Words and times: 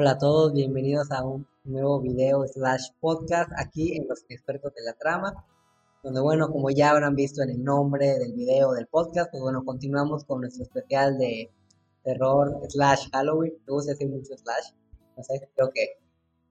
Hola 0.00 0.12
a 0.12 0.18
todos, 0.18 0.54
bienvenidos 0.54 1.10
a 1.10 1.22
un 1.22 1.46
nuevo 1.62 2.00
video 2.00 2.46
slash 2.46 2.88
podcast 3.00 3.50
aquí 3.54 3.98
en 3.98 4.08
Los 4.08 4.24
Expertos 4.30 4.72
de 4.74 4.82
la 4.82 4.94
Trama, 4.94 5.44
donde 6.02 6.22
bueno, 6.22 6.50
como 6.50 6.70
ya 6.70 6.88
habrán 6.88 7.14
visto 7.14 7.42
en 7.42 7.50
el 7.50 7.62
nombre 7.62 8.18
del 8.18 8.32
video 8.32 8.72
del 8.72 8.86
podcast, 8.86 9.30
pues 9.30 9.42
bueno, 9.42 9.62
continuamos 9.62 10.24
con 10.24 10.40
nuestro 10.40 10.62
especial 10.62 11.18
de 11.18 11.52
terror 12.02 12.62
slash 12.70 13.10
Halloween, 13.12 13.52
me 13.66 13.74
gusta 13.74 13.90
decir 13.92 14.08
mucho 14.08 14.38
slash, 14.38 14.72
no 15.18 15.22
sé, 15.22 15.50
creo 15.54 15.70
que 15.70 15.98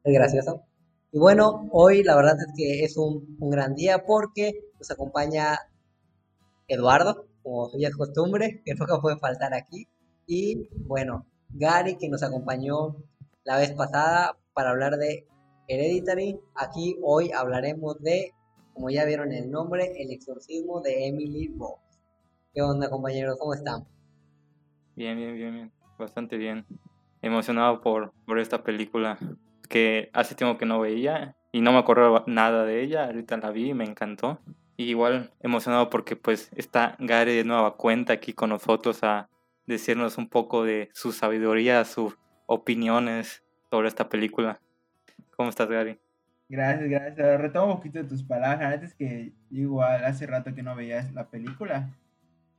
es 0.04 0.14
gracioso. 0.14 0.62
Y 1.12 1.18
bueno, 1.18 1.70
hoy 1.72 2.04
la 2.04 2.16
verdad 2.16 2.38
es 2.38 2.54
que 2.56 2.84
es 2.84 2.98
un, 2.98 3.36
un 3.40 3.50
gran 3.50 3.74
día 3.74 4.06
porque 4.06 4.62
nos 4.78 4.92
acompaña 4.92 5.58
Eduardo, 6.68 7.26
como 7.42 7.72
ya 7.80 7.88
es 7.88 7.98
costumbre, 7.98 8.62
que 8.64 8.76
nunca 8.80 9.02
puede 9.02 9.18
faltar 9.18 9.56
aquí, 9.56 9.88
y 10.28 10.70
bueno, 10.86 11.26
Gary 11.50 11.98
que 11.98 12.10
nos 12.10 12.22
acompañó 12.22 12.96
la 13.44 13.58
vez 13.58 13.72
pasada 13.74 14.38
para 14.54 14.72
hablar 14.72 14.98
de 14.98 15.28
Hereditary. 15.68 16.40
Aquí 16.56 16.98
hoy 17.02 17.32
hablaremos 17.32 18.02
de, 18.02 18.34
como 18.74 18.90
ya 18.90 19.06
vieron 19.06 19.32
el 19.32 19.50
nombre, 19.50 19.94
El 20.02 20.12
exorcismo 20.12 20.82
de 20.82 21.08
Emily 21.08 21.54
Rose. 21.58 21.82
¿Qué 22.54 22.62
onda 22.62 22.90
compañeros? 22.90 23.38
¿Cómo 23.40 23.54
están? 23.54 23.88
Bien, 24.96 25.18
bien, 25.18 25.36
bien, 25.36 25.54
bien. 25.54 25.72
Bastante 25.98 26.38
bien. 26.38 26.66
Emocionado 27.22 27.82
por, 27.82 28.14
por 28.26 28.40
esta 28.40 28.64
película 28.64 29.18
que 29.70 30.10
hace 30.14 30.36
tiempo 30.36 30.58
que 30.58 30.66
no 30.66 30.80
veía 30.80 31.36
y 31.52 31.62
no 31.62 31.72
me 31.72 31.78
acuerdo 31.78 32.24
nada 32.28 32.66
de 32.66 32.82
ella. 32.82 33.06
Ahorita 33.06 33.38
la 33.38 33.52
vi 33.52 33.70
y 33.70 33.74
me 33.74 33.86
encantó. 33.86 34.40
Igual 34.78 35.32
emocionado 35.42 35.90
porque 35.90 36.16
pues 36.16 36.50
está 36.56 36.96
Gary 37.00 37.36
de 37.36 37.44
nueva 37.44 37.76
cuenta 37.76 38.14
aquí 38.14 38.34
con 38.34 38.50
nosotros 38.50 39.04
a 39.04 39.30
decirnos 39.66 40.18
un 40.18 40.30
poco 40.30 40.64
de 40.64 40.90
su 40.94 41.12
sabiduría, 41.12 41.84
sus 41.86 42.18
opiniones 42.50 43.44
sobre 43.70 43.88
esta 43.88 44.10
película. 44.10 44.60
¿Cómo 45.38 45.50
estás, 45.50 45.70
Gary? 45.70 46.00
Gracias, 46.50 46.90
gracias. 46.90 47.42
Retomo 47.42 47.74
un 47.74 47.78
poquito 47.78 48.00
de 48.00 48.10
tus 48.10 48.24
palabras. 48.24 48.74
Antes 48.74 48.96
que 48.96 49.34
igual 49.52 50.04
hace 50.04 50.26
rato 50.26 50.56
que 50.56 50.64
no 50.64 50.76
veías 50.76 51.14
la 51.14 51.30
película. 51.30 51.90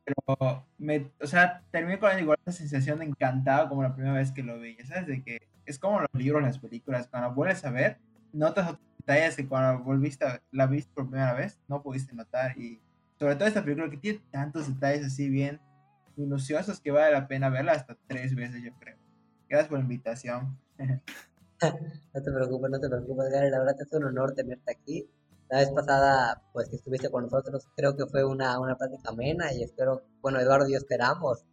Pero, 0.05 0.65
me, 0.79 1.11
o 1.21 1.27
sea, 1.27 1.63
terminé 1.73 1.99
con 1.99 2.17
igual 2.17 2.39
esa 2.47 2.57
sensación 2.57 3.01
de 3.01 3.07
encantado 3.07 3.69
como 3.69 3.83
la 3.83 3.93
primera 3.93 4.15
vez 4.15 4.31
que 4.31 4.45
lo 4.45 4.61
veía. 4.61 4.87
¿Sabes? 4.87 5.09
De 5.09 5.23
que 5.25 5.39
es 5.67 5.79
como 5.81 6.01
los 6.01 6.09
libros, 6.15 6.41
las 6.41 6.61
películas. 6.61 7.09
Cuando 7.09 7.35
vuelves 7.35 7.65
a 7.65 7.73
ver, 7.73 7.99
notas 8.33 8.71
otros 8.71 8.87
detalles 8.99 9.35
que 9.35 9.49
cuando 9.49 9.83
volviste, 9.83 10.25
la 10.53 10.69
viste 10.69 10.93
por 10.95 11.09
primera 11.09 11.35
vez, 11.35 11.59
no 11.67 11.83
pudiste 11.83 12.15
notar. 12.15 12.57
Y 12.57 12.81
sobre 13.19 13.35
todo 13.35 13.49
esta 13.49 13.65
película 13.65 13.91
que 13.91 13.97
tiene 13.97 14.21
tantos 14.31 14.69
detalles 14.73 15.05
así 15.05 15.29
bien 15.29 15.61
minuciosos 16.15 16.81
que 16.81 16.93
vale 16.93 17.13
la 17.13 17.27
pena 17.27 17.49
verla 17.49 17.73
hasta 17.73 17.97
tres 18.07 18.37
veces, 18.37 18.63
yo 18.63 18.73
creo. 18.79 18.97
Gracias 19.51 19.69
por 19.69 19.79
la 19.79 19.83
invitación. 19.83 20.57
no 20.79 22.23
te 22.23 22.33
preocupes, 22.33 22.71
no 22.71 22.79
te 22.79 22.89
preocupes, 22.89 23.31
Gary. 23.31 23.51
La 23.51 23.59
verdad 23.59 23.75
es 23.81 23.93
un 23.93 24.05
honor 24.05 24.33
tenerte 24.33 24.71
aquí. 24.71 25.11
La 25.49 25.59
vez 25.59 25.71
pasada, 25.71 26.41
pues 26.53 26.69
que 26.69 26.77
estuviste 26.77 27.11
con 27.11 27.25
nosotros, 27.25 27.67
creo 27.75 27.97
que 27.97 28.07
fue 28.07 28.25
una, 28.25 28.61
una 28.61 28.77
plática 28.77 29.11
amena 29.11 29.53
y 29.53 29.65
espero, 29.65 30.05
bueno, 30.23 30.39
Eduardo 30.39 30.69
y 30.69 30.73
yo 30.73 30.79
esperamos 30.79 31.45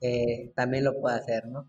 que 0.00 0.50
también 0.56 0.84
lo 0.84 0.98
pueda 0.98 1.16
hacer, 1.16 1.46
¿no? 1.46 1.68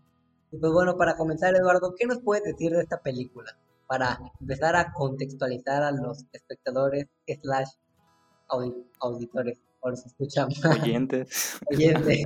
Y 0.50 0.56
pues 0.56 0.72
bueno, 0.72 0.96
para 0.96 1.18
comenzar, 1.18 1.54
Eduardo, 1.54 1.94
¿qué 1.94 2.06
nos 2.06 2.22
puedes 2.22 2.44
decir 2.44 2.72
de 2.72 2.80
esta 2.80 3.02
película? 3.02 3.54
Para 3.86 4.18
empezar 4.40 4.76
a 4.76 4.94
contextualizar 4.94 5.82
a 5.82 5.92
los 5.92 6.24
espectadores 6.32 7.06
slash 7.42 7.68
auditores, 9.00 9.60
o 9.80 9.90
los 9.90 10.06
escuchamos. 10.06 10.64
Oyentes. 10.64 11.58
Oyentes. 11.70 12.24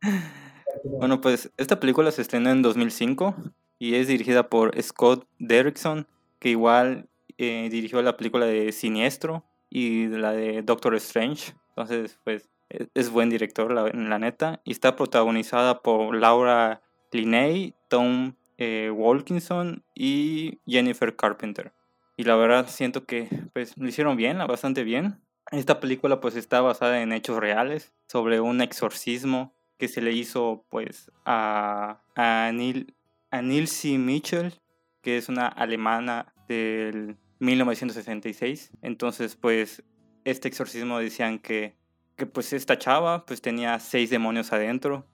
bueno, 0.84 1.20
pues 1.20 1.50
esta 1.56 1.80
película 1.80 2.10
se 2.10 2.22
estrenó 2.22 2.50
en 2.50 2.62
2005 2.62 3.34
y 3.78 3.94
es 3.94 4.08
dirigida 4.08 4.48
por 4.48 4.80
Scott 4.80 5.26
Derrickson, 5.38 6.06
que 6.38 6.50
igual 6.50 7.08
eh, 7.38 7.68
dirigió 7.70 8.02
la 8.02 8.16
película 8.16 8.46
de 8.46 8.72
Siniestro 8.72 9.44
y 9.70 10.06
la 10.06 10.32
de 10.32 10.62
Doctor 10.62 10.94
Strange. 10.96 11.54
Entonces, 11.70 12.18
pues 12.24 12.48
e-, 12.70 12.88
es 12.94 13.10
buen 13.10 13.30
director, 13.30 13.72
la, 13.72 13.88
la 13.88 14.18
neta. 14.18 14.60
Y 14.64 14.72
está 14.72 14.96
protagonizada 14.96 15.82
por 15.82 16.14
Laura 16.14 16.82
Linney, 17.12 17.74
Tom 17.88 18.34
eh, 18.58 18.90
Wilkinson 18.94 19.82
y 19.94 20.58
Jennifer 20.66 21.16
Carpenter. 21.16 21.72
Y 22.16 22.24
la 22.24 22.36
verdad 22.36 22.66
siento 22.68 23.04
que 23.06 23.28
pues 23.52 23.76
lo 23.76 23.88
hicieron 23.88 24.16
bien, 24.16 24.38
bastante 24.38 24.84
bien. 24.84 25.20
Esta 25.50 25.80
película 25.80 26.20
pues 26.20 26.36
está 26.36 26.60
basada 26.60 27.02
en 27.02 27.12
hechos 27.12 27.38
reales 27.38 27.92
sobre 28.06 28.40
un 28.40 28.60
exorcismo 28.60 29.54
que 29.82 29.88
se 29.88 30.00
le 30.00 30.12
hizo 30.12 30.64
pues 30.68 31.10
a, 31.24 32.00
a 32.14 32.52
Neil 32.52 32.94
a 33.32 33.42
Mitchell, 33.42 34.54
que 35.00 35.16
es 35.16 35.28
una 35.28 35.48
alemana 35.48 36.32
del 36.46 37.16
1966. 37.40 38.70
Entonces, 38.80 39.34
pues, 39.34 39.82
este 40.22 40.46
exorcismo 40.46 41.00
decían 41.00 41.40
que, 41.40 41.74
que 42.14 42.26
pues 42.26 42.52
esta 42.52 42.78
chava 42.78 43.26
pues 43.26 43.42
tenía 43.42 43.80
seis 43.80 44.08
demonios 44.08 44.52
adentro, 44.52 45.04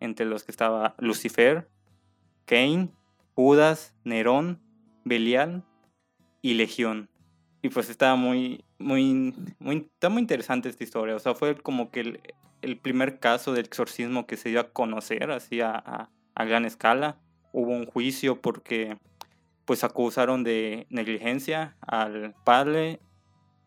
entre 0.00 0.24
los 0.24 0.44
que 0.44 0.50
estaba 0.50 0.94
Lucifer, 0.96 1.68
Cain, 2.46 2.94
Judas, 3.34 3.94
Nerón, 4.02 4.62
Belial 5.04 5.62
y 6.40 6.54
Legión. 6.54 7.10
Y 7.66 7.68
pues 7.68 7.90
estaba 7.90 8.14
muy, 8.14 8.64
muy, 8.78 9.34
muy, 9.58 9.90
está 9.92 10.08
muy 10.08 10.22
interesante 10.22 10.68
esta 10.68 10.84
historia. 10.84 11.16
O 11.16 11.18
sea, 11.18 11.34
fue 11.34 11.56
como 11.56 11.90
que 11.90 11.98
el, 11.98 12.20
el 12.62 12.78
primer 12.78 13.18
caso 13.18 13.52
de 13.52 13.60
exorcismo 13.60 14.24
que 14.28 14.36
se 14.36 14.50
dio 14.50 14.60
a 14.60 14.70
conocer 14.70 15.32
así 15.32 15.60
a, 15.60 16.10
a, 16.36 16.44
gran 16.44 16.64
escala 16.64 17.18
hubo 17.50 17.72
un 17.72 17.86
juicio 17.86 18.40
porque 18.40 18.98
pues 19.64 19.82
acusaron 19.82 20.44
de 20.44 20.86
negligencia 20.90 21.76
al 21.80 22.36
padre, 22.44 23.00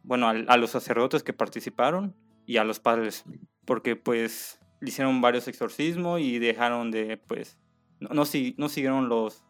bueno, 0.04 0.30
a 0.30 0.56
los 0.56 0.70
sacerdotes 0.70 1.22
que 1.22 1.34
participaron 1.34 2.16
y 2.46 2.56
a 2.56 2.64
los 2.64 2.80
padres, 2.80 3.26
porque 3.66 3.98
pues 3.98 4.62
hicieron 4.82 5.20
varios 5.20 5.50
exorcismos 5.50 6.22
y 6.22 6.40
dejaron 6.40 6.90
de, 6.90 7.18
pues, 7.18 7.60
no, 8.00 8.08
no, 8.14 8.24
no 8.24 8.70
siguieron 8.70 9.10
los 9.10 9.44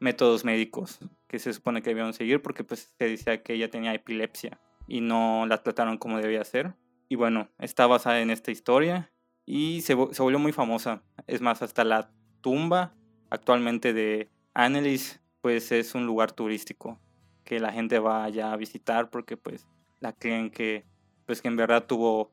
métodos 0.00 0.42
médicos 0.46 1.00
que 1.34 1.40
se 1.40 1.52
supone 1.52 1.82
que 1.82 1.90
debían 1.90 2.12
seguir 2.12 2.40
porque 2.40 2.62
pues 2.62 2.94
se 2.96 3.08
decía 3.08 3.42
que 3.42 3.54
ella 3.54 3.68
tenía 3.68 3.92
epilepsia 3.92 4.60
y 4.86 5.00
no 5.00 5.46
la 5.48 5.64
trataron 5.64 5.98
como 5.98 6.18
debía 6.18 6.44
ser. 6.44 6.76
Y 7.08 7.16
bueno, 7.16 7.48
está 7.58 7.88
basada 7.88 8.20
en 8.20 8.30
esta 8.30 8.52
historia 8.52 9.10
y 9.44 9.80
se, 9.80 9.96
se 10.12 10.22
volvió 10.22 10.38
muy 10.38 10.52
famosa. 10.52 11.02
Es 11.26 11.40
más, 11.40 11.60
hasta 11.60 11.82
la 11.82 12.08
tumba 12.40 12.94
actualmente 13.30 13.92
de 13.92 14.30
Annelies, 14.54 15.20
pues 15.40 15.72
es 15.72 15.96
un 15.96 16.06
lugar 16.06 16.30
turístico 16.30 17.00
que 17.42 17.58
la 17.58 17.72
gente 17.72 17.98
va 17.98 18.22
allá 18.22 18.52
a 18.52 18.56
visitar 18.56 19.10
porque 19.10 19.36
pues 19.36 19.66
la 19.98 20.12
creen 20.12 20.52
que 20.52 20.84
pues 21.26 21.42
que 21.42 21.48
en 21.48 21.56
verdad 21.56 21.84
tuvo 21.84 22.30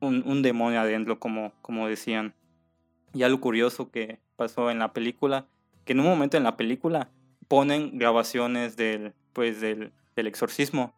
un, 0.00 0.42
demonio 0.42 0.80
adentro 0.80 1.20
como, 1.20 1.52
como 1.62 1.86
decían. 1.86 2.34
Y 3.12 3.22
algo 3.22 3.40
curioso 3.40 3.92
que 3.92 4.18
pasó 4.34 4.72
en 4.72 4.80
la 4.80 4.92
película, 4.92 5.46
que 5.84 5.92
en 5.92 6.00
un 6.00 6.06
momento 6.06 6.36
en 6.36 6.42
la 6.42 6.56
película 6.56 7.12
ponen 7.48 7.98
grabaciones 7.98 8.76
del, 8.76 9.14
pues 9.32 9.60
del, 9.60 9.92
del 10.16 10.26
exorcismo. 10.26 10.94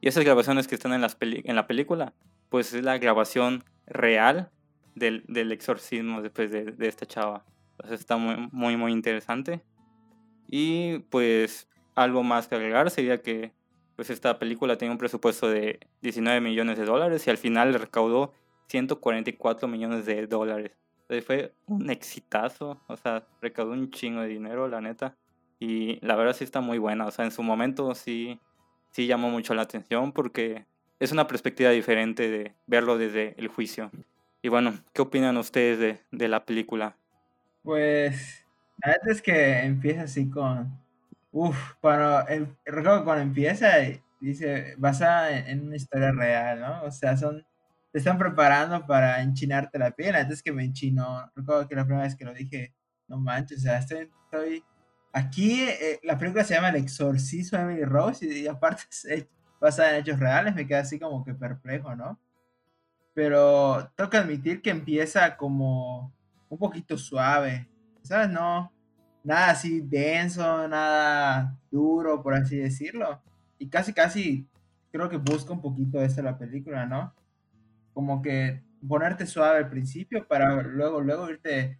Y 0.00 0.08
esas 0.08 0.24
grabaciones 0.24 0.66
que 0.68 0.74
están 0.74 0.92
en, 0.92 1.00
las 1.00 1.16
en 1.20 1.56
la 1.56 1.66
película, 1.66 2.14
pues 2.48 2.72
es 2.72 2.82
la 2.82 2.98
grabación 2.98 3.64
real 3.86 4.50
del, 4.94 5.24
del 5.28 5.52
exorcismo 5.52 6.22
después 6.22 6.50
de, 6.50 6.64
de 6.64 6.88
esta 6.88 7.06
chava 7.06 7.44
está 7.90 8.16
muy, 8.16 8.48
muy, 8.52 8.76
muy 8.76 8.92
interesante. 8.92 9.62
Y 10.48 10.98
pues 11.10 11.68
algo 11.94 12.22
más 12.22 12.48
que 12.48 12.56
agregar 12.56 12.90
sería 12.90 13.22
que 13.22 13.52
pues 13.96 14.10
esta 14.10 14.38
película 14.38 14.78
tiene 14.78 14.92
un 14.92 14.98
presupuesto 14.98 15.48
de 15.48 15.78
19 16.00 16.40
millones 16.40 16.78
de 16.78 16.84
dólares 16.84 17.26
y 17.26 17.30
al 17.30 17.36
final 17.36 17.74
recaudó 17.74 18.32
144 18.68 19.68
millones 19.68 20.06
de 20.06 20.26
dólares. 20.26 20.72
Entonces 21.02 21.24
fue 21.24 21.54
un 21.66 21.90
exitazo, 21.90 22.80
o 22.86 22.96
sea, 22.96 23.26
recaudó 23.42 23.72
un 23.72 23.90
chingo 23.90 24.22
de 24.22 24.28
dinero, 24.28 24.68
la 24.68 24.80
neta. 24.80 25.16
Y 25.60 26.04
la 26.04 26.16
verdad 26.16 26.34
sí 26.34 26.42
está 26.42 26.60
muy 26.60 26.78
buena, 26.78 27.06
o 27.06 27.10
sea, 27.10 27.26
en 27.26 27.30
su 27.30 27.42
momento 27.42 27.94
sí, 27.94 28.40
sí 28.90 29.06
llamó 29.06 29.28
mucho 29.28 29.54
la 29.54 29.62
atención 29.62 30.10
porque 30.12 30.64
es 30.98 31.12
una 31.12 31.26
perspectiva 31.26 31.70
diferente 31.70 32.30
de 32.30 32.54
verlo 32.66 32.96
desde 32.96 33.34
el 33.38 33.48
juicio. 33.48 33.90
Y 34.42 34.48
bueno, 34.48 34.72
¿qué 34.94 35.02
opinan 35.02 35.36
ustedes 35.36 35.78
de, 35.78 36.00
de 36.10 36.28
la 36.28 36.46
película? 36.46 36.96
Pues, 37.62 38.46
la 38.82 38.92
verdad 38.92 39.08
es 39.10 39.22
que 39.22 39.60
empieza 39.60 40.02
así 40.02 40.30
con. 40.30 40.80
Uf, 41.32 41.74
cuando. 41.80 42.26
Em, 42.28 42.46
recuerdo 42.64 43.04
cuando 43.04 43.22
empieza, 43.22 43.68
dice, 44.20 44.74
basada 44.78 45.30
en, 45.38 45.66
una 45.66 45.76
historia 45.76 46.12
real, 46.12 46.60
¿no? 46.60 46.82
O 46.84 46.90
sea, 46.90 47.16
son. 47.16 47.44
Te 47.92 47.98
están 47.98 48.18
preparando 48.18 48.86
para 48.86 49.20
enchinarte 49.20 49.78
la 49.78 49.90
piel. 49.90 50.14
Antes 50.14 50.42
que 50.42 50.52
me 50.52 50.64
enchino, 50.64 51.30
recuerdo 51.34 51.68
que 51.68 51.74
la 51.74 51.84
primera 51.84 52.04
vez 52.04 52.16
que 52.16 52.24
lo 52.24 52.32
dije, 52.32 52.72
no 53.08 53.18
manches, 53.18 53.58
o 53.58 53.62
sea, 53.62 53.78
estoy. 53.78 54.10
estoy 54.24 54.64
aquí, 55.12 55.62
eh, 55.62 56.00
la 56.02 56.18
película 56.18 56.44
se 56.44 56.54
llama 56.54 56.70
El 56.70 56.76
exorcismo 56.76 57.58
de 57.58 57.64
Emily 57.64 57.84
Rose 57.84 58.26
y, 58.26 58.46
aparte 58.46 58.84
es 58.90 59.26
basada 59.60 59.90
en 59.90 60.02
hechos 60.02 60.18
reales, 60.18 60.54
me 60.54 60.66
queda 60.66 60.80
así 60.80 60.98
como 60.98 61.24
que 61.24 61.34
perplejo, 61.34 61.94
¿no? 61.94 62.18
Pero 63.14 63.90
tengo 63.96 64.10
que 64.10 64.16
admitir 64.16 64.62
que 64.62 64.70
empieza 64.70 65.36
como 65.36 66.14
un 66.48 66.58
poquito 66.58 66.96
suave, 66.96 67.68
¿sabes? 68.02 68.30
No, 68.30 68.72
nada 69.24 69.50
así 69.50 69.80
denso, 69.80 70.68
nada 70.68 71.58
duro, 71.70 72.22
por 72.22 72.34
así 72.34 72.56
decirlo. 72.56 73.22
Y 73.58 73.68
casi, 73.68 73.92
casi 73.92 74.48
creo 74.90 75.08
que 75.08 75.18
busca 75.18 75.52
un 75.52 75.60
poquito 75.60 76.00
esto 76.00 76.22
la 76.22 76.38
película, 76.38 76.86
¿no? 76.86 77.14
Como 77.92 78.22
que 78.22 78.62
ponerte 78.86 79.26
suave 79.26 79.58
al 79.58 79.68
principio 79.68 80.26
para 80.26 80.62
luego, 80.62 81.00
luego 81.00 81.28
irte, 81.28 81.78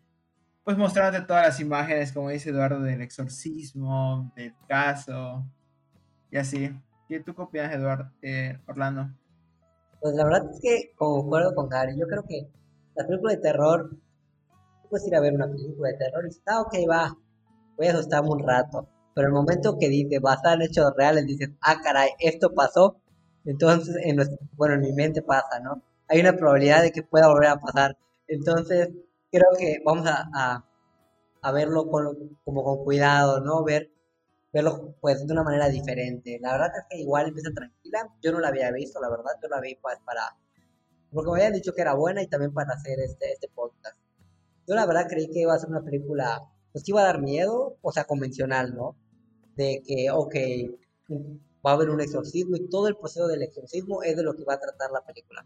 pues 0.64 0.76
mostrándote 0.76 1.26
todas 1.26 1.46
las 1.46 1.60
imágenes, 1.60 2.12
como 2.12 2.30
dice 2.30 2.50
Eduardo, 2.50 2.80
del 2.80 3.00
exorcismo, 3.00 4.32
del 4.36 4.54
caso, 4.68 5.44
y 6.30 6.36
así. 6.36 6.70
¿Qué 7.08 7.20
tú 7.20 7.34
copias, 7.34 7.72
Eduardo, 7.72 8.12
eh, 8.22 8.58
Orlando? 8.68 9.10
Pues 10.00 10.14
la 10.14 10.24
verdad 10.24 10.48
es 10.52 10.60
que 10.62 10.92
concuerdo 10.96 11.54
con 11.54 11.68
Gary. 11.68 11.98
Yo 11.98 12.06
creo 12.06 12.22
que 12.22 12.48
la 12.94 13.06
película 13.06 13.32
de 13.32 13.40
terror, 13.40 13.90
puedes 14.88 15.06
ir 15.06 15.16
a 15.16 15.20
ver 15.20 15.34
una 15.34 15.48
película 15.48 15.88
de 15.88 15.98
terror 15.98 16.24
y 16.24 16.28
está, 16.28 16.56
ah, 16.56 16.60
ok, 16.62 16.74
va, 16.88 17.16
voy 17.76 17.86
a 17.88 17.92
asustarme 17.92 18.30
un 18.30 18.46
rato. 18.46 18.88
Pero 19.14 19.26
el 19.26 19.32
momento 19.32 19.76
que 19.78 19.88
dice 19.88 20.20
basada 20.20 20.54
en 20.54 20.62
hechos 20.62 20.92
reales, 20.96 21.26
dices, 21.26 21.50
ah, 21.62 21.80
caray, 21.82 22.10
esto 22.20 22.54
pasó. 22.54 23.00
Entonces, 23.44 23.96
en 24.04 24.18
bueno, 24.56 24.74
en 24.74 24.82
mi 24.82 24.92
mente 24.92 25.22
pasa, 25.22 25.58
¿no? 25.60 25.82
Hay 26.08 26.20
una 26.20 26.34
probabilidad 26.34 26.82
de 26.82 26.92
que 26.92 27.02
pueda 27.02 27.28
volver 27.28 27.48
a 27.48 27.60
pasar. 27.60 27.96
Entonces, 28.28 28.90
creo 29.30 29.48
que 29.58 29.82
vamos 29.84 30.06
a, 30.06 30.64
a, 31.42 31.52
verlo 31.52 31.88
como 32.44 32.64
con 32.64 32.84
cuidado, 32.84 33.40
¿no? 33.40 33.64
Ver, 33.64 33.90
verlo 34.52 34.96
pues 35.00 35.26
de 35.26 35.32
una 35.32 35.42
manera 35.42 35.68
diferente. 35.68 36.38
La 36.40 36.52
verdad 36.52 36.70
es 36.78 36.84
que 36.90 36.98
igual 37.02 37.28
empieza 37.28 37.50
tranquila. 37.54 38.08
Yo 38.22 38.32
no 38.32 38.40
la 38.40 38.48
había 38.48 38.70
visto, 38.72 39.00
la 39.00 39.10
verdad. 39.10 39.32
Yo 39.42 39.48
la 39.48 39.60
vi 39.60 39.76
pues, 39.76 39.98
para... 40.04 40.22
Porque 41.12 41.30
me 41.30 41.36
habían 41.38 41.54
dicho 41.54 41.74
que 41.74 41.82
era 41.82 41.94
buena 41.94 42.22
y 42.22 42.28
también 42.28 42.52
para 42.54 42.74
hacer 42.74 43.00
este, 43.00 43.32
este 43.32 43.48
podcast. 43.48 43.96
Yo 44.66 44.74
la 44.74 44.86
verdad 44.86 45.06
creí 45.08 45.28
que 45.30 45.40
iba 45.40 45.54
a 45.54 45.58
ser 45.58 45.70
una 45.70 45.82
película 45.82 46.48
pues 46.72 46.88
iba 46.88 47.00
a 47.00 47.04
dar 47.04 47.20
miedo, 47.20 47.76
o 47.82 47.92
sea, 47.92 48.04
convencional, 48.04 48.74
¿no? 48.74 48.96
De 49.56 49.82
que, 49.84 50.10
ok, 50.10 50.34
va 51.64 51.72
a 51.72 51.74
haber 51.74 51.90
un 51.90 52.00
exorcismo 52.00 52.56
y 52.56 52.68
todo 52.68 52.88
el 52.88 52.96
proceso 52.96 53.26
del 53.26 53.42
exorcismo 53.42 54.02
es 54.02 54.16
de 54.16 54.22
lo 54.22 54.34
que 54.34 54.44
va 54.44 54.54
a 54.54 54.60
tratar 54.60 54.90
la 54.92 55.04
película. 55.04 55.44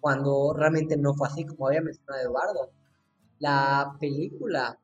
Cuando 0.00 0.52
realmente 0.54 0.96
no 0.96 1.14
fue 1.14 1.28
así, 1.28 1.44
como 1.44 1.68
había 1.68 1.80
mencionado 1.80 2.22
Eduardo. 2.22 2.70
La 3.38 3.96
película 4.00 4.78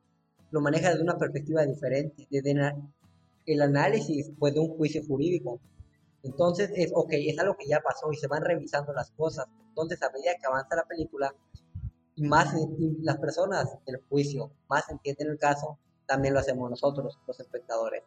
lo 0.51 0.61
maneja 0.61 0.89
desde 0.89 1.03
una 1.03 1.17
perspectiva 1.17 1.65
diferente, 1.65 2.27
desde 2.29 2.55
el 3.45 3.61
análisis 3.61 4.31
pues, 4.39 4.53
de 4.53 4.59
un 4.59 4.69
juicio 4.77 5.03
jurídico. 5.05 5.59
Entonces 6.23 6.71
es, 6.75 6.91
ok, 6.93 7.09
es 7.11 7.37
algo 7.39 7.55
que 7.57 7.67
ya 7.67 7.81
pasó 7.81 8.11
y 8.11 8.15
se 8.15 8.27
van 8.27 8.43
revisando 8.43 8.93
las 8.93 9.11
cosas. 9.11 9.45
Entonces 9.69 10.01
a 10.01 10.09
medida 10.11 10.31
que 10.39 10.47
avanza 10.47 10.75
la 10.75 10.85
película, 10.85 11.33
y 12.15 12.23
más 12.23 12.53
las 13.01 13.17
personas 13.17 13.77
del 13.85 13.97
juicio 14.09 14.51
más 14.69 14.89
entienden 14.89 15.31
el 15.31 15.37
caso, 15.37 15.77
también 16.07 16.33
lo 16.33 16.39
hacemos 16.39 16.69
nosotros, 16.69 17.19
los 17.27 17.39
espectadores. 17.39 18.03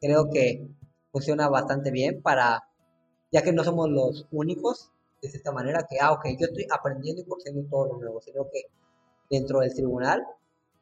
Creo 0.00 0.30
que 0.30 0.68
funciona 1.10 1.48
bastante 1.48 1.90
bien 1.90 2.22
para, 2.22 2.62
ya 3.32 3.42
que 3.42 3.52
no 3.52 3.64
somos 3.64 3.90
los 3.90 4.28
únicos 4.30 4.92
de 5.20 5.28
esta 5.28 5.52
manera, 5.52 5.84
que, 5.88 5.98
ah, 6.00 6.12
ok, 6.12 6.26
yo 6.38 6.46
estoy 6.46 6.66
aprendiendo 6.70 7.22
y 7.22 7.26
conociendo 7.26 7.68
todo 7.68 7.86
lo 7.86 7.98
nuevo, 7.98 8.20
sino 8.20 8.44
que 8.50 8.66
dentro 9.30 9.60
del 9.60 9.72
tribunal, 9.72 10.26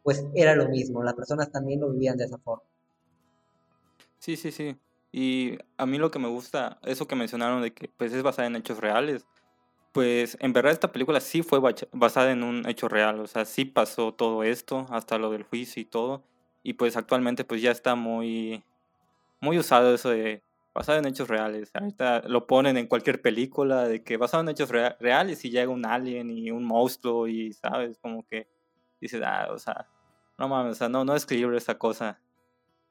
pues 0.02 0.26
era 0.34 0.56
lo 0.56 0.68
mismo, 0.68 1.02
las 1.02 1.14
personas 1.14 1.52
también 1.52 1.80
lo 1.80 1.90
vivían 1.90 2.16
de 2.16 2.24
esa 2.24 2.38
forma. 2.38 2.64
Sí, 4.18 4.36
sí, 4.36 4.50
sí. 4.50 4.76
Y 5.12 5.58
a 5.76 5.86
mí 5.86 5.98
lo 5.98 6.10
que 6.10 6.18
me 6.18 6.28
gusta, 6.28 6.78
eso 6.84 7.06
que 7.06 7.14
mencionaron 7.14 7.62
de 7.62 7.72
que 7.72 7.88
pues 7.88 8.12
es 8.12 8.22
basada 8.22 8.48
en 8.48 8.56
hechos 8.56 8.78
reales, 8.78 9.26
pues 9.92 10.36
en 10.40 10.52
verdad 10.52 10.72
esta 10.72 10.92
película 10.92 11.20
sí 11.20 11.42
fue 11.42 11.60
basada 11.92 12.30
en 12.30 12.42
un 12.42 12.68
hecho 12.68 12.88
real, 12.88 13.20
o 13.20 13.26
sea, 13.26 13.44
sí 13.44 13.64
pasó 13.64 14.12
todo 14.12 14.42
esto, 14.44 14.86
hasta 14.90 15.18
lo 15.18 15.30
del 15.30 15.44
juicio 15.44 15.80
y 15.80 15.86
todo, 15.86 16.22
y 16.62 16.74
pues 16.74 16.96
actualmente 16.96 17.44
pues 17.44 17.62
ya 17.62 17.70
está 17.70 17.94
muy, 17.94 18.62
muy 19.40 19.58
usado 19.58 19.94
eso 19.94 20.10
de 20.10 20.42
basado 20.78 21.00
en 21.00 21.06
hechos 21.06 21.26
reales. 21.26 21.72
Ahorita 21.74 22.22
lo 22.28 22.46
ponen 22.46 22.76
en 22.76 22.86
cualquier 22.86 23.20
película 23.20 23.88
de 23.88 24.04
que 24.04 24.16
basado 24.16 24.44
en 24.44 24.50
hechos 24.50 24.70
reales 24.70 25.44
y 25.44 25.50
llega 25.50 25.72
un 25.72 25.84
alien 25.84 26.30
y 26.30 26.52
un 26.52 26.64
monstruo 26.64 27.26
y, 27.26 27.52
¿sabes? 27.52 27.98
Como 27.98 28.24
que 28.24 28.48
dices, 29.00 29.20
ah, 29.24 29.48
o 29.50 29.58
sea, 29.58 29.88
no 30.38 30.46
mames, 30.46 30.72
o 30.72 30.74
sea, 30.76 30.88
no, 30.88 31.04
no 31.04 31.16
es 31.16 31.26
creíble 31.26 31.58
esta 31.58 31.78
cosa. 31.78 32.20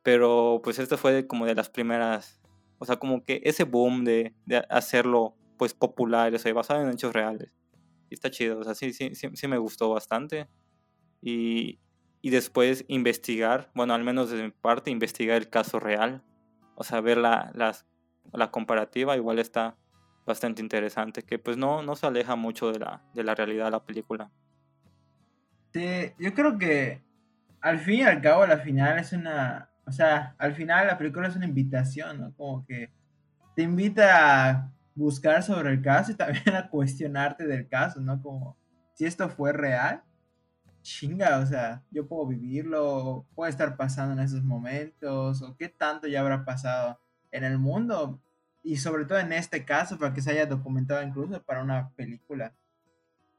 Pero 0.04 0.60
pues 0.62 0.80
esto 0.80 0.98
fue 0.98 1.28
como 1.28 1.45
de 1.45 1.56
las 1.56 1.69
primeras, 1.69 2.42
o 2.78 2.84
sea, 2.84 2.98
como 2.98 3.24
que 3.24 3.39
ese 3.45 3.63
boom 3.63 4.04
de, 4.04 4.36
de 4.45 4.57
hacerlo 4.69 5.38
pues 5.57 5.74
populares, 5.74 6.45
o 6.45 6.54
basado 6.54 6.81
en 6.81 6.90
hechos 6.90 7.13
reales. 7.13 7.54
Y 8.10 8.16
está 8.16 8.30
chido, 8.30 8.60
o 8.60 8.63
sea, 8.66 8.75
sí, 8.75 8.92
sí, 8.92 9.12
sí, 9.16 9.48
me 9.48 9.57
gustó 9.57 9.90
bastante. 9.92 10.50
Y, 11.22 11.80
y, 12.22 12.31
después 12.31 12.83
investigar, 12.90 13.72
bueno, 13.74 13.94
al 13.94 14.04
menos 14.04 14.30
de 14.30 14.44
mi 14.44 14.51
parte, 14.51 14.92
investigar 14.92 15.38
el 15.38 15.50
caso 15.50 15.80
real. 15.80 16.22
O 16.80 16.84
sea, 16.84 17.02
ver 17.02 17.18
la, 17.18 17.52
la 18.32 18.52
comparativa 18.52 19.18
igual 19.18 19.40
está 19.40 19.76
bastante 20.28 20.62
interesante, 20.62 21.24
que 21.24 21.40
pues 21.40 21.58
no, 21.58 21.82
no 21.82 21.96
se 21.96 22.06
aleja 22.06 22.36
mucho 22.36 22.72
de 22.72 22.80
la, 22.80 23.02
de 23.14 23.24
la 23.24 23.34
realidad 23.34 23.66
de 23.66 23.72
la 23.72 23.84
película. 23.84 24.30
Sí, 25.74 26.14
yo 26.20 26.34
creo 26.34 26.58
que 26.58 27.02
al 27.62 27.80
fin 27.80 28.00
y 28.00 28.04
al 28.04 28.22
cabo 28.22 28.46
la 28.46 28.60
final 28.60 29.00
es 29.00 29.14
una, 29.14 29.70
o 29.86 29.92
sea, 29.92 30.36
al 30.38 30.54
final 30.54 30.88
la 30.88 30.98
película 30.98 31.30
es 31.30 31.36
una 31.36 31.46
invitación, 31.46 32.20
¿no? 32.20 32.34
Como 32.36 32.66
que 32.66 32.92
te 33.56 33.64
invita 33.64 34.50
a 34.50 34.72
buscar 34.96 35.42
sobre 35.44 35.72
el 35.72 35.82
caso 35.82 36.12
y 36.12 36.16
también 36.16 36.56
a 36.56 36.70
cuestionarte 36.70 37.48
del 37.48 37.68
caso, 37.68 38.02
¿no? 38.02 38.22
Como 38.22 38.58
si 38.94 39.06
esto 39.06 39.30
fue 39.30 39.54
real, 39.54 40.04
chinga, 40.88 41.39
o 41.39 41.45
sea, 41.45 41.84
yo 41.92 42.07
puedo 42.07 42.28
vivirlo, 42.28 43.25
puede 43.36 43.51
estar 43.51 43.75
pasando 43.75 44.13
en 44.13 44.19
esos 44.19 44.42
momentos, 44.44 45.42
o 45.42 45.57
qué 45.57 45.68
tanto 45.68 46.07
ya 46.07 46.22
habrá 46.22 46.45
pasado 46.45 46.98
en 47.31 47.44
el 47.44 47.60
mundo, 47.60 48.22
y 48.63 48.78
sobre 48.78 49.04
todo 49.04 49.19
en 49.19 49.34
este 49.34 49.66
caso, 49.66 49.98
para 49.98 50.13
que 50.13 50.22
se 50.22 50.31
haya 50.31 50.45
documentado 50.45 51.04
incluso 51.04 51.44
para 51.44 51.62
una 51.62 51.89
película. 51.89 52.56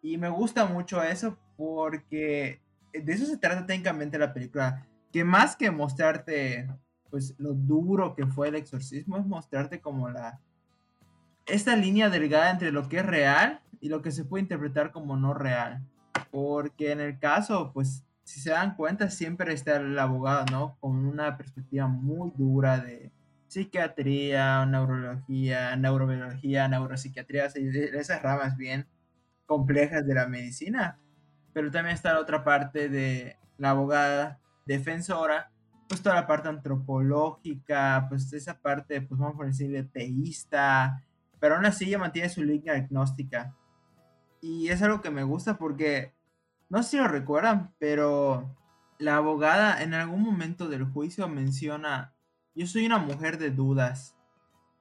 Y 0.02 0.18
me 0.18 0.28
gusta 0.28 0.66
mucho 0.66 1.02
eso 1.02 1.38
porque 1.56 2.60
de 2.92 3.12
eso 3.12 3.24
se 3.24 3.38
trata 3.38 3.64
técnicamente 3.64 4.18
la 4.18 4.34
película, 4.34 4.86
que 5.10 5.24
más 5.24 5.56
que 5.56 5.70
mostrarte 5.70 6.68
pues 7.10 7.34
lo 7.38 7.54
duro 7.54 8.14
que 8.14 8.26
fue 8.26 8.48
el 8.48 8.56
exorcismo, 8.56 9.16
es 9.16 9.26
mostrarte 9.26 9.80
como 9.80 10.10
la 10.10 10.38
esta 11.46 11.74
línea 11.76 12.10
delgada 12.10 12.50
entre 12.50 12.72
lo 12.72 12.90
que 12.90 12.98
es 12.98 13.06
real 13.06 13.62
y 13.80 13.88
lo 13.88 14.02
que 14.02 14.10
se 14.10 14.26
puede 14.26 14.42
interpretar 14.42 14.92
como 14.92 15.16
no 15.16 15.32
real. 15.32 15.82
Porque 16.30 16.92
en 16.92 17.00
el 17.00 17.18
caso, 17.18 17.72
pues, 17.72 18.04
si 18.24 18.40
se 18.40 18.50
dan 18.50 18.76
cuenta, 18.76 19.10
siempre 19.10 19.52
está 19.52 19.76
el 19.76 19.98
abogado, 19.98 20.44
¿no? 20.50 20.76
Con 20.80 21.06
una 21.06 21.36
perspectiva 21.36 21.86
muy 21.86 22.32
dura 22.36 22.78
de 22.78 23.10
psiquiatría, 23.46 24.66
neurología, 24.66 25.74
neurobiología, 25.76 26.68
neuropsiquiatría, 26.68 27.46
esas 27.46 28.22
ramas 28.22 28.56
bien 28.56 28.86
complejas 29.46 30.06
de 30.06 30.14
la 30.14 30.26
medicina. 30.26 30.98
Pero 31.54 31.70
también 31.70 31.94
está 31.94 32.12
la 32.12 32.20
otra 32.20 32.44
parte 32.44 32.88
de 32.90 33.38
la 33.56 33.70
abogada 33.70 34.38
defensora, 34.66 35.50
pues 35.88 36.02
toda 36.02 36.14
la 36.14 36.26
parte 36.26 36.48
antropológica, 36.48 38.06
pues 38.10 38.30
esa 38.34 38.60
parte, 38.60 39.00
pues 39.00 39.18
vamos 39.18 39.40
a 39.42 39.46
decirle, 39.46 39.82
teísta, 39.84 41.02
pero 41.40 41.56
aún 41.56 41.64
así 41.64 41.86
ella 41.86 41.98
mantiene 41.98 42.28
su 42.28 42.44
línea 42.44 42.74
agnóstica. 42.74 43.56
Y 44.40 44.68
es 44.68 44.82
algo 44.82 45.00
que 45.00 45.10
me 45.10 45.22
gusta 45.22 45.56
porque, 45.56 46.12
no 46.68 46.82
sé 46.82 46.90
si 46.90 46.96
lo 46.98 47.08
recuerdan, 47.08 47.74
pero 47.78 48.54
la 48.98 49.16
abogada 49.16 49.82
en 49.82 49.94
algún 49.94 50.22
momento 50.22 50.68
del 50.68 50.84
juicio 50.84 51.28
menciona, 51.28 52.14
yo 52.54 52.66
soy 52.66 52.86
una 52.86 52.98
mujer 52.98 53.38
de 53.38 53.50
dudas, 53.50 54.16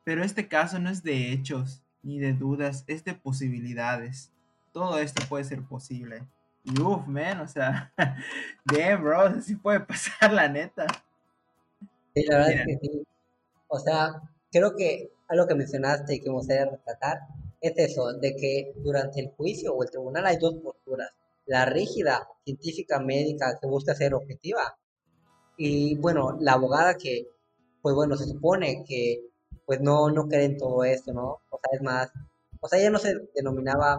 pero 0.04 0.24
este 0.24 0.48
caso 0.48 0.80
no 0.80 0.90
es 0.90 1.04
de 1.04 1.32
hechos 1.32 1.84
ni 2.02 2.20
de 2.20 2.34
dudas, 2.34 2.84
es 2.88 3.04
de 3.04 3.14
posibilidades. 3.14 4.32
Todo 4.72 5.00
esto 5.00 5.22
puede 5.28 5.44
ser 5.44 5.64
posible. 5.64 6.28
Y 6.64 6.80
uff, 6.82 7.08
man, 7.08 7.42
o 7.42 7.48
sea, 7.48 7.94
damn, 8.66 9.04
bro, 9.04 9.22
así 9.22 9.56
puede 9.56 9.80
pasar, 9.82 10.34
la 10.34 10.48
neta. 10.48 10.86
Sí, 12.14 12.26
la 12.26 12.38
verdad 12.38 12.52
es 12.52 12.66
que 12.66 12.78
sí. 12.82 13.04
O 13.68 13.80
sea, 13.80 14.22
creo 14.52 14.76
que 14.76 15.12
algo 15.28 15.48
que 15.48 15.56
mencionaste 15.56 16.16
y 16.16 16.20
que 16.20 16.30
me 16.30 16.36
gustaría 16.36 16.66
rescatar 16.66 17.20
es 17.62 17.74
eso, 17.78 18.14
de 18.14 18.36
que 18.36 18.74
durante 18.78 19.20
el 19.20 19.30
juicio 19.32 19.74
o 19.74 19.84
el 19.84 19.90
tribunal 19.90 20.26
hay 20.26 20.38
dos 20.38 20.56
posturas. 20.56 21.12
La 21.48 21.66
rígida, 21.66 22.28
científica, 22.46 23.00
médica, 23.00 23.58
que 23.60 23.68
busca 23.68 23.96
ser 23.96 24.14
objetiva. 24.14 24.78
Y 25.58 25.98
bueno, 25.98 26.38
la 26.40 26.54
abogada 26.54 26.96
que, 26.96 27.28
pues 27.82 27.96
bueno, 27.96 28.16
se 28.16 28.26
supone 28.26 28.84
que 28.88 29.24
pues 29.66 29.82
no, 29.82 30.10
no 30.12 30.28
cree 30.28 30.46
en 30.46 30.58
todo 30.58 30.84
esto, 30.84 31.14
¿no? 31.14 31.42
O 31.50 31.60
sea, 31.62 31.78
es 31.78 31.82
más, 31.82 32.12
o 32.62 32.68
sea, 32.68 32.80
ella 32.80 32.90
no 32.90 33.00
se 33.00 33.14
denominaba 33.36 33.98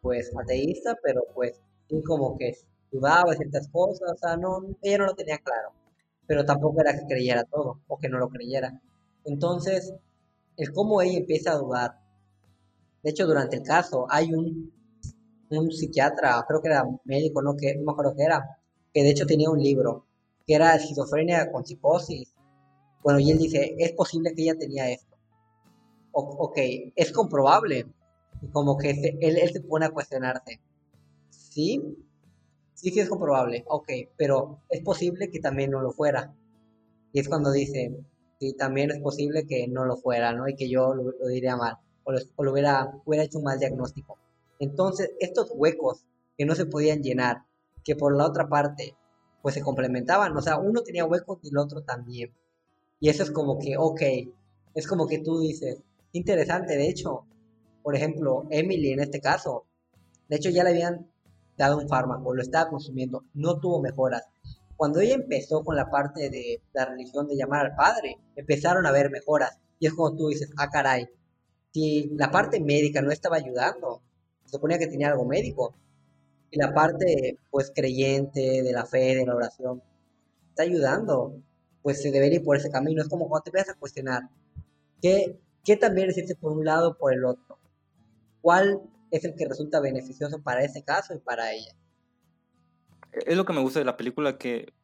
pues 0.00 0.32
ateísta, 0.36 0.96
pero 1.02 1.22
pues 1.34 1.60
sí 1.88 2.02
como 2.02 2.36
que 2.38 2.56
dudaba 2.90 3.30
de 3.32 3.36
ciertas 3.38 3.68
cosas, 3.68 4.12
o 4.12 4.16
sea, 4.16 4.36
no, 4.36 4.60
ella 4.82 4.98
no 4.98 5.06
lo 5.06 5.14
tenía 5.14 5.38
claro, 5.38 5.72
pero 6.26 6.44
tampoco 6.44 6.80
era 6.80 6.94
que 6.98 7.06
creyera 7.06 7.44
todo 7.44 7.80
o 7.88 7.98
que 7.98 8.08
no 8.08 8.18
lo 8.18 8.28
creyera. 8.28 8.80
Entonces, 9.24 9.94
el 10.56 10.72
cómo 10.72 11.02
ella 11.02 11.18
empieza 11.18 11.52
a 11.52 11.58
dudar. 11.58 12.00
De 13.02 13.10
hecho, 13.10 13.26
durante 13.26 13.56
el 13.56 13.62
caso 13.62 14.06
hay 14.10 14.32
un, 14.34 14.72
un 15.58 15.70
psiquiatra, 15.70 16.44
creo 16.46 16.62
que 16.62 16.68
era 16.68 16.84
médico, 17.04 17.42
no, 17.42 17.56
que, 17.56 17.74
no 17.76 17.84
me 17.84 17.92
acuerdo 17.92 18.14
qué 18.16 18.24
era, 18.24 18.58
que 18.92 19.02
de 19.02 19.10
hecho 19.10 19.26
tenía 19.26 19.50
un 19.50 19.62
libro 19.62 20.06
que 20.46 20.54
era 20.54 20.74
esquizofrenia 20.74 21.50
con 21.50 21.64
psicosis. 21.64 22.34
Bueno, 23.02 23.20
y 23.20 23.30
él 23.30 23.38
dice, 23.38 23.74
es 23.78 23.92
posible 23.92 24.34
que 24.34 24.42
ella 24.42 24.58
tenía 24.58 24.90
esto. 24.90 25.16
ok, 26.12 26.58
es 26.96 27.12
comprobable. 27.12 27.86
Y 28.40 28.48
como 28.48 28.76
que 28.76 28.90
él, 28.90 29.38
él 29.38 29.52
se 29.52 29.60
pone 29.60 29.86
a 29.86 29.90
cuestionarse. 29.90 30.60
¿Sí? 31.30 31.80
Sí, 32.74 32.90
sí 32.90 33.00
es 33.00 33.08
comprobable. 33.08 33.64
Ok, 33.68 33.90
pero 34.16 34.60
es 34.68 34.82
posible 34.82 35.30
que 35.30 35.40
también 35.40 35.70
no 35.70 35.80
lo 35.80 35.92
fuera. 35.92 36.34
Y 37.12 37.20
es 37.20 37.28
cuando 37.28 37.52
dice, 37.52 37.94
sí, 38.40 38.54
también 38.54 38.90
es 38.90 39.00
posible 39.00 39.46
que 39.46 39.68
no 39.68 39.84
lo 39.84 39.96
fuera, 39.96 40.32
¿no? 40.32 40.48
Y 40.48 40.56
que 40.56 40.68
yo 40.68 40.94
lo, 40.94 41.12
diría 41.28 41.56
mal. 41.56 41.76
O, 42.04 42.12
lo, 42.42 42.52
hubiera, 42.52 42.90
hubiera 43.04 43.24
hecho 43.24 43.38
un 43.38 43.44
mal 43.44 43.58
diagnóstico. 43.58 44.18
Entonces, 44.62 45.10
estos 45.18 45.50
huecos 45.56 46.06
que 46.38 46.46
no 46.46 46.54
se 46.54 46.66
podían 46.66 47.02
llenar, 47.02 47.38
que 47.82 47.96
por 47.96 48.16
la 48.16 48.24
otra 48.24 48.48
parte, 48.48 48.96
pues 49.42 49.56
se 49.56 49.60
complementaban. 49.60 50.36
O 50.36 50.40
sea, 50.40 50.56
uno 50.56 50.82
tenía 50.82 51.04
huecos 51.04 51.40
y 51.42 51.48
el 51.48 51.58
otro 51.58 51.82
también. 51.82 52.32
Y 53.00 53.08
eso 53.08 53.24
es 53.24 53.32
como 53.32 53.58
que, 53.58 53.76
ok, 53.76 54.00
es 54.76 54.86
como 54.86 55.08
que 55.08 55.18
tú 55.18 55.40
dices, 55.40 55.82
interesante, 56.12 56.76
de 56.76 56.88
hecho, 56.88 57.26
por 57.82 57.96
ejemplo, 57.96 58.44
Emily 58.50 58.92
en 58.92 59.00
este 59.00 59.20
caso, 59.20 59.64
de 60.28 60.36
hecho 60.36 60.50
ya 60.50 60.62
le 60.62 60.70
habían 60.70 61.10
dado 61.58 61.78
un 61.78 61.88
fármaco, 61.88 62.32
lo 62.32 62.40
estaba 62.40 62.70
consumiendo, 62.70 63.24
no 63.34 63.58
tuvo 63.58 63.82
mejoras. 63.82 64.22
Cuando 64.76 65.00
ella 65.00 65.14
empezó 65.14 65.64
con 65.64 65.74
la 65.74 65.90
parte 65.90 66.30
de 66.30 66.62
la 66.72 66.84
religión 66.84 67.26
de 67.26 67.34
llamar 67.34 67.66
al 67.66 67.74
padre, 67.74 68.16
empezaron 68.36 68.86
a 68.86 68.92
ver 68.92 69.10
mejoras. 69.10 69.58
Y 69.80 69.88
es 69.88 69.94
como 69.94 70.14
tú 70.14 70.28
dices, 70.28 70.52
ah, 70.56 70.70
caray, 70.70 71.08
si 71.72 72.10
la 72.14 72.30
parte 72.30 72.60
médica 72.60 73.02
no 73.02 73.10
estaba 73.10 73.38
ayudando, 73.38 74.02
se 74.52 74.56
suponía 74.56 74.78
que 74.78 74.86
tenía 74.86 75.08
algo 75.08 75.24
médico, 75.24 75.74
y 76.50 76.58
la 76.58 76.74
parte, 76.74 77.38
pues, 77.50 77.72
creyente 77.74 78.62
de 78.62 78.72
la 78.72 78.84
fe, 78.84 79.16
de 79.16 79.24
la 79.24 79.34
oración, 79.34 79.82
está 80.50 80.64
ayudando, 80.64 81.40
pues 81.80 82.02
se 82.02 82.10
debería 82.10 82.40
ir 82.40 82.44
por 82.44 82.58
ese 82.58 82.70
camino. 82.70 83.00
Es 83.00 83.08
como 83.08 83.26
cuando 83.30 83.44
te 83.44 83.50
empiezas 83.50 83.74
a 83.74 83.78
cuestionar, 83.78 84.28
¿qué, 85.00 85.40
qué 85.64 85.78
también 85.78 86.10
es 86.10 86.36
por 86.36 86.52
un 86.52 86.66
lado 86.66 86.90
o 86.90 86.98
por 86.98 87.14
el 87.14 87.24
otro? 87.24 87.58
¿Cuál 88.42 88.82
es 89.10 89.24
el 89.24 89.34
que 89.34 89.48
resulta 89.48 89.80
beneficioso 89.80 90.42
para 90.42 90.62
ese 90.62 90.82
caso 90.82 91.14
y 91.14 91.18
para 91.20 91.52
ella? 91.52 91.74
Es 93.12 93.36
lo 93.36 93.46
que 93.46 93.54
me 93.54 93.62
gusta 93.62 93.78
de 93.78 93.86
la 93.86 93.96
película, 93.96 94.36
que 94.36 94.74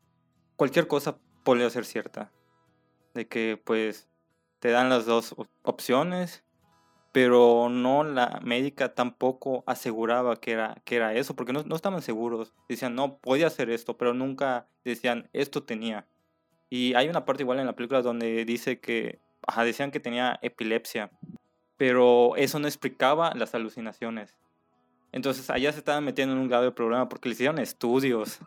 cualquier 0.56 0.88
cosa 0.88 1.18
puede 1.44 1.68
ser 1.68 1.84
cierta. 1.84 2.32
De 3.12 3.28
que, 3.28 3.60
pues, 3.62 4.08
te 4.58 4.70
dan 4.70 4.88
las 4.88 5.04
dos 5.04 5.34
opciones 5.62 6.44
pero 7.12 7.68
no 7.70 8.04
la 8.04 8.40
médica 8.42 8.94
tampoco 8.94 9.64
aseguraba 9.66 10.36
que 10.36 10.52
era, 10.52 10.80
que 10.84 10.96
era 10.96 11.14
eso, 11.14 11.34
porque 11.34 11.52
no, 11.52 11.62
no 11.64 11.76
estaban 11.76 12.02
seguros. 12.02 12.52
Decían, 12.68 12.94
no, 12.94 13.18
podía 13.18 13.46
hacer 13.46 13.70
esto, 13.70 13.96
pero 13.96 14.14
nunca 14.14 14.68
decían, 14.84 15.28
esto 15.32 15.62
tenía. 15.62 16.06
Y 16.70 16.94
hay 16.94 17.08
una 17.08 17.24
parte 17.24 17.42
igual 17.42 17.60
en 17.60 17.66
la 17.66 17.74
película 17.74 18.02
donde 18.02 18.44
dice 18.44 18.78
que, 18.78 19.20
ajá, 19.46 19.64
decían 19.64 19.90
que 19.90 20.00
tenía 20.00 20.38
epilepsia, 20.42 21.10
pero 21.78 22.36
eso 22.36 22.58
no 22.58 22.68
explicaba 22.68 23.32
las 23.34 23.54
alucinaciones. 23.54 24.36
Entonces 25.10 25.48
allá 25.48 25.72
se 25.72 25.78
estaban 25.78 26.04
metiendo 26.04 26.34
en 26.34 26.40
un 26.40 26.48
grave 26.48 26.70
problema 26.72 27.08
porque 27.08 27.30
le 27.30 27.34
hicieron 27.34 27.58
estudios, 27.58 28.40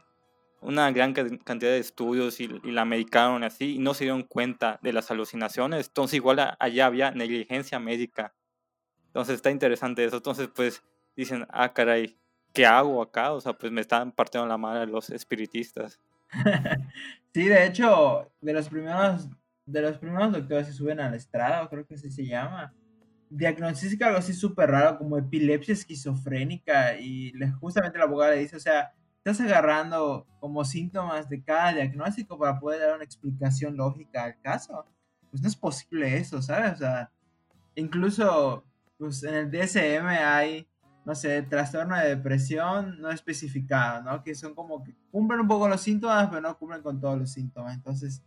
una 0.62 0.92
gran 0.92 1.14
cantidad 1.14 1.72
de 1.72 1.80
estudios 1.80 2.40
y, 2.40 2.44
y, 2.64 2.72
la 2.72 2.86
medicaron 2.86 3.44
así 3.44 3.78
y 3.78 3.80
no 3.80 3.96
se 3.96 4.04
dieron 4.04 4.22
cuenta 4.22 4.80
de 4.84 4.94
las 4.94 5.10
alucinaciones. 5.10 5.88
Entonces 5.88 6.14
igual 6.16 6.56
allá 6.60 6.86
había 6.86 7.10
negligencia 7.10 7.80
médica 7.80 8.36
entonces 9.12 9.36
está 9.36 9.52
interesante 9.52 10.06
eso. 10.06 10.16
Entonces, 10.18 10.48
pues 10.56 10.82
dicen, 11.18 11.46
ah, 11.50 11.74
caray, 11.74 12.18
¿qué 12.54 12.66
hago 12.66 13.02
acá? 13.02 13.34
O 13.34 13.42
sea, 13.42 13.52
pues 13.52 13.70
me 13.70 13.82
están 13.82 14.14
partiendo 14.14 14.48
la 14.48 14.58
mano 14.58 14.86
los 14.86 15.10
espiritistas. 15.10 16.00
sí, 17.34 17.44
de 17.44 17.66
hecho, 17.66 18.32
de 18.40 18.54
los 18.54 18.70
primeros, 18.70 19.28
de 19.66 19.82
los 19.82 19.98
primeros 19.98 20.32
doctores 20.32 20.68
que 20.68 20.74
suben 20.74 21.02
al 21.02 21.14
estrado, 21.14 21.68
creo 21.68 21.86
que 21.86 21.96
así 21.96 22.10
se 22.10 22.26
llama, 22.26 22.74
diagnostica 23.30 24.08
algo 24.08 24.20
así 24.20 24.34
súper 24.34 24.72
raro 24.72 24.98
como 24.98 25.18
epilepsia 25.18 25.74
esquizofrénica 25.74 26.98
y 26.98 27.34
justamente 27.60 27.98
la 27.98 28.06
abogada 28.06 28.36
le 28.36 28.42
dice, 28.42 28.56
o 28.56 28.62
sea, 28.62 28.94
estás 29.18 29.42
agarrando 29.42 30.26
como 30.40 30.64
síntomas 30.64 31.28
de 31.28 31.44
cada 31.44 31.74
diagnóstico 31.74 32.40
para 32.40 32.58
poder 32.62 32.80
dar 32.80 32.96
una 32.96 33.04
explicación 33.04 33.76
lógica 33.76 34.24
al 34.24 34.40
caso. 34.40 34.86
Pues 35.30 35.42
no 35.42 35.50
es 35.50 35.56
posible 35.58 36.18
eso, 36.18 36.42
¿sabes? 36.42 36.74
O 36.74 36.78
sea, 36.78 37.12
incluso 37.76 38.64
pues 39.02 39.24
en 39.24 39.34
el 39.34 39.50
DSM 39.50 40.06
hay, 40.08 40.68
no 41.06 41.16
sé, 41.16 41.42
trastorno 41.42 41.98
de 41.98 42.10
depresión 42.10 43.02
no 43.02 43.10
especificado, 43.10 44.04
¿no? 44.04 44.24
Que 44.24 44.36
son 44.36 44.54
como 44.54 44.84
que 44.84 44.96
cumplen 45.10 45.40
un 45.40 45.48
poco 45.48 45.68
los 45.68 45.82
síntomas, 45.82 46.30
pero 46.30 46.40
no 46.40 46.56
cumplen 46.56 46.84
con 46.84 47.02
todos 47.02 47.18
los 47.18 47.32
síntomas. 47.32 47.74
Entonces, 47.74 48.22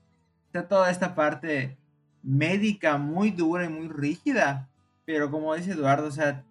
está 0.46 0.66
toda 0.66 0.90
esta 0.90 1.14
parte 1.14 1.78
médica 2.24 2.98
muy 2.98 3.30
dura 3.30 3.66
y 3.66 3.68
muy 3.68 3.86
rígida, 3.86 4.68
pero 5.04 5.30
como 5.30 5.54
dice 5.54 5.70
Eduardo, 5.70 6.08
o 6.08 6.10
sea, 6.10 6.44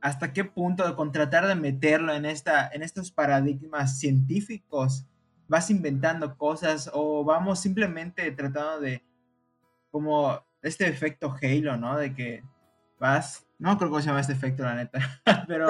hasta 0.00 0.32
qué 0.32 0.44
punto 0.44 0.96
con 0.96 1.12
tratar 1.12 1.46
de 1.46 1.54
meterlo 1.54 2.12
en, 2.12 2.24
esta, 2.24 2.68
en 2.72 2.82
estos 2.82 3.12
paradigmas 3.12 4.00
científicos 4.00 5.06
vas 5.46 5.70
inventando 5.70 6.36
cosas 6.36 6.90
o 6.92 7.22
vamos 7.24 7.60
simplemente 7.60 8.28
tratando 8.32 8.80
de 8.80 9.04
como 9.92 10.42
este 10.62 10.88
efecto 10.88 11.32
Halo, 11.40 11.76
¿no? 11.76 11.96
De 11.96 12.12
que 12.12 12.42
vas 12.98 13.47
no 13.58 13.76
creo 13.76 13.92
que 13.92 14.02
se 14.02 14.08
llama 14.08 14.20
este 14.20 14.32
efecto, 14.32 14.62
la 14.62 14.74
neta. 14.74 14.98
Pero 15.48 15.68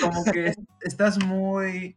como 0.00 0.24
que 0.24 0.54
estás 0.80 1.22
muy 1.24 1.96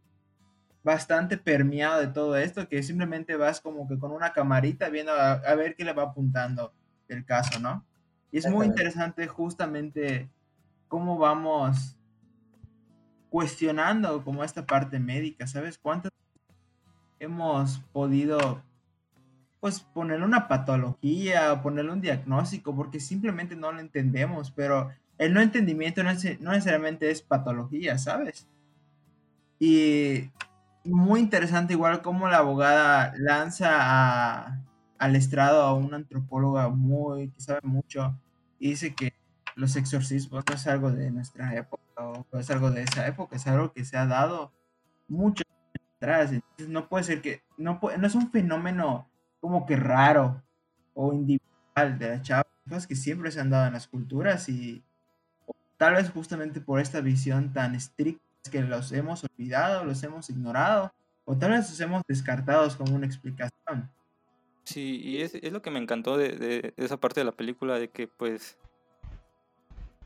bastante 0.82 1.36
permeado 1.36 2.00
de 2.00 2.08
todo 2.08 2.36
esto, 2.36 2.68
que 2.68 2.82
simplemente 2.82 3.36
vas 3.36 3.60
como 3.60 3.88
que 3.88 3.98
con 3.98 4.12
una 4.12 4.32
camarita 4.32 4.88
viendo 4.88 5.12
a, 5.12 5.54
ver 5.54 5.74
qué 5.74 5.84
le 5.84 5.92
va 5.92 6.04
apuntando 6.04 6.72
el 7.08 7.24
caso, 7.24 7.58
¿no? 7.58 7.84
Y 8.30 8.38
es 8.38 8.48
muy 8.48 8.66
interesante 8.66 9.26
justamente 9.26 10.30
cómo 10.88 11.18
vamos 11.18 11.96
cuestionando 13.30 14.22
como 14.24 14.44
esta 14.44 14.66
parte 14.66 14.98
médica, 15.00 15.46
¿sabes? 15.46 15.78
¿Cuántas 15.78 16.12
hemos 17.18 17.80
podido 17.92 18.62
pues 19.66 19.80
ponerle 19.80 20.24
una 20.24 20.46
patología 20.46 21.52
o 21.52 21.60
ponerle 21.60 21.90
un 21.90 22.00
diagnóstico 22.00 22.72
porque 22.76 23.00
simplemente 23.00 23.56
no 23.56 23.72
lo 23.72 23.80
entendemos, 23.80 24.52
pero 24.52 24.90
el 25.18 25.34
no 25.34 25.40
entendimiento 25.40 26.04
no, 26.04 26.12
necesariamente 26.12 27.10
es 27.10 27.20
patología, 27.20 27.98
¿sabes? 27.98 28.46
Y 29.58 30.30
muy 30.84 31.18
interesante 31.18 31.72
igual 31.72 32.00
como 32.00 32.28
la 32.28 32.36
abogada 32.36 33.12
lanza 33.18 34.62
al 34.98 35.16
estrado 35.16 35.62
a 35.62 35.74
una 35.74 35.96
antropóloga 35.96 36.68
muy 36.68 37.30
que 37.30 37.40
sabe 37.40 37.62
mucho 37.64 38.16
y 38.60 38.68
dice 38.68 38.94
que 38.94 39.14
los 39.56 39.74
exorcismos 39.74 40.44
no 40.48 40.54
es 40.54 40.64
algo 40.68 40.92
de 40.92 41.10
nuestra 41.10 41.56
época 41.56 41.82
o 41.96 42.24
es 42.38 42.48
algo 42.52 42.70
de 42.70 42.84
esa 42.84 43.04
época, 43.08 43.34
es 43.34 43.48
algo 43.48 43.72
que 43.72 43.84
se 43.84 43.96
ha 43.96 44.06
dado 44.06 44.52
mucho 45.08 45.42
atrás. 45.96 46.30
Entonces 46.30 46.68
no 46.68 46.88
puede 46.88 47.02
ser 47.02 47.20
que, 47.20 47.42
no, 47.56 47.80
no 47.98 48.06
es 48.06 48.14
un 48.14 48.30
fenómeno 48.30 49.10
como 49.40 49.66
que 49.66 49.76
raro 49.76 50.42
o 50.94 51.12
individual 51.12 51.98
de 51.98 52.08
las 52.08 52.22
chavas 52.22 52.86
que 52.86 52.96
siempre 52.96 53.30
se 53.30 53.40
han 53.40 53.50
dado 53.50 53.66
en 53.66 53.74
las 53.74 53.86
culturas 53.86 54.48
y 54.48 54.82
tal 55.76 55.94
vez 55.94 56.10
justamente 56.10 56.60
por 56.60 56.80
esta 56.80 57.00
visión 57.00 57.52
tan 57.52 57.74
estricta 57.74 58.22
que 58.50 58.62
los 58.62 58.92
hemos 58.92 59.24
olvidado, 59.24 59.84
los 59.84 60.02
hemos 60.02 60.30
ignorado 60.30 60.92
o 61.24 61.36
tal 61.36 61.50
vez 61.50 61.68
los 61.70 61.80
hemos 61.80 62.02
descartado 62.08 62.68
como 62.76 62.94
una 62.94 63.06
explicación. 63.06 63.90
Sí, 64.64 65.00
y 65.02 65.22
es, 65.22 65.34
es 65.34 65.52
lo 65.52 65.62
que 65.62 65.70
me 65.70 65.78
encantó 65.78 66.16
de, 66.16 66.30
de, 66.30 66.74
esa 66.76 66.96
parte 66.96 67.20
de 67.20 67.24
la 67.24 67.32
película, 67.32 67.78
de 67.78 67.88
que 67.88 68.08
pues 68.08 68.58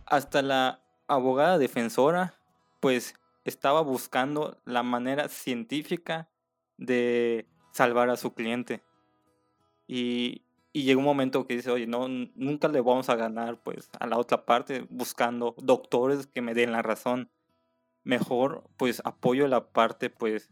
hasta 0.06 0.42
la 0.42 0.80
abogada 1.06 1.56
defensora 1.58 2.34
pues 2.80 3.14
estaba 3.44 3.80
buscando 3.80 4.60
la 4.64 4.82
manera 4.82 5.28
científica 5.28 6.28
de 6.76 7.46
salvar 7.72 8.10
a 8.10 8.16
su 8.16 8.34
cliente. 8.34 8.82
Y, 9.92 10.44
y 10.72 10.84
llega 10.84 11.00
un 11.00 11.04
momento 11.04 11.48
que 11.48 11.56
dice, 11.56 11.68
oye, 11.72 11.88
no, 11.88 12.06
nunca 12.06 12.68
le 12.68 12.80
vamos 12.80 13.08
a 13.08 13.16
ganar 13.16 13.60
pues 13.60 13.90
a 13.98 14.06
la 14.06 14.18
otra 14.18 14.46
parte 14.46 14.86
buscando 14.88 15.56
doctores 15.58 16.28
que 16.28 16.42
me 16.42 16.54
den 16.54 16.70
la 16.70 16.80
razón. 16.80 17.28
Mejor 18.04 18.62
pues 18.76 19.02
apoyo 19.04 19.48
la 19.48 19.72
parte 19.72 20.08
pues, 20.08 20.48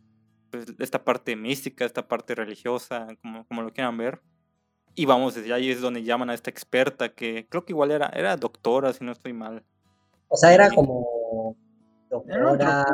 pues 0.50 0.66
esta 0.80 1.04
parte 1.04 1.36
mística, 1.36 1.84
esta 1.84 2.08
parte 2.08 2.34
religiosa, 2.34 3.06
como, 3.22 3.46
como 3.46 3.62
lo 3.62 3.72
quieran 3.72 3.96
ver. 3.96 4.20
Y 4.96 5.06
vamos, 5.06 5.36
desde 5.36 5.52
ahí 5.52 5.70
es 5.70 5.80
donde 5.80 6.02
llaman 6.02 6.30
a 6.30 6.34
esta 6.34 6.50
experta 6.50 7.14
que 7.14 7.46
creo 7.48 7.64
que 7.64 7.72
igual 7.72 7.92
era, 7.92 8.08
era 8.08 8.36
doctora, 8.36 8.92
si 8.92 9.04
no 9.04 9.12
estoy 9.12 9.34
mal. 9.34 9.64
O 10.26 10.36
sea, 10.36 10.52
era 10.52 10.68
como 10.68 11.56
doctora. 12.10 12.84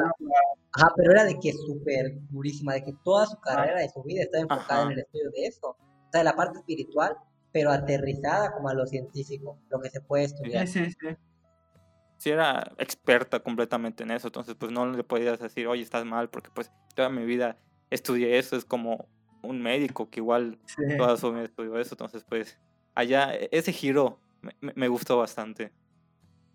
Ajá, 0.77 0.93
pero 0.95 1.13
era 1.13 1.25
de 1.25 1.39
que 1.39 1.55
súper 1.55 2.19
durísima, 2.29 2.75
de 2.75 2.85
que 2.85 2.93
toda 3.03 3.25
su 3.25 3.41
carrera 3.41 3.83
y 3.83 3.89
su 3.89 4.03
vida 4.03 4.25
estaba 4.25 4.43
enfocada 4.43 4.83
en 4.85 4.93
el 4.93 4.99
estudio 4.99 5.31
de 5.31 5.47
eso 5.47 5.75
de 6.18 6.25
la 6.25 6.37
parte 6.37 6.59
espiritual, 6.59 7.16
pero 7.52 7.71
aterrizada 7.71 8.52
como 8.52 8.68
a 8.68 8.75
lo 8.75 8.87
científico, 8.87 9.59
lo 9.71 9.80
que 9.80 9.90
se 9.90 10.00
puede 10.00 10.25
estudiar. 10.25 10.66
Sí, 10.66 10.85
sí, 10.87 10.90
sí. 11.00 11.16
Sí, 12.16 12.30
era 12.30 12.73
experta 12.78 13.40
completamente 13.40 14.02
en 14.02 14.11
eso, 14.11 14.28
entonces 14.28 14.54
pues 14.54 14.73
no 14.73 14.87
le 14.87 15.04
podías 15.04 15.38
decir, 15.38 15.66
oye, 15.66 15.83
estás 15.83 16.04
mal, 16.04 16.30
porque 16.30 16.50
pues 16.54 16.71
toda 16.94 17.11
mi 17.11 17.25
vida 17.25 17.59
estudié 17.90 18.38
eso, 18.38 18.56
es 18.56 18.64
como 18.64 19.09
un 19.42 19.61
médico 19.61 20.09
que 20.09 20.21
igual 20.21 20.59
toda 20.97 21.16
su 21.16 21.33
vida 21.33 21.44
estudió 21.44 21.78
eso, 21.78 21.94
entonces 21.94 22.25
pues 22.25 22.59
allá 22.94 23.35
e, 23.35 23.49
ese 23.52 23.73
giro 23.73 24.18
me, 24.40 24.73
me, 24.75 24.88
gustó 24.88 25.18
bastante. 25.18 25.73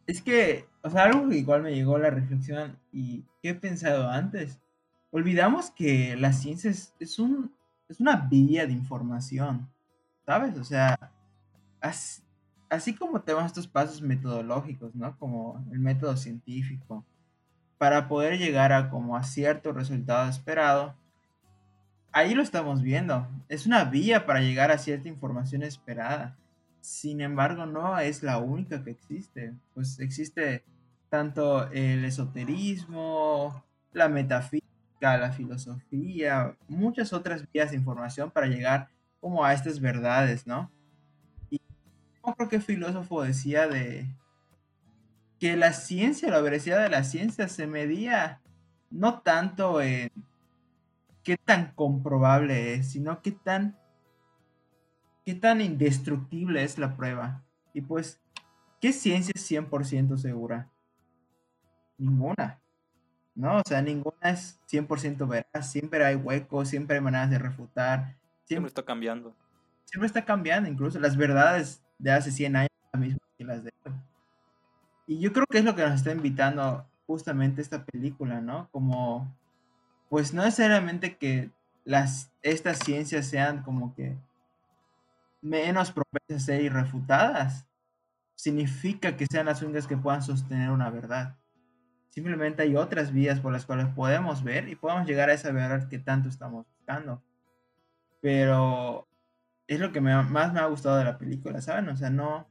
Es 0.08 0.22
que, 0.22 0.66
o 0.82 0.90
sea, 0.90 1.04
algo 1.04 1.30
que 1.30 1.38
igual 1.38 1.62
me 1.62 1.74
llegó 1.74 1.98
a 1.98 2.00
la 2.00 2.10
reflexión 2.10 2.80
y 2.92 3.24
que 3.42 3.50
he 3.50 3.56
pensado 3.56 4.10
antes, 4.10 4.60
olvidamos 5.12 5.72
que 5.72 6.16
la 6.18 6.34
ciencia 6.34 6.72
es, 6.72 6.94
es, 7.00 7.20
un, 7.20 7.54
es 7.90 8.00
una 8.00 8.16
vía 8.16 8.66
de 8.68 8.74
información, 8.74 9.68
¿sabes? 10.26 10.58
O 10.58 10.64
sea, 10.64 11.12
así, 12.70 12.96
como 12.96 13.22
tenemos 13.22 13.48
estos 13.48 13.68
pasos 13.68 14.02
metodológicos, 14.02 14.96
¿no? 14.96 15.18
Como 15.18 15.66
el 15.72 15.80
método 15.80 16.16
científico, 16.16 17.04
para 17.80 18.08
poder 18.08 18.38
llegar 18.38 18.72
a 18.72 18.90
como 18.90 19.18
a 19.18 19.24
cierto 19.24 19.74
resultado 19.74 20.30
esperado, 20.30 20.96
ahí 22.12 22.36
lo 22.36 22.44
estamos 22.44 22.82
viendo. 22.82 23.28
Es 23.48 23.66
una 23.66 23.86
vía 23.86 24.26
para 24.26 24.42
llegar 24.42 24.70
a 24.72 24.78
cierta 24.78 25.08
información 25.08 25.64
esperada. 25.64 26.38
Sin 26.82 27.22
embargo, 27.22 27.66
no 27.66 27.98
es 28.00 28.22
la 28.22 28.38
única 28.38 28.84
que 28.84 28.92
existe. 28.92 29.54
Pues 29.74 30.00
existe 30.00 30.64
tanto 31.10 31.70
el 31.72 32.06
esoterismo, 32.06 33.64
la 33.94 34.08
metafísica, 34.10 34.59
la 35.00 35.32
filosofía, 35.32 36.58
muchas 36.68 37.14
otras 37.14 37.50
vías 37.52 37.72
de 37.72 37.78
información 37.78 38.32
para 38.32 38.48
llegar 38.48 38.90
como 39.20 39.44
a 39.44 39.54
estas 39.54 39.80
verdades, 39.80 40.46
¿no? 40.46 40.72
Y 41.50 41.62
no 42.26 42.36
creo 42.36 42.50
que 42.50 42.60
filósofo 42.60 43.24
decía 43.24 43.68
de 43.68 44.08
que 45.40 45.56
la 45.56 45.74
ciencia, 45.74 46.30
la 46.30 46.42
veracidad 46.42 46.82
de 46.84 46.90
la 46.90 47.04
ciencia 47.04 47.48
se 47.48 47.66
medía 47.66 48.42
no 48.90 49.22
tanto 49.22 49.82
en 49.82 50.10
qué 51.24 51.38
tan 51.38 51.74
comprobable 51.74 52.74
es, 52.74 52.92
sino 52.92 53.22
qué 53.22 53.32
tan, 53.32 53.78
qué 55.26 55.36
tan 55.36 55.62
indestructible 55.62 56.64
es 56.64 56.78
la 56.78 56.96
prueba. 56.96 57.46
Y 57.74 57.82
pues, 57.82 58.20
¿qué 58.82 58.92
ciencia 58.92 59.32
es 59.36 59.50
100% 59.50 60.18
segura? 60.18 60.70
Ninguna. 61.98 62.60
No, 63.36 63.58
o 63.58 63.62
sea, 63.66 63.82
ninguna 63.82 64.09
es 64.22 64.60
100% 64.72 65.28
veraz. 65.28 65.72
Siempre 65.72 66.04
hay 66.06 66.16
huecos, 66.16 66.70
siempre 66.70 66.98
hay 66.98 67.02
maneras 67.02 67.30
de 67.30 67.40
refutar. 67.40 68.16
Siempre, 68.46 68.68
está 68.68 68.84
cambiando. 68.84 69.36
Siempre 69.86 70.08
está 70.08 70.26
cambiando, 70.26 70.70
incluso 70.70 71.00
las 71.00 71.18
verdades 71.18 71.84
de 71.98 72.12
hace 72.12 72.32
100 72.32 72.56
años 72.56 72.70
las 72.92 73.02
mismas 73.02 73.30
que 73.38 73.44
las 73.44 73.64
de 73.64 73.74
hoy. 73.86 73.94
Y 75.08 75.20
yo 75.20 75.34
creo 75.34 75.46
que 75.50 75.60
es 75.60 75.66
lo 75.66 75.76
que 75.76 75.84
nos 75.84 75.96
está 75.96 76.12
invitando 76.12 76.86
justamente 77.08 77.62
esta 77.62 77.84
película, 77.86 78.42
¿no? 78.42 78.70
Como 78.72 79.36
pues 80.10 80.34
no 80.34 80.44
necesariamente 80.44 81.18
que 81.18 81.52
las, 81.86 82.32
estas 82.42 82.80
ciencias 82.80 83.28
sean 83.28 83.64
como 83.64 83.96
que 83.96 84.18
menos 85.42 85.92
propensas 85.92 86.44
a 86.44 86.46
ser 86.46 86.62
irrefutadas, 86.62 87.66
significa 88.36 89.16
que 89.16 89.28
sean 89.28 89.46
las 89.46 89.62
únicas 89.62 89.88
que 89.88 89.98
puedan 89.98 90.22
sostener 90.22 90.72
una 90.72 90.90
verdad. 90.90 91.36
Simplemente 92.10 92.64
hay 92.64 92.76
otras 92.76 93.14
vías 93.14 93.40
por 93.40 93.54
las 93.54 93.66
cuales 93.66 93.88
podemos 93.88 94.44
ver 94.44 94.68
y 94.68 94.76
podemos 94.76 95.08
llegar 95.08 95.30
a 95.30 95.34
esa 95.34 95.52
verdad 95.52 95.88
que 95.88 96.00
tanto 96.00 96.28
estamos 96.28 96.66
buscando. 96.76 97.22
Pero 98.20 99.08
es 99.68 99.80
lo 99.80 99.92
que 99.92 100.02
más 100.02 100.54
me 100.54 100.60
ha 100.60 100.66
gustado 100.66 100.98
de 100.98 101.06
la 101.06 101.18
película, 101.18 101.62
¿saben? 101.62 101.88
O 101.90 101.96
sea, 101.96 102.10
no, 102.10 102.48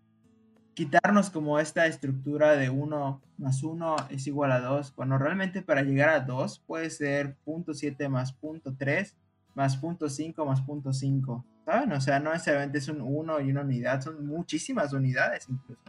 quitarnos 0.75 1.31
como 1.31 1.59
esta 1.59 1.87
estructura 1.87 2.53
de 2.53 2.71
1 2.71 3.21
más 3.39 3.65
1 3.65 3.97
es 4.11 4.29
igual 4.29 4.53
a 4.53 4.61
2, 4.61 4.93
cuando 4.93 5.19
realmente 5.19 5.61
para 5.61 5.83
llegar 5.83 6.09
a 6.11 6.21
2 6.21 6.61
puede 6.61 6.89
ser 6.91 7.35
punto 7.45 7.73
.7 7.73 8.09
más 8.09 8.33
punto 8.33 8.73
.3 8.73 9.13
más 9.55 9.77
punto 9.77 10.07
.5 10.07 10.47
más 10.47 10.61
punto 10.63 10.91
.5, 10.91 11.45
¿saben? 11.65 11.93
O 11.93 12.01
sea, 12.01 12.21
no 12.21 12.33
necesariamente 12.33 12.79
es 12.79 12.89
un 12.89 13.01
1 13.01 13.41
y 13.41 13.51
una 13.51 13.63
unidad, 13.63 14.01
son 14.01 14.25
muchísimas 14.25 14.93
unidades 14.93 15.49
incluso. 15.49 15.83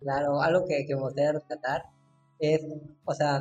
Claro, 0.00 0.42
algo 0.42 0.66
que, 0.68 0.84
que 0.86 0.94
me 0.94 1.00
gustaría 1.00 1.32
rescatar 1.32 1.86
es, 2.38 2.66
o 3.04 3.14
sea, 3.14 3.40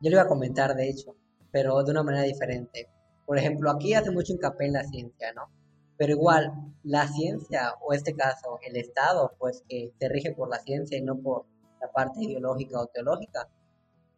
yo 0.00 0.10
lo 0.10 0.16
iba 0.16 0.22
a 0.22 0.28
comentar 0.28 0.74
de 0.74 0.88
hecho, 0.88 1.16
pero 1.50 1.82
de 1.82 1.90
una 1.90 2.02
manera 2.02 2.24
diferente. 2.24 2.88
Por 3.26 3.38
ejemplo, 3.38 3.70
aquí 3.70 3.94
hace 3.94 4.10
mucho 4.10 4.32
hincapié 4.32 4.66
en 4.68 4.72
la 4.72 4.84
ciencia, 4.84 5.32
¿no? 5.32 5.50
Pero 5.96 6.12
igual, 6.12 6.52
la 6.82 7.06
ciencia, 7.08 7.74
o 7.82 7.92
este 7.92 8.14
caso, 8.14 8.58
el 8.66 8.76
Estado, 8.76 9.34
pues 9.38 9.62
que 9.68 9.92
se 9.98 10.08
rige 10.08 10.32
por 10.32 10.48
la 10.48 10.58
ciencia 10.58 10.96
y 10.98 11.02
no 11.02 11.18
por 11.18 11.44
la 11.80 11.92
parte 11.92 12.24
ideológica 12.24 12.80
o 12.80 12.86
teológica, 12.86 13.48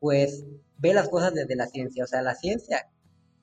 pues 0.00 0.44
ve 0.78 0.94
las 0.94 1.08
cosas 1.08 1.34
desde 1.34 1.56
la 1.56 1.66
ciencia. 1.66 2.04
O 2.04 2.06
sea, 2.06 2.22
la 2.22 2.34
ciencia 2.34 2.88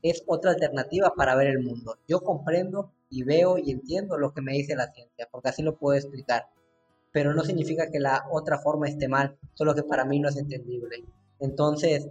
es 0.02 0.24
otra 0.28 0.52
alternativa 0.52 1.14
para 1.16 1.36
ver 1.36 1.48
el 1.48 1.60
mundo. 1.60 1.98
Yo 2.08 2.22
comprendo 2.22 2.94
y 3.10 3.24
veo 3.24 3.58
y 3.58 3.72
entiendo 3.72 4.18
lo 4.18 4.34
que 4.34 4.42
me 4.42 4.54
dice 4.54 4.76
la 4.76 4.92
ciencia, 4.92 5.28
porque 5.32 5.50
así 5.50 5.62
lo 5.62 5.78
puedo 5.78 5.98
explicar. 5.98 6.48
Pero 7.12 7.34
no 7.34 7.44
significa 7.44 7.90
que 7.92 8.00
la 8.00 8.26
otra 8.32 8.60
forma 8.60 8.88
esté 8.88 9.08
mal, 9.08 9.38
solo 9.54 9.74
que 9.74 9.84
para 9.84 10.06
mí 10.06 10.20
no 10.20 10.30
es 10.30 10.38
entendible. 10.38 11.04
Entonces, 11.40 12.08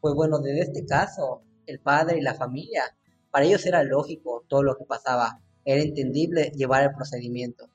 pues 0.00 0.14
bueno, 0.14 0.38
desde 0.38 0.62
este 0.62 0.86
caso, 0.86 1.42
el 1.66 1.80
padre 1.80 2.18
y 2.18 2.22
la 2.22 2.34
familia, 2.34 2.82
para 3.30 3.44
ellos 3.44 3.66
era 3.66 3.82
lógico 3.82 4.44
todo 4.48 4.62
lo 4.62 4.76
que 4.76 4.84
pasaba 4.84 5.40
era 5.64 5.82
entendible 5.82 6.50
llevar 6.56 6.82
el 6.84 6.94
procedimiento. 6.94 7.68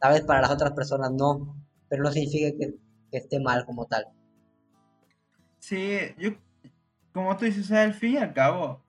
Tal 0.00 0.14
vez 0.14 0.22
para 0.22 0.40
las 0.40 0.50
otras 0.50 0.72
personas 0.72 1.12
no, 1.12 1.56
pero 1.88 2.02
no 2.02 2.10
significa 2.10 2.56
que, 2.58 2.74
esté 3.12 3.40
mal 3.40 3.64
como 3.64 3.86
tal. 3.86 4.04
Sí, 5.58 5.96
yo, 6.18 6.32
como 7.12 7.34
tú 7.36 7.46
dices, 7.46 7.70
al 7.72 7.94
fin 7.94 8.14
y 8.14 8.16
al 8.18 8.34
cabo, 8.34 8.82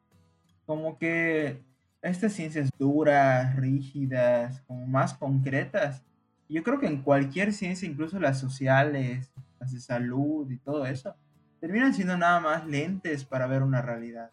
como 0.65 0.97
que 0.97 1.63
estas 2.01 2.33
ciencias 2.33 2.69
duras, 2.77 3.55
rígidas, 3.55 4.61
como 4.61 4.85
más 4.85 5.13
concretas, 5.13 6.03
yo 6.49 6.63
creo 6.63 6.79
que 6.79 6.87
en 6.87 7.01
cualquier 7.01 7.53
ciencia, 7.53 7.87
incluso 7.87 8.19
las 8.19 8.39
sociales, 8.39 9.31
las 9.59 9.71
de 9.71 9.79
salud 9.79 10.49
y 10.49 10.57
todo 10.57 10.85
eso, 10.85 11.15
terminan 11.59 11.93
siendo 11.93 12.17
nada 12.17 12.39
más 12.39 12.65
lentes 12.65 13.25
para 13.25 13.47
ver 13.47 13.63
una 13.63 13.81
realidad. 13.81 14.31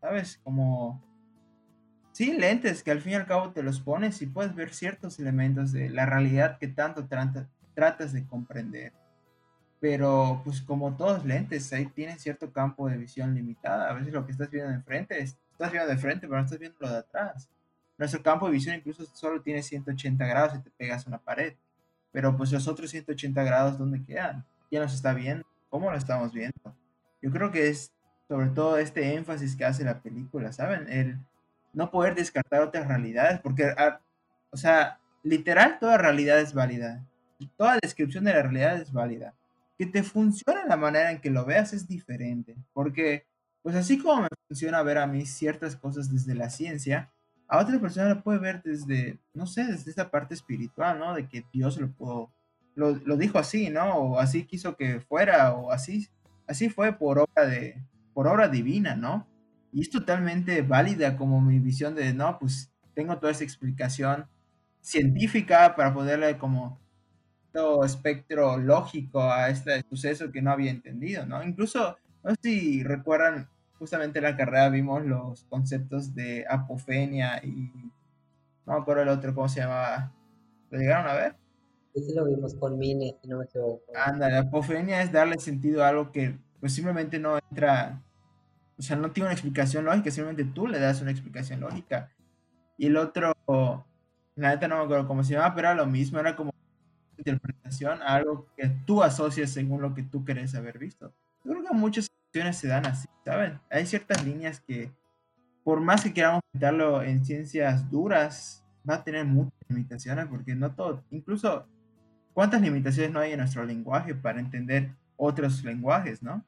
¿Sabes? 0.00 0.38
Como 0.42 1.02
Sí, 2.16 2.32
lentes 2.32 2.82
que 2.82 2.92
al 2.92 3.02
fin 3.02 3.12
y 3.12 3.16
al 3.16 3.26
cabo 3.26 3.52
te 3.52 3.62
los 3.62 3.80
pones 3.80 4.22
y 4.22 4.26
puedes 4.26 4.54
ver 4.54 4.72
ciertos 4.72 5.18
elementos 5.18 5.70
de 5.70 5.90
la 5.90 6.06
realidad 6.06 6.56
que 6.56 6.66
tanto 6.66 7.06
tratas 7.74 8.14
de 8.14 8.26
comprender. 8.26 8.94
Pero 9.80 10.40
pues 10.42 10.62
como 10.62 10.96
todos 10.96 11.26
lentes, 11.26 11.70
ahí 11.74 11.84
tienen 11.84 12.18
cierto 12.18 12.50
campo 12.54 12.88
de 12.88 12.96
visión 12.96 13.34
limitada. 13.34 13.90
A 13.90 13.92
veces 13.92 14.14
lo 14.14 14.24
que 14.24 14.32
estás 14.32 14.50
viendo 14.50 14.72
de 14.72 14.80
frente, 14.80 15.18
estás 15.18 15.70
viendo 15.70 15.90
de 15.90 15.98
frente, 15.98 16.26
pero 16.26 16.38
no 16.38 16.44
estás 16.46 16.58
viendo 16.58 16.78
lo 16.80 16.88
de 16.88 16.96
atrás. 16.96 17.50
Nuestro 17.98 18.22
campo 18.22 18.46
de 18.46 18.52
visión 18.52 18.76
incluso 18.76 19.06
solo 19.06 19.40
tiene 19.40 19.62
180 19.62 20.26
grados 20.26 20.54
y 20.56 20.62
te 20.62 20.70
pegas 20.70 21.06
a 21.06 21.08
una 21.08 21.18
pared. 21.18 21.54
Pero 22.12 22.36
pues 22.36 22.52
los 22.52 22.68
otros 22.68 22.90
180 22.90 23.42
grados, 23.42 23.78
¿dónde 23.78 24.04
quedan? 24.04 24.44
¿Quién 24.68 24.82
nos 24.82 24.94
está 24.94 25.14
viendo? 25.14 25.46
¿Cómo 25.68 25.90
lo 25.90 25.96
estamos 25.96 26.32
viendo? 26.32 26.76
Yo 27.22 27.30
creo 27.30 27.50
que 27.50 27.68
es 27.68 27.92
sobre 28.28 28.48
todo 28.48 28.78
este 28.78 29.14
énfasis 29.14 29.56
que 29.56 29.64
hace 29.64 29.84
la 29.84 30.00
película, 30.00 30.52
¿saben? 30.52 30.88
El, 30.90 31.18
no 31.72 31.90
poder 31.90 32.14
descartar 32.14 32.62
otras 32.62 32.88
realidades, 32.88 33.40
porque, 33.40 33.72
ah, 33.76 34.00
o 34.50 34.56
sea, 34.56 34.98
literal, 35.22 35.78
toda 35.78 35.98
realidad 35.98 36.40
es 36.40 36.54
válida. 36.54 37.04
Toda 37.56 37.78
descripción 37.80 38.24
de 38.24 38.32
la 38.32 38.42
realidad 38.42 38.80
es 38.80 38.92
válida. 38.92 39.34
Que 39.78 39.86
te 39.86 40.02
funcione 40.02 40.66
la 40.66 40.76
manera 40.76 41.12
en 41.12 41.20
que 41.20 41.30
lo 41.30 41.44
veas 41.44 41.72
es 41.72 41.86
diferente, 41.86 42.56
porque, 42.72 43.26
pues 43.62 43.76
así 43.76 43.98
como 43.98 44.22
me 44.22 44.28
funciona 44.48 44.82
ver 44.82 44.98
a 44.98 45.06
mí 45.06 45.26
ciertas 45.26 45.76
cosas 45.76 46.10
desde 46.10 46.34
la 46.34 46.50
ciencia, 46.50 47.12
a 47.48 47.58
otra 47.58 47.78
persona 47.80 48.14
lo 48.14 48.22
puede 48.22 48.38
ver 48.38 48.62
desde, 48.62 49.20
no 49.34 49.46
sé, 49.46 49.64
desde 49.64 49.90
esta 49.90 50.10
parte 50.10 50.34
espiritual, 50.34 50.98
¿no? 50.98 51.14
De 51.14 51.28
que 51.28 51.44
Dios 51.52 51.78
lo 51.78 51.92
pudo, 51.92 52.32
lo, 52.74 52.96
lo 53.04 53.16
dijo 53.16 53.38
así, 53.38 53.70
¿no? 53.70 53.94
O 53.94 54.18
así 54.18 54.44
quiso 54.44 54.76
que 54.76 55.00
fuera, 55.00 55.54
o 55.54 55.70
así, 55.70 56.08
así 56.46 56.68
fue 56.68 56.92
por 56.92 57.18
obra 57.18 57.46
de, 57.46 57.82
por 58.14 58.26
obra 58.26 58.48
divina, 58.48 58.96
¿no? 58.96 59.28
Y 59.72 59.82
es 59.82 59.90
totalmente 59.90 60.62
válida 60.62 61.16
como 61.16 61.40
mi 61.40 61.58
visión 61.58 61.94
de, 61.94 62.14
no, 62.14 62.38
pues 62.38 62.72
tengo 62.94 63.18
toda 63.18 63.32
esa 63.32 63.44
explicación 63.44 64.26
científica 64.80 65.74
para 65.76 65.92
poderle 65.92 66.38
como 66.38 66.80
todo 67.52 67.84
espectro 67.84 68.56
lógico 68.58 69.22
a 69.22 69.48
este 69.50 69.82
suceso 69.88 70.30
que 70.30 70.42
no 70.42 70.50
había 70.50 70.70
entendido, 70.70 71.26
¿no? 71.26 71.42
Incluso, 71.42 71.96
no 72.22 72.30
sé 72.30 72.36
si 72.42 72.82
recuerdan, 72.82 73.48
justamente 73.78 74.18
en 74.18 74.24
la 74.24 74.36
carrera 74.36 74.68
vimos 74.68 75.04
los 75.04 75.44
conceptos 75.44 76.14
de 76.14 76.44
apofenia 76.48 77.44
y 77.44 77.70
no 78.66 78.74
me 78.74 78.80
acuerdo 78.80 79.02
el 79.02 79.08
otro, 79.08 79.34
¿cómo 79.34 79.48
se 79.48 79.60
llamaba? 79.60 80.12
¿Lo 80.70 80.78
llegaron 80.78 81.08
a 81.08 81.14
ver? 81.14 81.36
Sí, 81.94 82.14
lo 82.14 82.26
vimos 82.26 82.54
con 82.54 82.78
Mine, 82.78 83.16
si 83.22 83.28
no 83.28 83.38
me 83.38 83.44
equivoco. 83.44 83.82
Anda, 83.94 84.28
la 84.28 84.40
apofenia 84.40 85.02
es 85.02 85.12
darle 85.12 85.38
sentido 85.38 85.84
a 85.84 85.88
algo 85.88 86.12
que 86.12 86.38
pues 86.60 86.74
simplemente 86.74 87.18
no 87.18 87.38
entra 87.50 88.02
o 88.78 88.82
sea, 88.82 88.96
no 88.96 89.10
tiene 89.10 89.28
una 89.28 89.32
explicación 89.32 89.84
lógica, 89.84 90.10
simplemente 90.10 90.52
tú 90.52 90.66
le 90.66 90.78
das 90.78 91.00
una 91.00 91.10
explicación 91.10 91.60
lógica. 91.60 92.12
Y 92.76 92.86
el 92.86 92.96
otro, 92.96 93.34
la 94.34 94.50
neta 94.50 94.68
no 94.68 94.78
me 94.78 94.84
acuerdo 94.84 95.06
cómo 95.06 95.24
se 95.24 95.32
llamaba, 95.32 95.54
pero 95.54 95.68
era 95.68 95.76
lo 95.76 95.86
mismo, 95.86 96.18
era 96.18 96.36
como 96.36 96.52
interpretación 97.16 98.02
a 98.02 98.14
algo 98.14 98.46
que 98.54 98.68
tú 98.86 99.02
asocias 99.02 99.50
según 99.50 99.80
lo 99.80 99.94
que 99.94 100.02
tú 100.02 100.24
querés 100.24 100.54
haber 100.54 100.78
visto. 100.78 101.14
Yo 101.42 101.52
creo 101.52 101.64
que 101.64 101.74
muchas 101.74 102.10
situaciones 102.36 102.56
se 102.58 102.68
dan 102.68 102.86
así, 102.86 103.08
¿saben? 103.24 103.60
Hay 103.70 103.86
ciertas 103.86 104.24
líneas 104.24 104.60
que 104.60 104.92
por 105.64 105.80
más 105.80 106.02
que 106.04 106.12
queramos 106.12 106.42
meterlo 106.52 107.02
en 107.02 107.24
ciencias 107.24 107.90
duras, 107.90 108.64
va 108.88 108.96
a 108.96 109.04
tener 109.04 109.24
muchas 109.24 109.58
limitaciones 109.68 110.26
porque 110.26 110.54
no 110.54 110.74
todo, 110.74 111.02
incluso 111.10 111.66
cuántas 112.34 112.60
limitaciones 112.60 113.10
no 113.10 113.20
hay 113.20 113.32
en 113.32 113.38
nuestro 113.38 113.64
lenguaje 113.64 114.14
para 114.14 114.38
entender 114.38 114.94
otros 115.16 115.64
lenguajes, 115.64 116.22
¿no? 116.22 116.44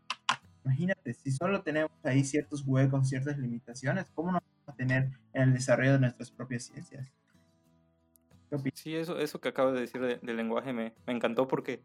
Imagínate, 0.64 1.14
si 1.14 1.32
solo 1.32 1.62
tenemos 1.62 1.90
ahí 2.04 2.22
ciertos 2.22 2.62
huecos, 2.66 3.08
ciertas 3.08 3.38
limitaciones, 3.38 4.10
¿cómo 4.14 4.30
no 4.30 4.40
vamos 4.40 4.68
a 4.68 4.72
tener 4.74 5.08
en 5.32 5.42
el 5.42 5.52
desarrollo 5.54 5.94
de 5.94 6.00
nuestras 6.00 6.30
propias 6.30 6.64
ciencias? 6.64 7.10
Sí, 8.74 8.94
eso, 8.94 9.18
eso 9.18 9.40
que 9.40 9.48
acabo 9.48 9.72
de 9.72 9.80
decir 9.80 10.00
del 10.00 10.36
lenguaje 10.36 10.72
me 10.72 10.92
encantó 11.06 11.48
porque 11.48 11.82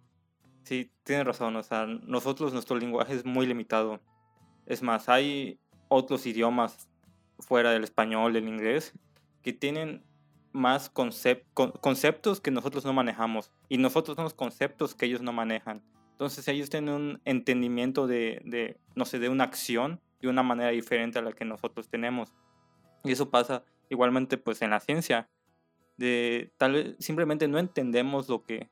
sí, 0.63 0.91
tienes 1.03 1.25
razón, 1.25 1.55
o 1.55 1.63
sea, 1.63 1.85
nosotros, 1.85 2.53
nuestro 2.53 2.77
lenguaje 2.77 3.13
es 3.13 3.25
muy 3.25 3.45
limitado. 3.45 3.99
Es 4.65 4.81
más, 4.81 5.09
hay 5.09 5.59
otros 5.87 6.25
idiomas 6.25 6.89
fuera 7.39 7.71
del 7.71 7.83
español, 7.83 8.33
del 8.33 8.47
inglés, 8.47 8.93
que 9.41 9.53
tienen 9.53 10.03
más 10.53 10.89
conceptos 10.89 12.39
que 12.39 12.51
nosotros 12.51 12.85
no 12.85 12.93
manejamos 12.93 13.51
y 13.69 13.77
nosotros 13.79 14.15
tenemos 14.15 14.35
conceptos 14.35 14.93
que 14.93 15.07
ellos 15.07 15.21
no 15.21 15.33
manejan. 15.33 15.83
Entonces 16.11 16.47
ellos 16.47 16.69
tienen 16.69 16.93
un 16.93 17.21
entendimiento 17.25 18.05
de, 18.05 18.39
de, 18.45 18.77
no 18.95 19.05
sé, 19.05 19.17
de 19.17 19.29
una 19.29 19.45
acción 19.45 19.99
de 20.21 20.29
una 20.29 20.43
manera 20.43 20.69
diferente 20.69 21.19
a 21.19 21.21
la 21.21 21.33
que 21.33 21.43
nosotros 21.43 21.89
tenemos. 21.89 22.33
Y 23.03 23.11
eso 23.11 23.29
pasa 23.29 23.65
igualmente 23.89 24.37
pues 24.37 24.61
en 24.61 24.69
la 24.69 24.79
ciencia. 24.79 25.29
De, 25.97 26.53
tal 26.57 26.71
vez 26.73 26.95
simplemente 26.99 27.47
no 27.47 27.59
entendemos 27.59 28.29
lo 28.29 28.41
que, 28.41 28.69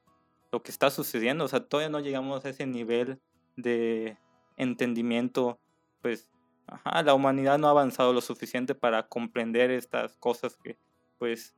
lo 0.51 0.61
que 0.61 0.71
está 0.71 0.89
sucediendo. 0.89 1.45
O 1.45 1.47
sea, 1.47 1.61
todavía 1.61 1.89
no 1.89 1.99
llegamos 1.99 2.45
a 2.45 2.49
ese 2.49 2.65
nivel 2.65 3.19
de 3.55 4.17
entendimiento. 4.57 5.59
Pues 6.01 6.29
ajá, 6.67 7.03
la 7.03 7.13
humanidad 7.13 7.57
no 7.57 7.67
ha 7.67 7.71
avanzado 7.71 8.13
lo 8.13 8.21
suficiente 8.21 8.75
para 8.75 9.07
comprender 9.07 9.71
estas 9.71 10.17
cosas 10.17 10.57
que 10.57 10.77
pues 11.17 11.55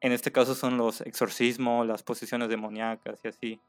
en 0.00 0.12
este 0.12 0.30
caso 0.30 0.54
son 0.54 0.76
los 0.76 1.00
exorcismos, 1.00 1.86
las 1.86 2.02
posiciones 2.02 2.48
demoníacas 2.48 3.20
y 3.24 3.28
así. 3.28 3.60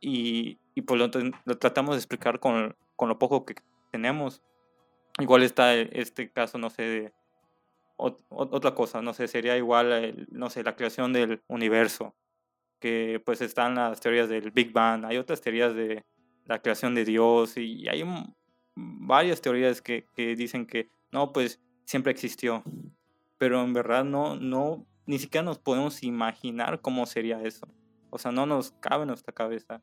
Y, 0.00 0.58
y 0.74 0.82
por 0.82 0.98
lo 0.98 1.10
lo 1.44 1.58
tratamos 1.58 1.94
de 1.94 1.98
explicar 1.98 2.38
con, 2.38 2.76
con, 2.96 3.08
lo 3.08 3.18
poco 3.18 3.44
que 3.44 3.54
tenemos. 3.90 4.42
Igual 5.18 5.42
está 5.42 5.74
este 5.74 6.30
caso, 6.30 6.58
no 6.58 6.70
sé, 6.70 6.82
de 6.82 7.12
otra 7.96 8.74
cosa, 8.74 9.02
no 9.02 9.14
sé, 9.14 9.28
sería 9.28 9.56
igual, 9.56 10.26
no 10.30 10.50
sé, 10.50 10.64
la 10.64 10.74
creación 10.74 11.12
del 11.12 11.42
universo, 11.46 12.14
pues 13.24 13.40
están 13.40 13.76
las 13.76 14.00
teorías 14.00 14.28
del 14.28 14.50
Big 14.50 14.72
Bang, 14.72 15.04
hay 15.04 15.16
otras 15.16 15.40
teorías 15.40 15.74
de 15.74 16.04
la 16.46 16.60
creación 16.60 16.94
de 16.94 17.04
Dios 17.04 17.56
y 17.56 17.88
hay 17.88 18.04
varias 18.74 19.40
teorías 19.40 19.80
que, 19.80 20.06
que 20.14 20.36
dicen 20.36 20.66
que 20.66 20.88
no, 21.12 21.32
pues 21.32 21.60
siempre 21.84 22.12
existió, 22.12 22.62
pero 23.38 23.62
en 23.62 23.72
verdad 23.72 24.04
no, 24.04 24.36
no 24.36 24.86
ni 25.06 25.18
siquiera 25.18 25.44
nos 25.44 25.58
podemos 25.58 26.02
imaginar 26.02 26.80
cómo 26.80 27.06
sería 27.06 27.42
eso. 27.42 27.66
O 28.10 28.18
sea, 28.18 28.32
no 28.32 28.46
nos 28.46 28.72
cabe 28.80 29.02
en 29.02 29.08
nuestra 29.08 29.34
cabeza. 29.34 29.82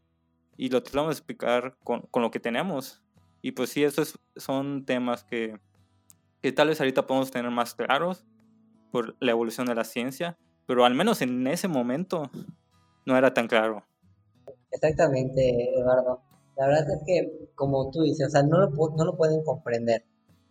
Y 0.58 0.70
lo 0.70 0.82
tratamos 0.84 1.10
de 1.10 1.20
explicar 1.20 1.78
con, 1.84 2.02
con 2.12 2.22
lo 2.22 2.32
que 2.32 2.40
tenemos. 2.40 3.02
Y 3.42 3.52
pues 3.52 3.70
sí, 3.70 3.84
esos 3.84 4.20
son 4.36 4.86
temas 4.86 5.24
que, 5.24 5.60
que 6.42 6.52
tal 6.52 6.70
vez 6.70 6.80
ahorita 6.80 7.08
podemos 7.08 7.32
tener 7.32 7.52
más 7.52 7.76
claros 7.76 8.26
por 8.92 9.16
la 9.20 9.32
evolución 9.32 9.68
de 9.68 9.76
la 9.76 9.84
ciencia, 9.84 10.38
pero 10.66 10.86
al 10.86 10.94
menos 10.94 11.22
en 11.22 11.48
ese 11.48 11.68
momento 11.68 12.30
no 13.06 13.18
era 13.18 13.34
tan 13.34 13.48
claro. 13.48 13.84
Exactamente, 14.72 15.74
Eduardo. 15.78 16.22
La 16.58 16.68
verdad 16.68 16.86
es 16.92 17.04
que, 17.06 17.50
como 17.56 17.90
tú 17.92 18.02
dices, 18.04 18.28
o 18.28 18.30
sea, 18.30 18.44
no 18.44 18.60
lo, 18.60 19.18
pueden 19.18 19.44
comprender 19.44 20.06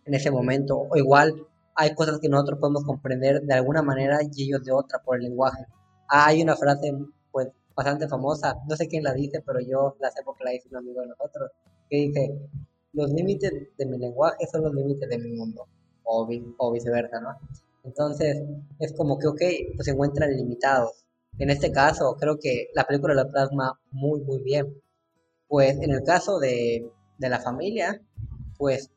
en 0.05 0.13
ese 0.13 0.31
momento. 0.31 0.77
O 0.89 0.97
igual, 0.97 1.47
hay 1.75 1.93
cosas 1.95 2.19
que 2.19 2.29
nosotros 2.29 2.59
podemos 2.59 2.83
comprender 2.83 3.41
de 3.41 3.53
alguna 3.53 3.81
manera 3.81 4.19
y 4.21 4.43
ellos 4.43 4.63
de 4.63 4.71
otra 4.71 4.99
por 4.99 5.17
el 5.17 5.23
lenguaje. 5.23 5.65
Ah, 6.09 6.27
hay 6.27 6.41
una 6.41 6.55
frase 6.55 6.93
pues 7.31 7.49
bastante 7.75 8.07
famosa, 8.07 8.57
no 8.67 8.75
sé 8.75 8.87
quién 8.87 9.03
la 9.03 9.13
dice, 9.13 9.41
pero 9.45 9.59
yo 9.61 9.95
la 9.99 10.11
sé 10.11 10.21
porque 10.25 10.43
la 10.43 10.51
dice 10.51 10.67
un 10.69 10.77
amigo 10.77 11.01
de 11.01 11.07
nosotros, 11.07 11.51
que 11.89 11.97
dice, 11.97 12.49
los 12.93 13.09
límites 13.11 13.51
de 13.77 13.85
mi 13.85 13.97
lenguaje 13.97 14.45
son 14.51 14.63
los 14.63 14.73
límites 14.73 15.07
de 15.07 15.17
mi 15.17 15.31
mundo, 15.37 15.67
o, 16.03 16.27
o 16.57 16.71
viceversa, 16.71 17.21
¿no? 17.21 17.29
Entonces, 17.83 18.43
es 18.79 18.93
como 18.93 19.17
que, 19.17 19.27
ok, 19.27 19.41
pues 19.75 19.85
se 19.85 19.91
encuentran 19.91 20.35
limitados. 20.35 21.00
En 21.37 21.49
este 21.49 21.71
caso, 21.71 22.15
creo 22.19 22.37
que 22.39 22.69
la 22.73 22.85
película 22.85 23.13
lo 23.13 23.29
plasma 23.29 23.79
muy, 23.91 24.21
muy 24.21 24.41
bien. 24.43 24.81
Pues 25.47 25.79
en 25.81 25.91
el 25.91 26.03
caso 26.03 26.39
de, 26.39 26.89
de 27.17 27.29
la 27.29 27.39
familia, 27.39 28.01
pues 28.57 28.91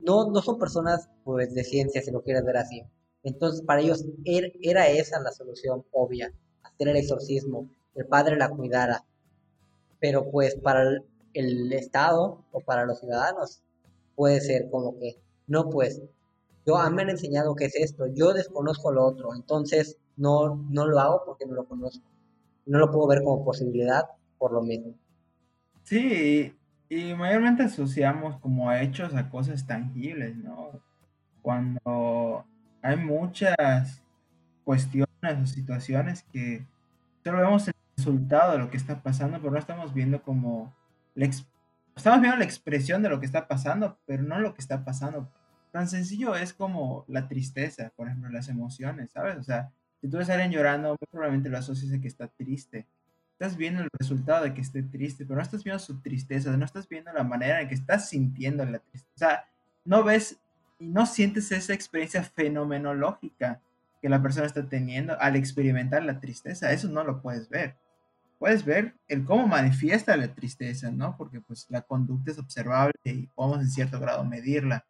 no, 0.00 0.30
no 0.30 0.42
son 0.42 0.58
personas 0.58 1.08
pues, 1.24 1.54
de 1.54 1.64
ciencia, 1.64 2.02
si 2.02 2.10
lo 2.10 2.22
quieres 2.22 2.44
ver 2.44 2.56
así. 2.56 2.82
Entonces, 3.22 3.62
para 3.62 3.80
ellos 3.80 4.04
er, 4.24 4.52
era 4.62 4.88
esa 4.88 5.20
la 5.20 5.32
solución 5.32 5.84
obvia, 5.92 6.32
hacer 6.62 6.88
el 6.88 6.96
exorcismo, 6.96 7.68
el 7.94 8.06
padre 8.06 8.36
la 8.36 8.48
cuidara. 8.48 9.04
Pero 10.00 10.30
pues 10.30 10.54
para 10.56 10.84
el, 11.34 11.72
Estado 11.72 12.44
o 12.52 12.60
para 12.60 12.84
los 12.84 13.00
ciudadanos 13.00 13.62
puede 14.14 14.40
ser 14.40 14.70
como 14.70 14.98
que, 14.98 15.20
no 15.46 15.68
pues, 15.68 16.02
yo 16.66 16.76
me 16.90 17.02
han 17.02 17.10
enseñado 17.10 17.54
qué 17.54 17.66
es 17.66 17.76
esto, 17.76 18.06
yo 18.06 18.32
desconozco 18.32 18.92
lo 18.92 19.04
otro, 19.04 19.34
entonces 19.34 19.96
no, 20.18 20.56
no 20.68 20.86
lo 20.86 21.00
hago 21.00 21.22
porque 21.24 21.46
no 21.46 21.54
lo 21.54 21.64
conozco. 21.64 22.04
No 22.66 22.78
lo 22.78 22.90
puedo 22.90 23.06
ver 23.08 23.22
como 23.22 23.44
posibilidad 23.44 24.04
por 24.36 24.52
lo 24.52 24.62
mismo. 24.62 24.94
Sí, 25.84 26.54
y 26.90 27.14
mayormente 27.14 27.62
asociamos 27.62 28.36
como 28.38 28.72
hechos 28.72 29.14
a 29.14 29.30
cosas 29.30 29.66
tangibles, 29.66 30.36
¿no? 30.36 30.72
Cuando 31.40 32.44
hay 32.82 32.96
muchas 32.96 34.02
cuestiones 34.64 35.08
o 35.42 35.46
situaciones 35.46 36.24
que 36.24 36.66
solo 37.24 37.38
vemos 37.38 37.68
el 37.68 37.74
resultado 37.96 38.52
de 38.52 38.58
lo 38.58 38.70
que 38.70 38.76
está 38.76 39.02
pasando, 39.02 39.38
pero 39.38 39.52
no 39.52 39.58
estamos 39.58 39.94
viendo 39.94 40.22
como 40.22 40.74
la 41.14 41.26
estamos 41.96 42.20
viendo 42.20 42.38
la 42.38 42.44
expresión 42.44 43.02
de 43.02 43.08
lo 43.08 43.18
que 43.18 43.26
está 43.26 43.48
pasando, 43.48 43.98
pero 44.06 44.22
no 44.22 44.38
lo 44.38 44.54
que 44.54 44.60
está 44.60 44.84
pasando. 44.84 45.28
Tan 45.72 45.88
sencillo 45.88 46.34
es 46.36 46.52
como 46.52 47.04
la 47.08 47.28
tristeza, 47.28 47.92
por 47.96 48.08
ejemplo, 48.08 48.30
las 48.30 48.48
emociones, 48.48 49.10
¿sabes? 49.10 49.36
O 49.36 49.42
sea, 49.42 49.72
si 50.00 50.08
tú 50.08 50.18
ves 50.18 50.30
a 50.30 50.34
alguien 50.34 50.52
llorando, 50.52 50.90
muy 50.90 51.08
probablemente 51.10 51.48
lo 51.48 51.58
asocias 51.58 51.92
a 51.92 52.00
que 52.00 52.08
está 52.08 52.28
triste 52.28 52.86
estás 53.40 53.56
viendo 53.56 53.82
el 53.82 53.88
resultado 53.92 54.42
de 54.42 54.52
que 54.52 54.60
esté 54.60 54.82
triste, 54.82 55.24
pero 55.24 55.36
no 55.36 55.42
estás 55.42 55.62
viendo 55.62 55.78
su 55.78 56.00
tristeza, 56.00 56.56
no 56.56 56.64
estás 56.64 56.88
viendo 56.88 57.12
la 57.12 57.22
manera 57.22 57.60
en 57.60 57.68
que 57.68 57.74
estás 57.76 58.08
sintiendo 58.08 58.64
la 58.64 58.80
tristeza. 58.80 59.12
O 59.14 59.18
sea, 59.18 59.48
no 59.84 60.02
ves 60.02 60.40
y 60.80 60.88
no 60.88 61.06
sientes 61.06 61.52
esa 61.52 61.72
experiencia 61.72 62.24
fenomenológica 62.24 63.60
que 64.02 64.08
la 64.08 64.20
persona 64.20 64.46
está 64.46 64.68
teniendo 64.68 65.16
al 65.20 65.36
experimentar 65.36 66.02
la 66.02 66.18
tristeza. 66.18 66.72
Eso 66.72 66.88
no 66.88 67.04
lo 67.04 67.22
puedes 67.22 67.48
ver. 67.48 67.76
Puedes 68.40 68.64
ver 68.64 68.96
el 69.06 69.24
cómo 69.24 69.46
manifiesta 69.46 70.16
la 70.16 70.34
tristeza, 70.34 70.90
¿no? 70.90 71.16
Porque 71.16 71.40
pues 71.40 71.66
la 71.68 71.82
conducta 71.82 72.32
es 72.32 72.38
observable 72.40 72.92
y 73.04 73.28
podemos 73.28 73.60
en 73.60 73.70
cierto 73.70 74.00
grado 74.00 74.24
medirla, 74.24 74.84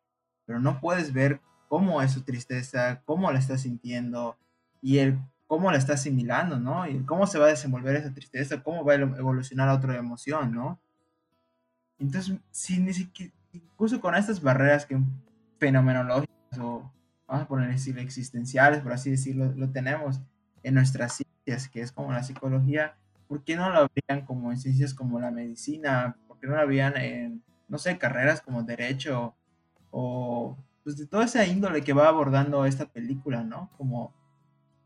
pero 0.47 0.59
no 0.59 0.81
puedes 0.81 1.12
ver 1.12 1.42
cómo 1.68 2.01
es 2.01 2.12
su 2.12 2.23
tristeza, 2.23 3.03
cómo 3.05 3.31
la 3.31 3.38
está 3.38 3.59
sintiendo 3.59 4.38
y 4.81 4.99
el 4.99 5.19
cómo 5.47 5.71
la 5.71 5.79
está 5.79 5.95
asimilando, 5.95 6.59
¿no? 6.59 6.87
Y 6.87 7.05
cómo 7.05 7.27
se 7.27 7.38
va 7.38 7.47
a 7.47 7.51
desenvolver 7.51 7.97
esa 7.97 8.12
tristeza, 8.12 8.62
cómo 8.62 8.85
va 8.85 8.93
a 8.93 8.97
evolucionar 8.97 9.69
a 9.69 9.75
otra 9.75 9.97
emoción, 9.97 10.53
¿no? 10.53 10.81
Entonces, 11.99 12.37
si 12.51 12.79
ni 12.79 12.93
siquiera, 12.93 13.33
incluso 13.53 14.01
con 14.01 14.14
estas 14.14 14.43
barreras 14.43 14.87
que 14.87 15.01
fenomenológicas 15.59 16.59
o 16.61 16.93
vamos 17.27 17.45
a 17.45 17.49
poner 17.49 17.71
decir 17.71 17.99
existenciales, 17.99 18.81
por 18.81 18.93
así 18.93 19.11
decirlo, 19.11 19.53
lo 19.57 19.71
tenemos 19.71 20.21
en 20.62 20.75
nuestras 20.75 21.14
ciencias, 21.14 21.69
que 21.69 21.81
es 21.81 21.93
como 21.93 22.12
la 22.12 22.23
psicología, 22.23 22.97
¿por 23.27 23.43
qué 23.43 23.57
no 23.57 23.71
lo 23.71 23.79
habrían 23.79 24.27
como 24.27 24.53
en 24.53 24.59
ciencias 24.59 24.95
como 24.95 25.19
la 25.19 25.31
medicina? 25.31 26.17
¿Por 26.27 26.38
qué 26.38 26.47
no 26.47 26.55
lo 26.55 26.61
habrían 26.61 26.97
en, 26.97 27.43
no 27.69 27.79
sé, 27.79 27.99
carreras 27.99 28.41
como 28.41 28.62
derecho 28.62 29.35
o 29.91 30.57
pues 30.85 30.97
de 30.97 31.07
toda 31.07 31.25
esa 31.25 31.45
índole 31.47 31.83
que 31.83 31.93
va 31.93 32.09
abordando 32.09 32.64
esta 32.64 32.87
película, 32.87 33.43
¿no? 33.43 33.71
Como 33.77 34.14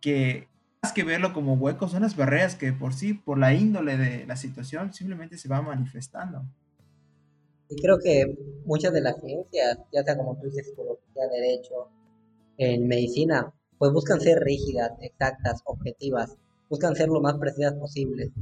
que 0.03 0.49
más 0.83 0.93
que 0.93 1.05
verlo 1.05 1.33
como 1.33 1.55
hueco, 1.55 1.89
son 1.89 2.03
las 2.03 2.17
barreras 2.17 2.57
que 2.57 2.73
por 2.73 2.93
sí, 2.93 3.15
por 3.15 3.39
la 3.39 3.55
índole 3.55 3.97
de 3.97 4.27
la 4.27 4.37
situación, 4.37 4.93
simplemente 4.93 5.39
se 5.39 5.49
va 5.49 5.63
manifestando. 5.63 6.43
Y 7.69 7.77
creo 7.81 7.99
que 7.99 8.37
muchas 8.67 8.93
de 8.93 9.01
las 9.01 9.19
ciencias, 9.21 9.79
ya 9.93 10.03
sea 10.03 10.17
como 10.17 10.37
tú 10.37 10.47
dices, 10.47 10.67
psicología, 10.67 11.29
derecho, 11.31 11.89
en 12.59 12.87
medicina, 12.87 13.55
pues 13.79 13.93
buscan 13.93 14.21
ser 14.21 14.41
rígidas, 14.41 14.93
exactas, 15.01 15.63
objetivas, 15.65 16.37
buscan 16.69 16.95
ser 16.97 17.09
lo 17.09 17.21
más 17.21 17.35
precisas 17.39 17.75
posible. 17.75 18.33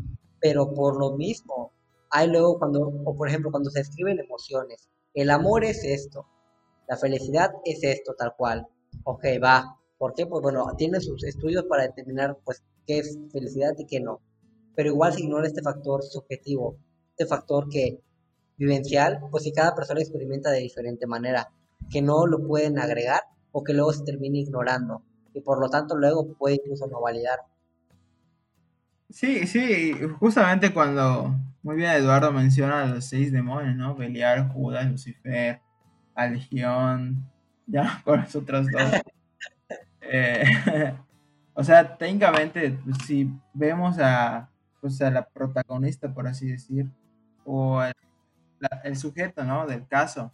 Pero 0.40 0.72
por 0.72 0.98
lo 0.98 1.16
mismo, 1.16 1.72
hay 2.10 2.28
luego 2.28 2.58
cuando, 2.58 2.88
o 3.04 3.16
por 3.16 3.28
ejemplo, 3.28 3.50
cuando 3.50 3.70
se 3.70 3.80
escriben 3.80 4.18
emociones, 4.18 4.88
el 5.14 5.30
amor 5.30 5.64
es 5.64 5.84
esto, 5.84 6.26
la 6.88 6.96
felicidad 6.96 7.52
es 7.64 7.84
esto, 7.84 8.14
tal 8.18 8.34
cual. 8.36 8.66
Ok, 9.04 9.24
va, 9.42 9.79
¿Por 10.00 10.14
qué? 10.14 10.24
Pues 10.24 10.40
bueno, 10.40 10.66
tiene 10.78 10.98
sus 10.98 11.22
estudios 11.24 11.64
para 11.64 11.82
determinar 11.82 12.38
pues 12.42 12.64
qué 12.86 13.00
es 13.00 13.18
felicidad 13.30 13.74
y 13.76 13.84
qué 13.84 14.00
no. 14.00 14.22
Pero 14.74 14.88
igual 14.88 15.12
se 15.12 15.20
ignora 15.20 15.46
este 15.46 15.60
factor 15.60 16.02
subjetivo, 16.02 16.78
este 17.10 17.26
factor 17.26 17.68
que 17.68 18.00
vivencial, 18.56 19.20
pues 19.30 19.42
si 19.42 19.52
cada 19.52 19.74
persona 19.74 20.00
experimenta 20.00 20.50
de 20.50 20.60
diferente 20.60 21.06
manera, 21.06 21.52
que 21.90 22.00
no 22.00 22.26
lo 22.26 22.42
pueden 22.46 22.78
agregar 22.78 23.20
o 23.52 23.62
que 23.62 23.74
luego 23.74 23.92
se 23.92 24.04
termina 24.04 24.38
ignorando 24.38 25.02
y 25.34 25.42
por 25.42 25.60
lo 25.60 25.68
tanto 25.68 25.98
luego 25.98 26.32
puede 26.32 26.54
incluso 26.54 26.86
no 26.86 27.02
validar. 27.02 27.40
Sí, 29.10 29.46
sí, 29.46 29.92
justamente 30.18 30.72
cuando 30.72 31.34
muy 31.62 31.76
bien 31.76 31.90
Eduardo 31.90 32.32
menciona 32.32 32.86
los 32.86 33.04
seis 33.04 33.32
demonios, 33.32 33.76
¿no? 33.76 33.94
Belial, 33.94 34.48
Judas, 34.48 34.90
Lucifer, 34.90 35.60
Algión, 36.14 37.30
ya 37.66 38.00
con 38.06 38.22
los 38.22 38.34
otros 38.34 38.66
dos. 38.72 38.82
Eh, 40.02 40.44
o 41.54 41.64
sea, 41.64 41.96
técnicamente, 41.96 42.78
pues, 42.84 42.96
si 43.06 43.30
vemos 43.52 43.98
a, 43.98 44.48
pues, 44.80 45.00
a 45.02 45.10
la 45.10 45.26
protagonista, 45.26 46.12
por 46.12 46.26
así 46.26 46.50
decir, 46.50 46.90
o 47.44 47.82
el, 48.84 48.96
sujeto, 48.96 49.44
¿no? 49.44 49.66
Del 49.66 49.86
caso, 49.86 50.32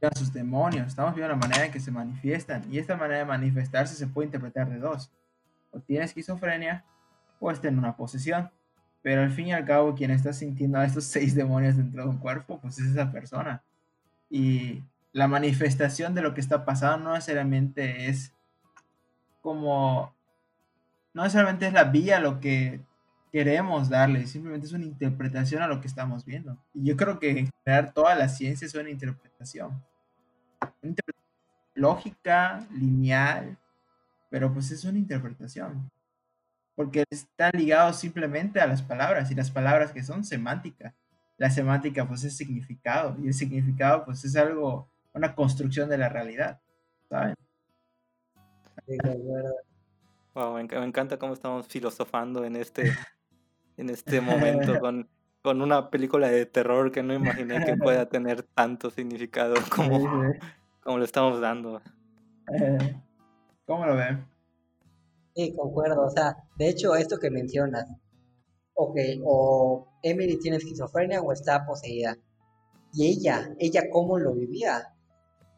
a 0.00 0.16
sus 0.16 0.32
demonios, 0.32 0.86
estamos 0.86 1.14
viendo 1.14 1.34
la 1.34 1.40
manera 1.40 1.64
en 1.66 1.72
que 1.72 1.80
se 1.80 1.90
manifiestan, 1.90 2.64
y 2.72 2.78
esta 2.78 2.96
manera 2.96 3.18
de 3.18 3.24
manifestarse 3.24 3.94
se 3.94 4.06
puede 4.06 4.26
interpretar 4.26 4.68
de 4.70 4.78
dos. 4.78 5.10
O 5.70 5.80
tiene 5.80 6.04
esquizofrenia, 6.04 6.84
o 7.40 7.50
está 7.50 7.68
en 7.68 7.78
una 7.78 7.96
posesión. 7.96 8.50
Pero 9.02 9.22
al 9.22 9.30
fin 9.30 9.48
y 9.48 9.52
al 9.52 9.64
cabo, 9.64 9.94
quien 9.94 10.10
está 10.10 10.32
sintiendo 10.32 10.78
a 10.78 10.84
estos 10.84 11.04
seis 11.14 11.34
demonios 11.34 11.76
dentro 11.76 12.02
de 12.02 12.08
un 12.08 12.18
cuerpo, 12.18 12.60
pues 12.60 12.78
es 12.78 12.86
esa 12.86 13.10
persona. 13.10 13.62
Y 14.30 14.84
la 15.18 15.26
manifestación 15.26 16.14
de 16.14 16.22
lo 16.22 16.32
que 16.32 16.40
está 16.40 16.64
pasando 16.64 17.08
no 17.08 17.14
necesariamente 17.14 18.08
es 18.08 18.32
como, 19.40 20.14
no 21.12 21.24
necesariamente 21.24 21.66
es 21.66 21.72
la 21.72 21.84
vía 21.84 22.20
lo 22.20 22.38
que 22.38 22.80
queremos 23.32 23.88
darle, 23.88 24.28
simplemente 24.28 24.68
es 24.68 24.72
una 24.72 24.84
interpretación 24.84 25.60
a 25.60 25.66
lo 25.66 25.80
que 25.80 25.88
estamos 25.88 26.24
viendo. 26.24 26.56
Y 26.72 26.84
yo 26.84 26.96
creo 26.96 27.18
que 27.18 27.30
en 27.30 27.50
general 27.64 27.92
toda 27.92 28.14
la 28.14 28.28
ciencia 28.28 28.64
es 28.64 28.74
una 28.74 28.90
interpretación. 28.90 29.82
Una 30.60 30.90
interpretación 30.90 31.18
lógica, 31.74 32.66
lineal, 32.72 33.58
pero 34.30 34.52
pues 34.52 34.70
es 34.70 34.84
una 34.84 34.98
interpretación. 34.98 35.90
Porque 36.76 37.02
está 37.10 37.50
ligado 37.50 37.92
simplemente 37.92 38.60
a 38.60 38.68
las 38.68 38.82
palabras 38.82 39.32
y 39.32 39.34
las 39.34 39.50
palabras 39.50 39.90
que 39.90 40.04
son 40.04 40.24
semántica. 40.24 40.94
La 41.38 41.50
semántica 41.50 42.06
pues 42.06 42.22
es 42.22 42.36
significado 42.36 43.16
y 43.20 43.26
el 43.26 43.34
significado 43.34 44.04
pues 44.04 44.24
es 44.24 44.36
algo 44.36 44.88
una 45.14 45.34
construcción 45.34 45.88
de 45.88 45.98
la 45.98 46.08
realidad, 46.08 46.60
¿saben? 47.08 47.34
me, 50.54 50.86
encanta 50.86 51.18
cómo 51.18 51.34
estamos 51.34 51.66
filosofando 51.66 52.44
en 52.44 52.56
este, 52.56 52.82
en 53.76 53.90
este 53.90 54.20
momento 54.20 54.78
con, 54.80 55.08
con 55.42 55.62
una 55.62 55.90
película 55.90 56.28
de 56.28 56.46
terror 56.46 56.90
que 56.90 57.02
no 57.02 57.14
imaginé 57.14 57.64
que 57.64 57.76
pueda 57.76 58.08
tener 58.08 58.42
tanto 58.42 58.90
significado 58.90 59.54
como, 59.74 60.34
como 60.80 60.98
lo 60.98 61.04
estamos 61.04 61.40
dando. 61.40 61.80
¿Cómo 63.66 63.84
lo 63.86 63.96
ven? 63.96 64.26
Sí, 65.34 65.54
concuerdo. 65.54 66.06
O 66.06 66.10
sea, 66.10 66.36
de 66.56 66.68
hecho, 66.68 66.96
esto 66.96 67.18
que 67.18 67.30
mencionas, 67.30 67.86
ok, 68.74 68.96
o 69.24 69.86
Emily 70.02 70.38
tiene 70.38 70.56
esquizofrenia 70.56 71.20
o 71.20 71.32
está 71.32 71.66
poseída. 71.66 72.16
Y 72.92 73.06
ella, 73.06 73.54
ella 73.58 73.82
cómo 73.90 74.18
lo 74.18 74.34
vivía. 74.34 74.94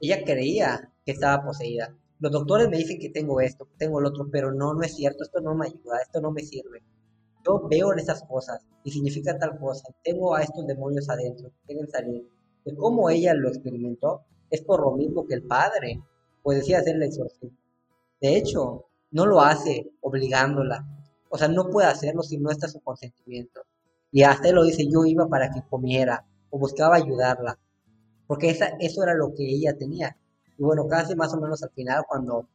Ella 0.00 0.24
creía 0.24 0.90
que 1.04 1.12
estaba 1.12 1.44
poseída. 1.44 1.94
Los 2.20 2.32
doctores 2.32 2.70
me 2.70 2.78
dicen 2.78 2.98
que 2.98 3.10
tengo 3.10 3.40
esto, 3.40 3.68
tengo 3.76 4.00
el 4.00 4.06
otro, 4.06 4.28
pero 4.30 4.50
no, 4.50 4.72
no 4.72 4.82
es 4.82 4.94
cierto, 4.96 5.24
esto 5.24 5.40
no 5.40 5.54
me 5.54 5.66
ayuda, 5.66 6.00
esto 6.02 6.20
no 6.22 6.30
me 6.30 6.42
sirve. 6.42 6.82
Yo 7.46 7.66
veo 7.68 7.92
esas 7.92 8.22
cosas 8.24 8.64
y 8.82 8.90
significa 8.90 9.38
tal 9.38 9.58
cosa. 9.58 9.88
Tengo 10.02 10.34
a 10.34 10.42
estos 10.42 10.66
demonios 10.66 11.08
adentro, 11.10 11.50
quieren 11.66 11.88
salir. 11.88 12.26
De 12.64 12.74
cómo 12.74 13.10
ella 13.10 13.34
lo 13.34 13.48
experimentó 13.48 14.22
es 14.50 14.62
por 14.62 14.80
lo 14.80 14.92
mismo 14.92 15.26
que 15.26 15.34
el 15.34 15.42
padre, 15.42 16.02
pues 16.42 16.58
decía 16.58 16.78
hacer 16.78 16.96
el 16.96 17.02
exorcismo. 17.02 17.56
De 18.20 18.36
hecho, 18.36 18.86
no 19.10 19.26
lo 19.26 19.40
hace 19.40 19.90
obligándola. 20.00 20.86
O 21.28 21.38
sea, 21.38 21.48
no 21.48 21.68
puede 21.70 21.88
hacerlo 21.88 22.22
si 22.22 22.38
no 22.38 22.50
está 22.50 22.68
su 22.68 22.80
consentimiento. 22.80 23.62
Y 24.12 24.22
hasta 24.22 24.48
él 24.48 24.56
lo 24.56 24.64
dice, 24.64 24.86
yo 24.90 25.04
iba 25.04 25.26
para 25.28 25.50
que 25.50 25.62
comiera 25.68 26.26
o 26.50 26.58
buscaba 26.58 26.96
ayudarla 26.96 27.58
porque 28.30 28.48
esa, 28.48 28.76
eso 28.78 29.02
era 29.02 29.12
lo 29.12 29.34
que 29.34 29.42
ella 29.42 29.76
tenía. 29.76 30.16
Y 30.56 30.62
bueno, 30.62 30.86
casi 30.86 31.16
más 31.16 31.34
o 31.34 31.40
menos 31.40 31.64
al 31.64 31.70
final, 31.70 32.04
cuando 32.06 32.46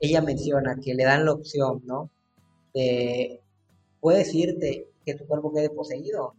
ella 0.00 0.22
menciona 0.22 0.80
que 0.82 0.94
le 0.94 1.04
dan 1.04 1.26
la 1.26 1.32
opción, 1.32 1.82
¿no? 1.84 2.08
De, 2.72 3.42
puedes 4.00 4.32
irte, 4.32 4.88
que 5.04 5.12
tu 5.16 5.26
cuerpo 5.26 5.52
quede 5.52 5.68
poseído, 5.68 6.34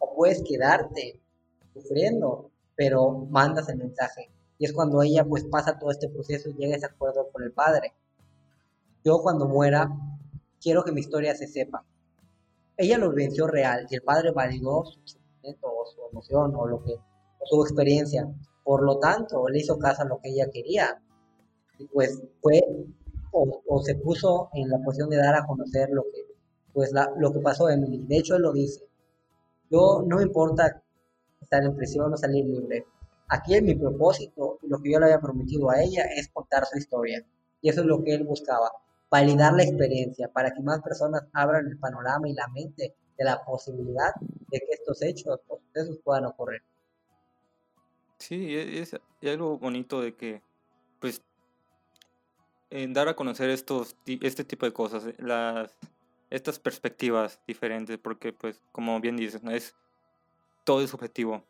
o 0.00 0.12
puedes 0.16 0.42
quedarte 0.42 1.20
sufriendo, 1.72 2.50
pero 2.74 3.12
mandas 3.30 3.68
el 3.68 3.76
mensaje. 3.76 4.28
Y 4.58 4.64
es 4.64 4.72
cuando 4.72 5.00
ella 5.00 5.24
pues 5.24 5.44
pasa 5.44 5.78
todo 5.78 5.92
este 5.92 6.08
proceso 6.08 6.50
y 6.50 6.54
llega 6.54 6.74
a 6.74 6.78
ese 6.78 6.86
acuerdo 6.86 7.28
con 7.30 7.44
el 7.44 7.52
padre. 7.52 7.94
Yo 9.04 9.22
cuando 9.22 9.46
muera, 9.46 9.88
quiero 10.60 10.82
que 10.82 10.90
mi 10.90 11.00
historia 11.00 11.36
se 11.36 11.46
sepa. 11.46 11.84
Ella 12.76 12.98
lo 12.98 13.12
venció 13.12 13.46
real 13.46 13.86
y 13.88 13.94
el 13.94 14.02
padre 14.02 14.32
validó 14.32 14.84
su 14.84 14.98
sentimiento 15.06 15.68
o 15.68 15.86
su 15.86 16.00
emoción 16.10 16.56
o 16.56 16.66
lo 16.66 16.82
que 16.82 16.98
su 17.44 17.62
experiencia. 17.62 18.28
Por 18.62 18.82
lo 18.82 18.98
tanto, 18.98 19.48
le 19.48 19.58
hizo 19.58 19.78
caso 19.78 20.02
a 20.02 20.06
lo 20.06 20.20
que 20.20 20.30
ella 20.30 20.48
quería. 20.50 21.00
Y 21.78 21.86
pues 21.86 22.22
fue 22.40 22.62
o, 23.34 23.82
se 23.82 23.96
puso 23.96 24.48
en 24.54 24.70
la 24.70 24.78
posición 24.78 25.10
de 25.10 25.16
dar 25.16 25.34
a 25.34 25.44
conocer 25.44 25.90
lo 25.90 26.04
que, 26.04 26.24
pues 26.72 26.92
lo 27.18 27.32
que 27.32 27.40
pasó 27.40 27.66
a 27.66 27.74
Emily. 27.74 27.98
De 28.06 28.18
hecho, 28.18 28.36
él 28.36 28.42
lo 28.42 28.52
dice. 28.52 28.84
Yo 29.70 30.04
no 30.06 30.16
me 30.16 30.22
importa 30.22 30.82
estar 31.40 31.64
en 31.64 31.74
prisión 31.74 32.12
o 32.12 32.16
salir 32.16 32.44
libre. 32.44 32.86
Aquí 33.28 33.60
mi 33.60 33.74
propósito 33.74 34.58
y 34.62 34.68
lo 34.68 34.80
que 34.80 34.92
yo 34.92 35.00
le 35.00 35.06
había 35.06 35.20
prometido 35.20 35.70
a 35.70 35.82
ella 35.82 36.04
es 36.16 36.28
contar 36.28 36.64
su 36.66 36.78
historia. 36.78 37.24
Y 37.60 37.70
eso 37.70 37.80
es 37.80 37.86
lo 37.86 38.02
que 38.04 38.14
él 38.14 38.24
buscaba, 38.24 38.70
validar 39.10 39.54
la 39.54 39.64
experiencia 39.64 40.28
para 40.28 40.52
que 40.52 40.60
más 40.60 40.80
personas 40.82 41.22
abran 41.32 41.66
el 41.66 41.78
panorama 41.78 42.28
y 42.28 42.34
la 42.34 42.46
mente 42.48 42.94
de 43.16 43.24
la 43.24 43.42
posibilidad 43.44 44.12
de 44.20 44.58
que 44.58 44.72
estos 44.72 45.02
hechos 45.02 45.40
o 45.48 45.58
sucesos 45.58 45.98
puedan 46.04 46.26
ocurrir. 46.26 46.62
Sí, 48.18 48.54
e, 48.54 48.80
es, 48.80 48.96
algo 49.22 49.58
bonito 49.58 50.00
de 50.00 50.14
que, 50.14 50.42
pues, 51.00 51.22
dar 52.70 53.08
a 53.08 53.16
conocer 53.16 53.50
estos, 53.50 53.96
este 54.06 54.44
tipo 54.44 54.66
de 54.66 54.72
cosas, 54.72 55.06
eh, 55.06 55.14
las, 55.18 55.76
estas 56.30 56.58
perspectivas 56.58 57.40
diferentes, 57.46 57.98
porque, 57.98 58.32
pues, 58.32 58.60
como 58.72 59.00
bien 59.00 59.16
dices, 59.16 59.42
¿no? 59.42 59.50
es 59.50 59.74
todo 60.64 60.82
es 60.82 60.90
subjetivo. 60.90 61.44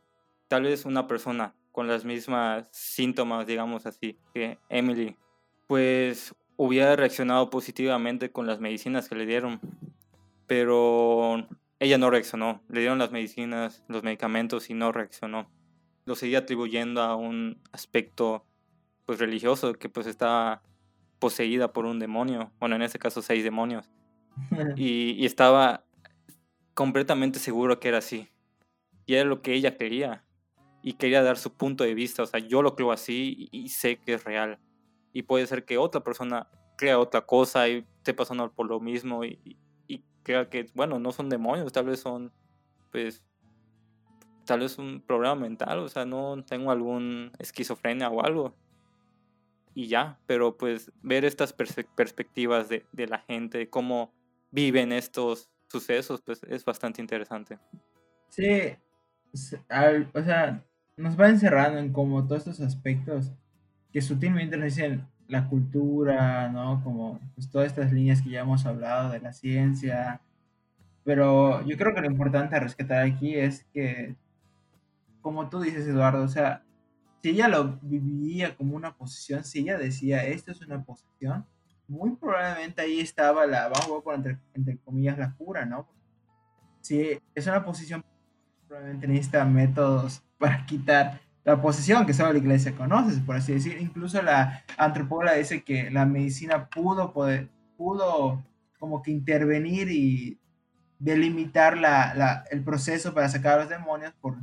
Tal 0.49 0.65
vez 0.65 0.85
una 0.85 1.07
persona 1.07 1.55
con 1.73 1.89
las 1.89 2.05
mismas 2.05 2.69
síntomas, 2.73 3.47
digamos 3.47 3.87
así, 3.87 4.19
que 4.33 4.59
Emily, 4.69 5.17
pues 5.67 6.35
hubiera 6.57 6.95
reaccionado 6.97 7.51
positivamente 7.51 8.31
con 8.31 8.47
las 8.47 8.61
medicinas 8.61 9.09
que 9.09 9.17
le 9.17 9.27
dieron, 9.27 9.61
pero 10.47 11.49
ella 11.81 11.99
no 11.99 12.11
reaccionó. 12.11 12.63
Le 12.69 12.81
dieron 12.81 12.99
las 12.99 13.11
medicinas, 13.11 13.83
los 13.89 14.03
medicamentos 14.03 14.71
y 14.71 14.75
no 14.75 14.93
reaccionó 14.93 15.51
lo 16.05 16.15
seguía 16.15 16.39
atribuyendo 16.39 17.03
a 17.03 17.17
un 17.17 17.61
aspecto 17.73 18.45
pues 19.07 19.19
religioso 19.19 19.75
que 19.75 19.89
pues 19.89 20.07
estaba 20.07 20.63
poseída 21.19 21.73
por 21.73 21.87
un 21.87 21.99
demonio, 21.99 22.53
bueno 22.59 22.77
en 22.77 22.83
este 22.83 22.99
caso 22.99 23.23
seis 23.23 23.45
demonios, 23.45 23.91
y, 24.77 25.25
estaba 25.25 25.85
completamente 26.75 27.39
seguro 27.39 27.79
que 27.79 27.89
era 27.89 27.99
así, 27.99 28.29
y 29.07 29.15
era 29.15 29.25
lo 29.25 29.43
que 29.43 29.55
ella 29.55 29.77
quería, 29.77 30.25
y 30.83 30.95
quería 30.95 31.23
dar 31.23 31.39
su 31.39 31.53
punto 31.53 31.85
de 31.85 31.95
vista, 31.95 32.23
o 32.23 32.27
sea, 32.27 32.41
yo 32.41 32.63
lo 32.63 32.75
creo 32.75 32.93
así 32.93 33.49
y, 33.51 33.69
sé 33.69 33.97
que 33.97 34.15
es 34.15 34.25
real, 34.25 34.59
y 35.13 35.23
puede 35.23 35.47
ser 35.47 35.65
que 35.65 35.79
otra 35.79 36.03
persona 36.03 36.49
crea 36.77 36.99
otra 36.99 37.23
cosa 37.23 37.69
y 37.69 37.87
esté 37.99 38.13
pasando 38.15 38.53
por 38.53 38.67
lo 38.67 38.81
mismo 38.81 39.25
y, 39.25 39.39
y 39.87 40.03
crea 40.25 40.51
que, 40.51 40.67
bueno, 40.75 40.99
no 40.99 41.13
son 41.13 41.29
demonios, 41.29 41.73
tal 41.73 41.87
vez 41.87 42.01
son 42.01 42.33
pues 42.91 43.23
tal 44.45 44.61
vez 44.61 44.79
un 44.79 45.01
problema 45.01 45.35
mental, 45.35 45.79
o 45.79 45.89
sea, 45.89 46.05
no 46.05 46.43
tengo 46.45 46.71
algún 46.71 47.33
esquizofrenia 47.39 48.09
o 48.09 48.25
algo. 48.25 48.55
Y 49.75 49.89
ya, 49.89 50.19
pero 50.27 50.57
pues 50.57 50.93
ver 51.03 51.25
estas 51.25 51.53
perspectivas 51.53 52.69
de, 52.69 52.87
de, 52.93 53.09
la 53.09 53.19
gente, 53.19 53.69
cómo 53.69 54.13
viven 54.53 54.93
estos 54.93 55.51
sucesos, 55.69 56.23
pues 56.23 56.43
es 56.45 56.65
bastante 56.65 57.01
interesante. 57.01 57.59
Sí, 58.29 58.77
o 59.33 60.23
sea, 60.23 60.63
nos 60.97 61.19
va 61.19 61.29
encerrando 61.29 61.79
en 61.79 61.93
como 61.93 62.27
todos 62.27 62.47
estos 62.47 62.61
aspectos 62.61 63.33
que 63.93 64.01
sutilmente 64.01 64.57
nos 64.57 64.67
dicen 64.67 65.07
la 65.29 65.49
cultura, 65.49 66.49
¿no? 66.51 66.83
Como 66.85 67.19
pues, 67.35 67.51
todas 67.51 67.69
estas 67.69 67.93
líneas 67.93 68.23
que 68.23 68.31
ya 68.31 68.41
hemos 68.41 68.67
hablado 68.67 69.11
de 69.11 69.21
la 69.21 69.33
ciencia. 69.33 70.21
Pero 71.05 71.65
yo 71.67 71.77
creo 71.77 71.95
que 71.95 72.01
lo 72.01 72.07
importante 72.07 72.57
a 72.57 72.61
rescatar 72.61 73.05
aquí 73.05 73.35
es 73.35 73.65
que 73.73 74.15
como 75.25 75.49
tú 75.49 75.63
dices, 75.63 75.87
Eduardo, 75.87 76.23
o 76.23 76.29
sea, 76.29 76.63
si 77.23 77.31
ella 77.31 77.49
lo 77.49 77.79
vivía 77.81 78.55
como 78.59 78.77
una 78.77 78.95
posición, 78.95 79.43
si 79.43 79.61
ella 79.61 79.79
decía, 79.79 80.23
esto 80.27 80.53
es 80.53 80.61
una 80.61 80.85
posición, 80.85 81.47
muy 81.89 82.15
probablemente 82.15 82.83
ahí 82.83 83.01
estaba 83.01 83.47
la, 83.47 83.69
vamos 83.69 84.01
a 84.01 84.05
poner 84.05 84.39
entre, 84.53 84.77
comillas, 84.77 85.17
la 85.17 85.35
cura, 85.35 85.65
¿no? 85.65 85.89
Si 86.83 87.19
es 87.35 87.47
una 87.47 87.65
posición, 87.65 88.05
probablemente 88.69 89.09
necesita 89.09 89.47
métodos 89.47 90.23
para 90.39 90.67
quitar 90.67 91.23
la 91.43 91.59
posesión 91.59 92.05
que 92.05 92.13
solo 92.13 92.35
la 92.35 92.39
iglesia 92.39 92.77
conoce, 92.77 93.19
por 93.23 93.37
así 93.37 93.55
decir. 93.55 93.79
Incluso 93.81 94.21
la 94.21 94.63
antropóloga 94.77 95.37
dice 95.37 95.65
que 95.65 95.91
la 95.91 96.05
medicina 96.05 96.69
pudo 96.69 97.15
poder, 97.15 97.49
pudo 97.79 98.45
como 98.79 99.01
que 99.01 99.11
intervenir 99.11 99.91
y 99.91 100.39
delimitar 100.99 101.79
la, 101.79 102.15
la, 102.15 102.45
el 102.51 102.63
proceso 102.63 103.15
para 103.15 103.31
sacar 103.31 103.55
a 103.55 103.63
los 103.63 103.71
demonios 103.71 104.13
por 104.21 104.37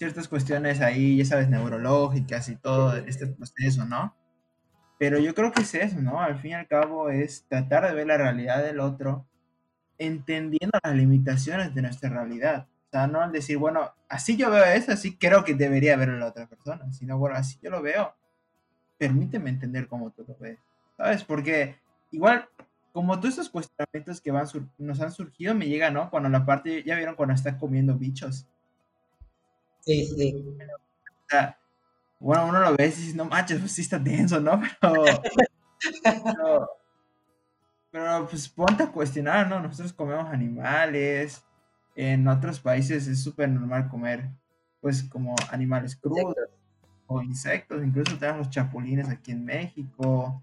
ciertas 0.00 0.28
cuestiones 0.28 0.80
ahí, 0.80 1.18
ya 1.18 1.26
sabes, 1.26 1.50
neurológicas 1.50 2.48
y 2.48 2.56
todo 2.56 2.96
este 2.96 3.26
proceso, 3.26 3.84
¿no? 3.84 4.16
Pero 4.98 5.18
yo 5.18 5.34
creo 5.34 5.52
que 5.52 5.60
es 5.60 5.74
eso, 5.74 6.00
¿no? 6.00 6.22
Al 6.22 6.38
fin 6.38 6.52
y 6.52 6.54
al 6.54 6.66
cabo 6.66 7.10
es 7.10 7.44
tratar 7.50 7.86
de 7.86 7.92
ver 7.92 8.06
la 8.06 8.16
realidad 8.16 8.62
del 8.62 8.80
otro, 8.80 9.26
entendiendo 9.98 10.78
las 10.82 10.96
limitaciones 10.96 11.74
de 11.74 11.82
nuestra 11.82 12.08
realidad. 12.08 12.66
O 12.86 12.90
sea, 12.90 13.08
no 13.08 13.20
al 13.20 13.30
decir, 13.30 13.58
bueno, 13.58 13.92
así 14.08 14.38
yo 14.38 14.50
veo 14.50 14.64
eso, 14.64 14.90
así 14.90 15.18
creo 15.18 15.44
que 15.44 15.54
debería 15.54 15.98
verlo 15.98 16.18
la 16.18 16.28
otra 16.28 16.46
persona, 16.46 16.90
sino, 16.94 17.18
bueno, 17.18 17.36
así 17.36 17.58
yo 17.62 17.68
lo 17.68 17.82
veo. 17.82 18.14
Permíteme 18.96 19.50
entender 19.50 19.86
cómo 19.86 20.12
tú 20.12 20.24
lo 20.26 20.34
ves, 20.38 20.58
¿sabes? 20.96 21.24
Porque 21.24 21.78
igual, 22.10 22.48
como 22.92 23.20
todos 23.20 23.34
estos 23.34 23.50
cuestionamientos 23.50 24.22
que 24.22 24.30
van 24.30 24.46
nos 24.78 25.00
han 25.02 25.12
surgido, 25.12 25.54
me 25.54 25.68
llega, 25.68 25.90
¿no? 25.90 26.08
Cuando 26.08 26.30
la 26.30 26.46
parte, 26.46 26.84
ya 26.84 26.96
vieron 26.96 27.16
cuando 27.16 27.34
está 27.34 27.58
comiendo 27.58 27.98
bichos. 27.98 28.46
Sí, 29.80 30.06
sí. 30.06 30.44
O 30.58 31.28
sea, 31.28 31.58
bueno, 32.18 32.46
uno 32.48 32.60
lo 32.60 32.76
ve 32.76 32.86
y 32.86 32.90
dice, 32.90 33.16
no 33.16 33.24
manches, 33.24 33.60
pues 33.60 33.72
sí 33.72 33.82
está 33.82 33.98
denso, 33.98 34.40
¿no? 34.40 34.60
Pero, 34.80 35.04
pero, 36.04 36.68
pero, 37.90 38.28
pues 38.28 38.48
ponte 38.50 38.82
a 38.82 38.92
cuestionar, 38.92 39.48
¿no? 39.48 39.60
Nosotros 39.60 39.94
comemos 39.94 40.28
animales, 40.30 41.42
en 41.96 42.28
otros 42.28 42.60
países 42.60 43.06
es 43.06 43.22
súper 43.22 43.48
normal 43.48 43.88
comer, 43.88 44.28
pues, 44.82 45.02
como 45.04 45.34
animales 45.50 45.96
crudos 45.96 46.34
o 47.06 47.22
insectos, 47.22 47.82
incluso 47.82 48.18
tenemos 48.18 48.46
los 48.46 48.50
chapulines 48.50 49.08
aquí 49.08 49.32
en 49.32 49.44
México. 49.44 50.42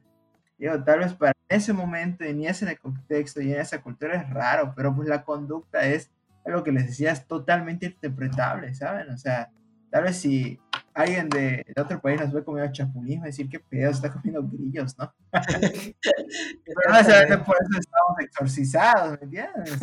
Digo, 0.57 0.83
tal 0.83 0.99
vez 0.99 1.13
para 1.13 1.33
ese 1.47 1.71
momento, 1.71 2.23
en 2.23 2.43
ese 2.43 2.77
contexto 2.77 3.41
y 3.41 3.53
en 3.53 3.61
esa 3.61 3.81
cultura 3.81 4.15
es 4.15 4.29
raro, 4.29 4.73
pero 4.75 4.95
pues 4.95 5.07
la 5.07 5.23
conducta 5.23 5.85
es 5.85 6.11
lo 6.51 6.63
que 6.63 6.71
les 6.71 6.87
decía, 6.87 7.11
es 7.11 7.27
totalmente 7.27 7.87
interpretable, 7.87 8.73
¿saben? 8.73 9.09
O 9.09 9.17
sea, 9.17 9.51
tal 9.89 10.03
vez 10.03 10.17
si 10.17 10.59
alguien 10.93 11.29
de, 11.29 11.63
otro 11.79 12.01
país 12.01 12.19
nos 12.19 12.33
ve 12.33 12.43
comiendo 12.43 12.73
chapulín, 12.73 13.19
va 13.19 13.25
a 13.25 13.27
decir, 13.27 13.47
qué 13.49 13.59
pedo, 13.59 13.91
está 13.91 14.11
comiendo 14.11 14.41
grillos, 14.43 14.97
¿no? 14.97 15.13
pero 15.31 17.29
no 17.29 17.43
por 17.43 17.55
eso 17.55 17.79
estamos 17.79 18.19
exorcizados, 18.19 19.19
¿me 19.19 19.25
entiendes? 19.25 19.77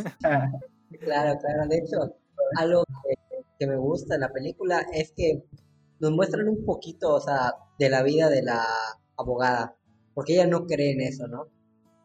Claro, 1.01 1.39
claro. 1.39 1.69
De 1.69 1.79
hecho, 1.79 2.17
algo 2.57 2.85
que, 3.59 3.67
me 3.67 3.77
gusta 3.77 4.17
en 4.17 4.21
la 4.21 4.33
película 4.33 4.85
es 4.93 5.13
que 5.17 5.43
nos 6.01 6.13
muestran 6.13 6.49
un 6.49 6.65
poquito, 6.67 7.15
o 7.15 7.21
sea, 7.21 7.55
de 7.79 7.89
la 7.89 8.03
vida 8.03 8.29
de 8.29 8.43
la 8.43 8.63
abogada, 9.17 9.75
porque 10.15 10.35
ella 10.35 10.47
no 10.47 10.67
cree 10.67 10.93
en 10.93 11.01
eso, 11.01 11.27
¿no? 11.29 11.47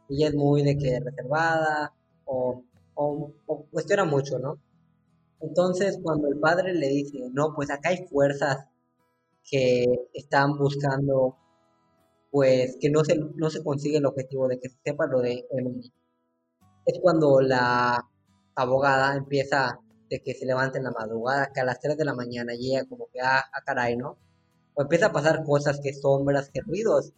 Ella 0.09 0.29
es 0.29 0.35
muy 0.35 0.63
de 0.63 0.77
que 0.77 0.99
reservada 0.99 1.93
o, 2.25 2.63
o, 2.99 3.65
cuestiona 3.71 4.05
mucho, 4.05 4.39
¿no? 4.39 4.59
Entonces, 5.41 5.99
cuando 6.03 6.27
el 6.27 6.39
padre 6.39 6.73
le 6.73 6.87
dice, 6.89 7.29
no, 7.31 7.53
pues 7.55 7.71
acá 7.71 7.89
hay 7.89 8.05
fuerzas 8.07 8.65
que 9.49 9.85
están 10.13 10.57
buscando, 10.57 11.37
pues 12.31 12.77
que 12.79 12.89
no 12.89 13.03
se, 13.05 13.17
no 13.35 13.49
se 13.49 13.63
consigue 13.63 13.97
el 13.97 14.05
objetivo 14.05 14.47
de 14.47 14.59
que 14.59 14.69
se 14.69 14.77
sepa 14.83 15.07
lo 15.07 15.21
de 15.21 15.45
Emily. 15.51 15.91
Es 16.85 16.99
cuando 17.01 17.39
la 17.41 18.05
abogada 18.55 19.15
empieza 19.15 19.79
de 20.09 20.21
que 20.21 20.33
se 20.33 20.45
levante 20.45 20.79
en 20.79 20.85
la 20.85 20.91
madrugada, 20.91 21.51
que 21.53 21.61
a 21.61 21.65
las 21.65 21.79
3 21.79 21.97
de 21.97 22.05
la 22.05 22.15
mañana 22.15 22.53
llega 22.53 22.85
como 22.85 23.07
que, 23.13 23.21
ah, 23.21 23.43
ah, 23.53 23.61
caray, 23.65 23.95
¿no? 23.95 24.17
O 24.73 24.81
empieza 24.81 25.07
a 25.07 25.13
pasar 25.13 25.43
cosas 25.45 25.79
que 25.81 25.93
sombras, 25.93 26.49
que 26.49 26.61
ruidos. 26.61 27.13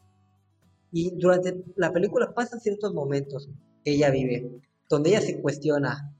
Y 0.91 1.12
durante 1.17 1.63
la 1.76 1.91
película 1.91 2.34
pasan 2.34 2.60
ciertos 2.60 2.94
momentos 2.94 3.50
que 3.84 3.91
ella 3.94 4.12
vive, 4.12 4.62
donde 4.92 5.12
ella 5.12 5.22
se 5.22 5.42
cuestiona, 5.42 6.14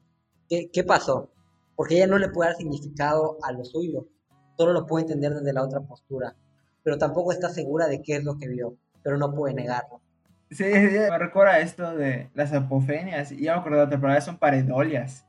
¿qué, 0.50 0.70
qué 0.72 0.84
pasó? 0.84 1.30
Porque 1.76 1.96
ella 1.96 2.08
no 2.08 2.18
le 2.18 2.30
puede 2.30 2.50
dar 2.50 2.58
significado 2.58 3.38
a 3.44 3.52
lo 3.52 3.64
suyo, 3.66 4.08
solo 4.58 4.74
lo 4.74 4.88
puede 4.88 5.04
entender 5.04 5.34
desde 5.34 5.54
la 5.54 5.64
otra 5.64 5.82
postura, 5.82 6.36
pero 6.84 6.98
tampoco 6.98 7.32
está 7.32 7.50
segura 7.50 7.88
de 7.88 8.02
qué 8.02 8.16
es 8.16 8.24
lo 8.24 8.38
que 8.38 8.48
vio, 8.48 8.78
pero 9.04 9.18
no 9.18 9.34
puede 9.34 9.54
negarlo. 9.54 10.02
Sí, 10.52 10.66
me 10.66 11.18
recuerda 11.18 11.60
esto 11.60 11.96
de 11.96 12.30
las 12.34 12.52
apofenias. 12.52 13.32
Y 13.32 13.44
ya 13.44 13.62
me 13.62 13.76
de 13.76 13.84
otra 13.84 14.02
palabra, 14.02 14.20
son 14.20 14.38
paredolias. 14.38 15.26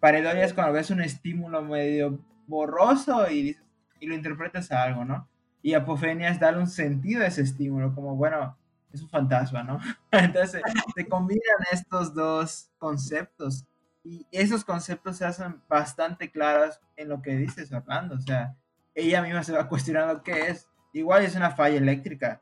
Paredolias 0.00 0.52
cuando 0.52 0.72
ves 0.72 0.90
un 0.90 1.00
estímulo 1.00 1.62
medio 1.62 2.18
borroso 2.48 3.30
y, 3.30 3.56
y 4.00 4.06
lo 4.06 4.14
interpretas 4.14 4.72
a 4.72 4.82
algo, 4.82 5.04
¿no? 5.04 5.28
Y 5.62 5.74
apofenia 5.74 6.30
es 6.30 6.40
darle 6.40 6.60
un 6.60 6.66
sentido 6.68 7.22
a 7.22 7.26
ese 7.26 7.42
estímulo, 7.42 7.94
como, 7.94 8.16
bueno, 8.16 8.56
es 8.96 9.02
un 9.02 9.08
fantasma, 9.08 9.62
¿no? 9.62 9.80
Entonces 10.10 10.62
se 10.94 11.08
combinan 11.08 11.58
estos 11.70 12.14
dos 12.14 12.70
conceptos 12.78 13.64
y 14.04 14.26
esos 14.30 14.64
conceptos 14.64 15.16
se 15.16 15.24
hacen 15.24 15.60
bastante 15.68 16.30
claros 16.30 16.80
en 16.96 17.08
lo 17.08 17.22
que 17.22 17.36
dices, 17.36 17.72
Orlando. 17.72 18.14
O 18.16 18.20
sea, 18.20 18.56
ella 18.94 19.22
misma 19.22 19.42
se 19.42 19.52
va 19.52 19.68
cuestionando 19.68 20.22
qué 20.22 20.48
es. 20.48 20.68
Igual 20.92 21.24
es 21.24 21.34
una 21.34 21.50
falla 21.50 21.76
eléctrica 21.76 22.40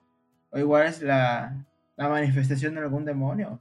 o 0.50 0.58
igual 0.58 0.86
es 0.86 1.02
la, 1.02 1.66
la 1.96 2.08
manifestación 2.08 2.74
de 2.74 2.82
algún 2.82 3.04
demonio. 3.04 3.60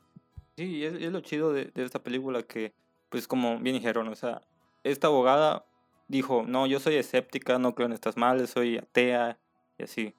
Sí, 0.55 0.85
es, 0.85 0.93
es 0.95 1.11
lo 1.11 1.21
chido 1.21 1.51
de, 1.51 1.71
de, 1.73 1.83
esta 1.83 2.03
película 2.03 2.43
que, 2.43 2.73
pues 3.09 3.27
como 3.27 3.57
bien 3.59 3.75
dijeron, 3.75 4.07
o 4.07 4.15
sea, 4.15 4.41
esta 4.83 5.07
abogada 5.07 5.65
dijo, 6.07 6.43
no, 6.47 6.67
yo 6.67 6.79
soy 6.79 6.95
escéptica, 6.95 7.57
no 7.57 7.73
creo 7.73 7.87
en 7.87 7.93
estas 7.93 8.17
males, 8.17 8.51
soy 8.51 8.77
atea 8.77 9.39
y 9.77 9.83
así. 9.83 10.13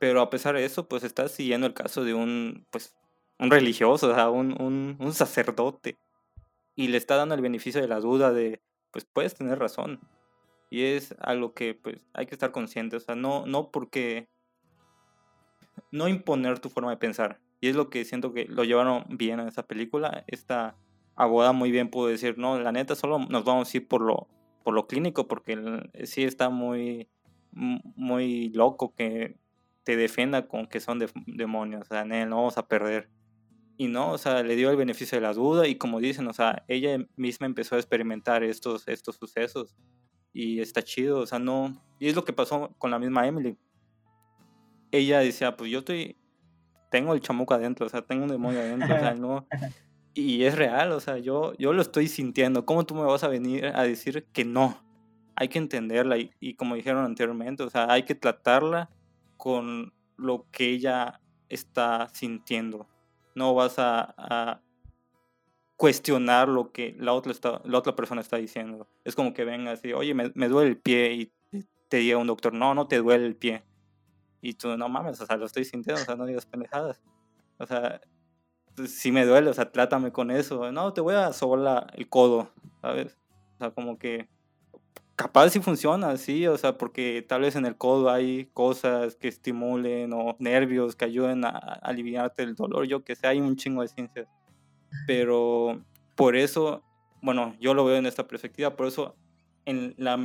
Pero 0.00 0.22
a 0.22 0.30
pesar 0.30 0.56
de 0.56 0.64
eso, 0.64 0.88
pues 0.88 1.04
está 1.04 1.28
siguiendo 1.28 1.66
el 1.66 1.74
caso 1.74 2.04
de 2.04 2.14
un, 2.14 2.66
pues, 2.70 2.96
un 3.38 3.50
religioso, 3.50 4.10
o 4.10 4.14
sea, 4.14 4.30
un, 4.30 4.96
un, 4.98 5.12
sacerdote. 5.12 5.98
Y 6.74 6.88
le 6.88 6.96
está 6.96 7.16
dando 7.16 7.34
el 7.34 7.42
beneficio 7.42 7.82
de 7.82 7.86
la 7.86 8.00
duda 8.00 8.32
de, 8.32 8.62
pues 8.92 9.04
puedes 9.04 9.34
tener 9.34 9.58
razón. 9.58 10.00
Y 10.70 10.84
es 10.84 11.14
algo 11.20 11.52
que 11.52 11.74
pues 11.74 12.00
hay 12.14 12.24
que 12.24 12.34
estar 12.34 12.50
consciente, 12.50 12.96
o 12.96 13.00
sea, 13.00 13.14
no, 13.14 13.44
no 13.44 13.70
porque 13.70 14.30
no 15.92 16.08
imponer 16.08 16.60
tu 16.60 16.70
forma 16.70 16.92
de 16.92 16.96
pensar. 16.96 17.38
Y 17.60 17.68
es 17.68 17.76
lo 17.76 17.90
que 17.90 18.06
siento 18.06 18.32
que 18.32 18.46
lo 18.46 18.64
llevaron 18.64 19.04
bien 19.10 19.38
en 19.38 19.48
esa 19.48 19.66
película. 19.66 20.24
Esta 20.28 20.76
abogada 21.14 21.52
muy 21.52 21.70
bien 21.70 21.90
pudo 21.90 22.06
decir, 22.06 22.38
no, 22.38 22.58
la 22.58 22.72
neta 22.72 22.94
solo 22.94 23.18
nos 23.18 23.44
vamos 23.44 23.74
a 23.74 23.76
ir 23.76 23.86
por 23.86 24.00
lo, 24.00 24.28
por 24.64 24.72
lo 24.72 24.86
clínico, 24.86 25.28
porque 25.28 25.58
sí 26.04 26.24
está 26.24 26.48
muy, 26.48 27.06
muy 27.52 28.48
loco 28.54 28.94
que 28.94 29.36
te 29.90 29.96
defienda 29.96 30.46
con 30.46 30.68
que 30.68 30.78
son 30.78 31.04
demonios, 31.26 31.82
o 31.82 31.84
sea, 31.84 32.04
no 32.04 32.36
vamos 32.36 32.56
a 32.58 32.68
perder. 32.68 33.10
Y 33.76 33.88
no, 33.88 34.12
o 34.12 34.18
sea, 34.18 34.40
le 34.44 34.54
dio 34.54 34.70
el 34.70 34.76
beneficio 34.76 35.18
de 35.18 35.22
la 35.22 35.32
duda 35.32 35.66
y 35.66 35.74
como 35.74 35.98
dicen, 35.98 36.28
o 36.28 36.32
sea, 36.32 36.64
ella 36.68 37.04
misma 37.16 37.46
empezó 37.46 37.74
a 37.74 37.78
experimentar 37.78 38.44
estos, 38.44 38.86
estos 38.86 39.16
sucesos 39.16 39.74
y 40.32 40.60
está 40.60 40.80
chido, 40.80 41.18
o 41.18 41.26
sea, 41.26 41.40
no, 41.40 41.84
y 41.98 42.06
es 42.06 42.14
lo 42.14 42.24
que 42.24 42.32
pasó 42.32 42.72
con 42.78 42.92
la 42.92 43.00
misma 43.00 43.26
Emily, 43.26 43.58
ella 44.92 45.18
decía, 45.18 45.56
pues 45.56 45.72
yo 45.72 45.80
estoy, 45.80 46.16
tengo 46.88 47.14
el 47.14 47.20
chamuco 47.20 47.54
adentro, 47.54 47.86
o 47.86 47.88
sea, 47.88 48.02
tengo 48.02 48.22
un 48.22 48.30
demonio 48.30 48.60
adentro, 48.60 48.94
o 48.94 49.00
sea, 49.00 49.14
no, 49.14 49.48
y 50.14 50.44
es 50.44 50.54
real, 50.54 50.92
o 50.92 51.00
sea, 51.00 51.18
yo, 51.18 51.52
yo 51.58 51.72
lo 51.72 51.82
estoy 51.82 52.06
sintiendo, 52.06 52.64
¿cómo 52.64 52.86
tú 52.86 52.94
me 52.94 53.02
vas 53.02 53.24
a 53.24 53.28
venir 53.28 53.66
a 53.74 53.82
decir 53.82 54.28
que 54.32 54.44
no? 54.44 54.84
Hay 55.34 55.48
que 55.48 55.58
entenderla 55.58 56.16
y, 56.16 56.30
y 56.38 56.54
como 56.54 56.76
dijeron 56.76 57.04
anteriormente, 57.04 57.64
o 57.64 57.70
sea, 57.70 57.90
hay 57.90 58.04
que 58.04 58.14
tratarla 58.14 58.88
con 59.40 59.94
lo 60.18 60.46
que 60.52 60.68
ella 60.68 61.18
está 61.48 62.10
sintiendo. 62.12 62.86
No 63.34 63.54
vas 63.54 63.76
a, 63.78 64.60
cuestionar 65.76 66.46
lo 66.46 66.72
que 66.72 66.94
la 66.98 67.14
otra, 67.14 67.96
persona 67.96 68.20
está 68.20 68.36
diciendo. 68.36 68.86
Es 69.02 69.16
como 69.16 69.32
que 69.32 69.46
venga 69.46 69.72
así, 69.72 69.94
oye, 69.94 70.12
me, 70.12 70.28
duele 70.28 70.72
el 70.72 70.76
pie 70.76 71.14
y 71.14 71.32
te 71.88 71.96
diga 71.96 72.18
un 72.18 72.26
doctor, 72.26 72.52
no, 72.52 72.74
no 72.74 72.86
te 72.86 72.98
duele 72.98 73.24
el 73.24 73.34
pie. 73.34 73.64
Y 74.42 74.52
tú, 74.54 74.76
no 74.76 74.90
mames, 74.90 75.18
o 75.22 75.26
sea, 75.26 75.38
lo 75.38 75.46
estoy 75.46 75.64
sintiendo, 75.64 76.02
o 76.02 76.04
sea, 76.04 76.16
no 76.16 76.26
digas 76.26 76.44
pendejadas. 76.44 77.00
O 77.56 77.64
sea, 77.64 77.98
pues, 78.76 78.94
si 78.94 79.10
me 79.10 79.24
duele, 79.24 79.48
o 79.48 79.54
sea, 79.54 79.72
trátame 79.72 80.12
con 80.12 80.30
eso. 80.30 80.70
No, 80.70 80.92
te 80.92 81.00
voy 81.00 81.14
a 81.14 81.32
sobar 81.32 81.94
el 81.96 82.08
codo, 82.10 82.50
¿sabes? 82.82 83.16
O 83.54 83.58
sea, 83.58 83.70
como 83.70 83.98
que 83.98 84.28
capaz 85.20 85.50
si 85.50 85.60
funciona, 85.60 86.16
sí, 86.16 86.46
o 86.46 86.56
sea, 86.56 86.78
porque 86.78 87.22
tal 87.28 87.42
vez 87.42 87.54
en 87.54 87.66
el 87.66 87.76
codo 87.76 88.08
hay 88.08 88.46
cosas 88.54 89.16
que 89.16 89.28
estimulen 89.28 90.14
o 90.14 90.34
nervios 90.38 90.96
que 90.96 91.04
ayuden 91.04 91.44
a, 91.44 91.50
aliviarte 91.50 92.42
el 92.42 92.54
dolor, 92.54 92.86
yo 92.86 93.04
que 93.04 93.14
sé, 93.14 93.26
hay 93.26 93.38
un 93.38 93.54
chingo 93.54 93.82
de 93.82 93.88
ciencias. 93.88 94.28
Pero 95.06 95.84
por 96.16 96.36
eso, 96.36 96.82
bueno, 97.20 97.54
yo 97.60 97.74
lo 97.74 97.84
veo 97.84 97.96
en 97.96 98.06
esta 98.06 98.26
perspectiva, 98.26 98.76
por 98.76 98.86
eso 98.86 99.14
en 99.66 99.94
la, 99.98 100.18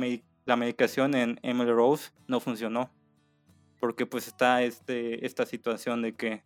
la 0.46 0.56
medicación 0.56 1.14
en 1.14 1.38
Emily 1.42 1.72
Rose 1.72 2.12
no 2.26 2.40
funcionó 2.40 2.90
porque 3.78 4.06
pues 4.06 4.26
está 4.28 4.62
este, 4.62 5.26
esta 5.26 5.44
situación 5.44 6.00
de 6.00 6.14
que 6.14 6.42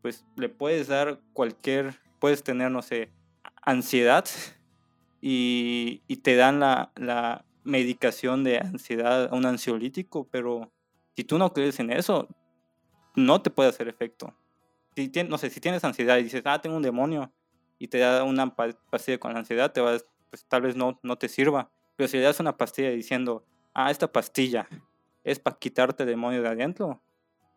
pues 0.00 0.24
le 0.36 0.48
puedes 0.48 0.88
dar 0.88 1.20
cualquier, 1.34 2.00
puedes 2.20 2.42
tener, 2.42 2.70
no 2.70 2.80
sé, 2.80 3.12
ansiedad 3.60 4.24
y, 5.20 6.00
y 6.08 6.16
te 6.16 6.36
dan 6.36 6.58
la, 6.58 6.90
la, 6.96 7.44
medicación 7.64 8.44
de 8.44 8.58
ansiedad, 8.58 9.32
un 9.32 9.46
ansiolítico, 9.46 10.28
pero 10.30 10.72
Si 11.14 11.24
tú 11.24 11.36
no 11.36 11.52
crees 11.52 11.78
en 11.78 11.90
eso, 11.90 12.26
no 13.14 13.42
te 13.42 13.50
puede 13.50 13.68
hacer 13.68 13.86
efecto. 13.88 14.34
Si 14.96 15.10
no 15.28 15.36
sé, 15.36 15.50
si 15.50 15.60
tienes 15.60 15.84
ansiedad 15.84 16.16
y 16.18 16.22
dices, 16.22 16.42
ah, 16.46 16.60
tengo 16.60 16.76
un 16.76 16.82
demonio, 16.82 17.30
y 17.78 17.88
te 17.88 17.98
da 17.98 18.22
una 18.22 18.54
pastilla 18.54 19.18
con 19.18 19.36
ansiedad, 19.36 19.72
te 19.72 19.80
va, 19.80 19.98
pues 20.30 20.46
tal 20.46 20.62
vez 20.62 20.76
no, 20.76 21.00
no 21.02 21.18
te 21.18 21.28
sirva. 21.28 21.68
Pero 21.96 22.08
si 22.08 22.16
le 22.16 22.22
das 22.22 22.38
una 22.38 22.56
pastilla 22.56 22.90
diciendo, 22.90 23.44
ah, 23.74 23.90
esta 23.90 24.10
pastilla 24.10 24.68
es 25.24 25.40
para 25.40 25.58
quitarte 25.58 26.04
demonio 26.04 26.42
de 26.42 26.48
adentro, 26.48 27.02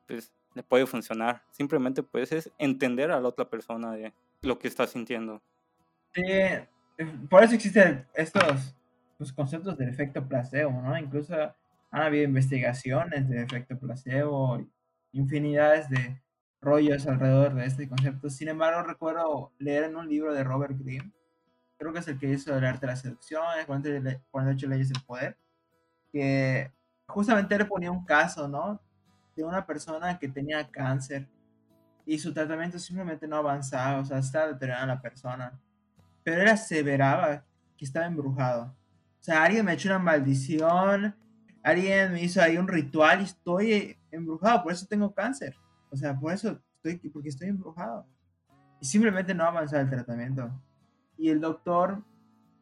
pues 0.08 0.34
le 0.56 0.64
puede 0.64 0.88
funcionar. 0.88 1.44
Simplemente 1.52 2.02
puedes 2.02 2.32
es 2.32 2.52
entender 2.58 3.12
a 3.12 3.22
la 3.22 3.28
otra 3.28 3.48
persona 3.50 3.92
de 3.92 4.14
lo 4.42 4.58
que 4.58 4.68
está 4.68 4.88
sintiendo. 4.88 5.44
Sí, 6.14 6.24
eh, 6.26 6.68
por 7.30 7.44
eso 7.44 7.54
existen 7.54 8.08
estos 8.16 8.76
los 9.18 9.34
conceptos 9.34 9.78
del 9.78 9.90
efecto 9.90 10.28
placebo, 10.28 10.82
¿no? 10.82 10.98
Incluso 10.98 11.36
han 11.92 12.02
habido 12.02 12.26
investigaciones 12.26 13.30
de 13.30 13.44
efecto 13.44 13.78
placebo, 13.80 14.60
infinidades 15.12 15.90
de 15.90 16.22
rollos 16.62 17.08
alrededor 17.08 17.54
de 17.54 17.66
este 17.66 17.88
concepto. 17.88 18.30
Sin 18.30 18.50
embargo, 18.50 18.84
recuerdo 18.84 19.54
leer 19.60 19.86
en 19.86 19.96
un 19.96 20.10
libro 20.10 20.34
de 20.34 20.44
Robert 20.44 20.78
Greene, 20.78 21.14
creo 21.78 21.94
que 21.94 22.00
es 22.00 22.08
el 22.08 22.18
que 22.18 22.32
hizo 22.32 22.58
el 22.58 22.66
arte 22.66 22.86
de 22.86 22.92
la 22.92 22.98
seducción, 22.98 23.44
48 23.66 24.68
leyes 24.68 24.90
del 24.90 25.04
poder, 25.04 25.38
que 26.12 26.72
justamente 27.08 27.58
le 27.58 27.66
ponía 27.66 27.92
un 27.92 28.06
caso, 28.06 28.48
¿no? 28.48 28.82
De 29.36 29.44
una 29.44 29.66
persona 29.66 30.18
que 30.18 30.28
tenía 30.28 30.70
cáncer 30.70 31.28
y 32.06 32.20
su 32.20 32.34
tratamiento 32.34 32.80
simplemente 32.80 33.28
no 33.28 33.38
avanzaba, 33.38 34.00
o 34.00 34.06
sea, 34.06 34.20
estaba 34.20 34.48
deteriorando 34.48 34.94
la 34.94 35.02
persona. 35.02 35.60
Pero 36.24 36.42
él 36.42 36.48
aseveraba 36.48 37.44
que 37.78 37.86
estaba 37.86 38.06
embrujado. 38.06 38.76
O 39.26 39.28
sea, 39.28 39.44
alguien 39.44 39.66
me 39.66 39.74
echó 39.74 39.90
una 39.90 39.98
maldición, 39.98 41.16
alguien 41.64 42.14
me 42.14 42.22
hizo 42.22 42.40
ahí 42.44 42.60
un 42.60 42.68
ritual 42.68 43.22
y 43.22 43.24
estoy 43.24 43.98
embrujado, 44.12 44.62
por 44.62 44.72
eso 44.72 44.86
tengo 44.86 45.16
cáncer. 45.16 45.56
O 45.90 45.98
sea, 45.98 46.16
por 46.16 46.32
eso 46.32 46.62
estoy, 46.76 47.10
porque 47.10 47.30
estoy 47.30 47.48
embrujado. 47.48 48.06
Y 48.80 48.86
simplemente 48.86 49.34
no 49.34 49.44
avanzaba 49.44 49.82
el 49.82 49.90
tratamiento. 49.90 50.52
Y 51.18 51.30
el 51.30 51.42
doctor, 51.42 52.04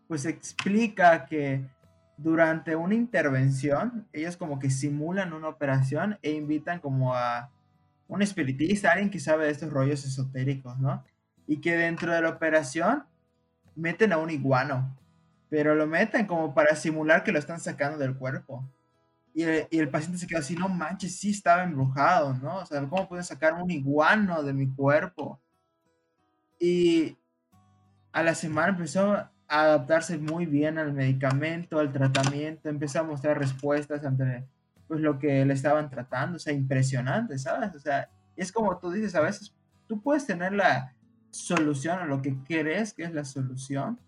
pues 0.07 0.24
explica 0.24 1.26
que 1.26 1.68
durante 2.16 2.78
una 2.78 2.95
intervención, 2.95 4.07
ellos 4.14 4.38
como 4.38 4.57
que 4.57 4.70
simulan 4.70 5.34
una 5.34 5.49
operación 5.49 6.18
e 6.22 6.32
invitan 6.32 6.80
como 6.80 7.14
a 7.14 7.51
un 8.07 8.22
espiritista, 8.22 8.93
alguien 8.93 9.09
que 9.09 9.20
sabe 9.20 9.47
de 9.47 9.51
estos 9.51 9.70
rollos 9.70 10.05
esotéricos, 10.05 10.80
¿no? 10.80 11.03
Y 11.45 11.59
que 11.59 11.76
dentro 11.76 12.14
de 12.14 12.22
la 12.22 12.30
operación 12.30 13.03
meten 13.76 14.14
a 14.14 14.18
un 14.18 14.30
iguano, 14.30 14.97
pero 15.54 15.76
lo 15.76 15.86
meten 15.86 16.26
como 16.26 16.51
para 16.51 16.76
simular 16.76 17.24
que 17.24 17.32
lo 17.32 17.38
están 17.38 17.60
sacando 17.60 17.99
del 17.99 18.16
cuerpo. 18.16 18.68
Y 19.36 19.43
el, 19.43 19.88
paciente 19.88 20.18
se 20.18 20.26
queda 20.26 20.39
así, 20.39 20.56
no 20.56 20.68
manches, 20.68 21.16
sí 21.20 21.30
estaba 21.30 21.62
embrujado, 21.62 22.34
¿no? 22.34 22.58
O 22.58 22.66
sea, 22.66 22.82
¿cómo 22.89 23.08
pueden 23.08 23.24
sacar 23.24 23.54
un 23.54 23.70
iguano 23.70 24.41
de 24.41 24.51
mi 24.51 24.68
cuerpo? 24.68 25.39
Y 26.60 27.16
a 28.12 28.24
la 28.24 28.34
semana 28.34 28.70
empezó 28.70 29.14
a 29.14 29.32
adaptarse 29.47 30.18
muy 30.18 30.47
bien 30.47 30.80
al 30.80 30.91
medicamento, 30.91 31.78
al 31.78 31.93
tratamiento, 31.93 32.68
empezó 32.68 33.01
a 33.01 33.04
mostrar 33.04 33.38
respuestas 33.38 34.04
ante 34.04 34.47
pues, 34.88 35.01
lo 35.01 35.20
que 35.20 35.45
le 35.45 35.54
estaban 35.54 35.88
tratando, 35.88 36.38
o 36.38 36.39
sea, 36.39 36.51
impresionante, 36.51 37.38
¿sabes? 37.38 37.76
O 37.76 37.80
sea, 37.80 38.10
es 38.36 38.51
como 38.51 38.80
tú 38.80 38.89
dices, 38.89 39.14
a 39.14 39.22
veces 39.22 39.54
tú 39.86 40.01
puedes 40.01 40.26
tener 40.26 40.51
la 40.54 40.95
solución 41.30 41.99
a 41.99 42.06
lo 42.06 42.24
que 42.24 42.36
crees 42.43 42.91
que 42.91 43.04
es 43.04 43.14
la 43.14 43.24
solución, 43.24 43.99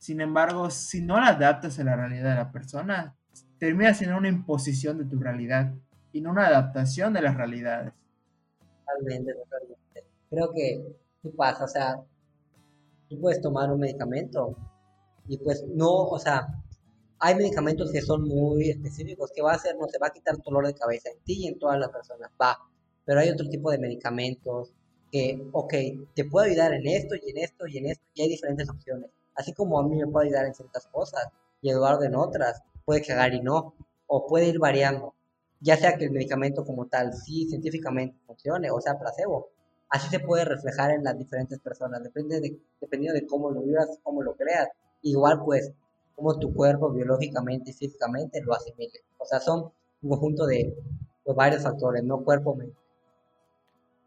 sin 0.00 0.22
embargo, 0.22 0.70
si 0.70 1.02
no 1.02 1.20
la 1.20 1.28
adaptas 1.28 1.78
a 1.78 1.84
la 1.84 1.94
realidad 1.94 2.30
de 2.30 2.36
la 2.36 2.50
persona, 2.50 3.14
termina 3.58 3.92
siendo 3.92 4.16
una 4.16 4.28
imposición 4.28 4.96
de 4.96 5.04
tu 5.04 5.20
realidad 5.20 5.74
y 6.10 6.22
no 6.22 6.30
una 6.30 6.46
adaptación 6.46 7.12
de 7.12 7.20
las 7.20 7.36
realidades. 7.36 7.92
Totalmente, 8.86 9.34
totalmente. 9.34 10.04
Creo 10.30 10.52
que 10.54 10.96
tú 11.22 11.36
pasa, 11.36 11.64
o 11.64 11.68
sea, 11.68 12.00
tú 13.10 13.20
puedes 13.20 13.42
tomar 13.42 13.70
un 13.70 13.78
medicamento 13.78 14.56
y 15.28 15.36
pues 15.36 15.66
no, 15.68 15.90
o 15.90 16.18
sea, 16.18 16.48
hay 17.18 17.34
medicamentos 17.34 17.92
que 17.92 18.00
son 18.00 18.26
muy 18.26 18.70
específicos, 18.70 19.30
que 19.36 19.42
va 19.42 19.52
a 19.52 19.56
hacer, 19.56 19.76
no 19.76 19.86
se 19.86 19.98
va 19.98 20.06
a 20.06 20.12
quitar 20.12 20.38
dolor 20.38 20.66
de 20.66 20.74
cabeza 20.74 21.10
en 21.10 21.22
ti 21.24 21.44
y 21.44 21.48
en 21.48 21.58
todas 21.58 21.78
las 21.78 21.90
personas, 21.90 22.30
va, 22.40 22.56
pero 23.04 23.20
hay 23.20 23.28
otro 23.28 23.46
tipo 23.50 23.70
de 23.70 23.78
medicamentos 23.78 24.72
que, 25.12 25.46
ok, 25.52 25.74
te 26.14 26.24
puede 26.24 26.52
ayudar 26.52 26.72
en 26.72 26.86
esto 26.86 27.14
y 27.16 27.30
en 27.32 27.36
esto 27.36 27.66
y 27.66 27.76
en 27.76 27.86
esto, 27.90 28.04
y 28.14 28.22
hay 28.22 28.28
diferentes 28.30 28.70
opciones, 28.70 29.10
así 29.34 29.52
como 29.52 29.78
a 29.78 29.86
mí 29.86 29.96
me 29.96 30.06
puede 30.06 30.28
ayudar 30.28 30.46
en 30.46 30.54
ciertas 30.54 30.86
cosas 30.86 31.28
y 31.62 31.70
Eduardo 31.70 32.04
en 32.04 32.14
otras, 32.14 32.62
puede 32.84 33.02
cagar 33.02 33.34
y 33.34 33.40
no, 33.40 33.74
o 34.06 34.26
puede 34.26 34.46
ir 34.48 34.58
variando, 34.58 35.14
ya 35.60 35.76
sea 35.76 35.96
que 35.96 36.06
el 36.06 36.10
medicamento 36.10 36.64
como 36.64 36.86
tal 36.86 37.12
sí 37.12 37.46
científicamente 37.48 38.18
funcione 38.26 38.70
o 38.70 38.80
sea 38.80 38.98
placebo. 38.98 39.50
Así 39.90 40.08
se 40.08 40.20
puede 40.20 40.44
reflejar 40.44 40.92
en 40.92 41.02
las 41.02 41.18
diferentes 41.18 41.58
personas, 41.58 42.02
depende 42.02 42.40
de, 42.40 42.60
dependiendo 42.80 43.18
de 43.20 43.26
cómo 43.26 43.50
lo 43.50 43.60
vivas, 43.62 43.98
cómo 44.04 44.22
lo 44.22 44.36
creas. 44.36 44.68
Igual 45.02 45.42
pues, 45.44 45.72
como 46.14 46.38
tu 46.38 46.54
cuerpo 46.54 46.92
biológicamente 46.92 47.70
y 47.70 47.74
físicamente 47.74 48.40
lo 48.42 48.54
asimile. 48.54 49.00
O 49.18 49.24
sea, 49.24 49.40
son 49.40 49.72
un 50.02 50.10
conjunto 50.10 50.46
de, 50.46 50.76
pues, 51.24 51.36
varios 51.36 51.64
factores, 51.64 52.04
no 52.04 52.22
cuerpo, 52.22 52.54
mente. 52.54 52.76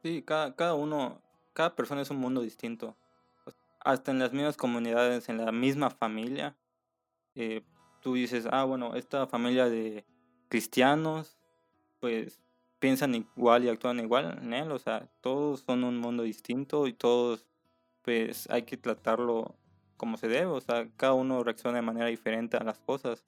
Sí, 0.03 0.21
cada, 0.21 0.55
cada 0.55 0.73
uno, 0.73 1.21
cada 1.51 1.75
persona 1.75 2.01
es 2.01 2.09
un 2.09 2.17
mundo 2.17 2.41
distinto. 2.41 2.95
Hasta 3.83 4.11
en 4.11 4.19
las 4.19 4.33
mismas 4.33 4.57
comunidades, 4.57 5.29
en 5.29 5.37
la 5.37 5.51
misma 5.51 5.89
familia, 5.89 6.55
eh, 7.35 7.63
tú 8.01 8.13
dices, 8.13 8.47
ah, 8.51 8.63
bueno, 8.63 8.95
esta 8.95 9.27
familia 9.27 9.69
de 9.69 10.05
cristianos, 10.49 11.37
pues 11.99 12.41
piensan 12.79 13.15
igual 13.15 13.63
y 13.63 13.69
actúan 13.69 13.99
igual 13.99 14.39
en 14.41 14.53
él, 14.53 14.71
o 14.71 14.77
sea, 14.77 15.09
todos 15.21 15.61
son 15.61 15.83
un 15.83 15.97
mundo 15.99 16.23
distinto 16.23 16.85
y 16.87 16.93
todos, 16.93 17.47
pues 18.01 18.49
hay 18.49 18.63
que 18.63 18.75
tratarlo 18.75 19.55
como 19.95 20.17
se 20.17 20.27
debe, 20.27 20.47
o 20.47 20.59
sea, 20.59 20.89
cada 20.97 21.13
uno 21.13 21.43
reacciona 21.43 21.77
de 21.77 21.81
manera 21.81 22.07
diferente 22.07 22.57
a 22.57 22.63
las 22.63 22.79
cosas 22.79 23.23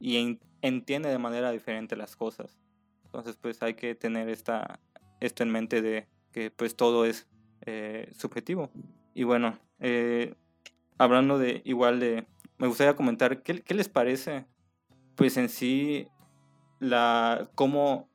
y 0.00 0.40
entiende 0.62 1.08
de 1.08 1.18
manera 1.18 1.52
diferente 1.52 1.96
las 1.96 2.16
cosas. 2.16 2.58
Entonces, 3.04 3.36
pues 3.36 3.62
hay 3.62 3.74
que 3.74 3.94
tener 3.94 4.28
esta, 4.28 4.80
esto 5.20 5.42
en 5.42 5.50
mente 5.50 5.80
de 5.80 6.08
que 6.32 6.50
pues 6.50 6.76
todo 6.76 7.04
es 7.04 7.26
eh, 7.66 8.10
subjetivo. 8.16 8.70
Y 9.14 9.22
bueno, 9.22 9.58
eh, 9.80 10.34
hablando 10.98 11.38
de 11.38 11.62
igual 11.64 12.00
de 12.00 12.26
me 12.58 12.66
gustaría 12.66 12.96
comentar 12.96 13.42
qué, 13.42 13.62
les 13.74 13.88
parece, 13.88 14.46
pues 15.14 15.36
en 15.36 15.48
sí, 15.48 16.08
la 16.80 17.48
cómo 17.54 18.10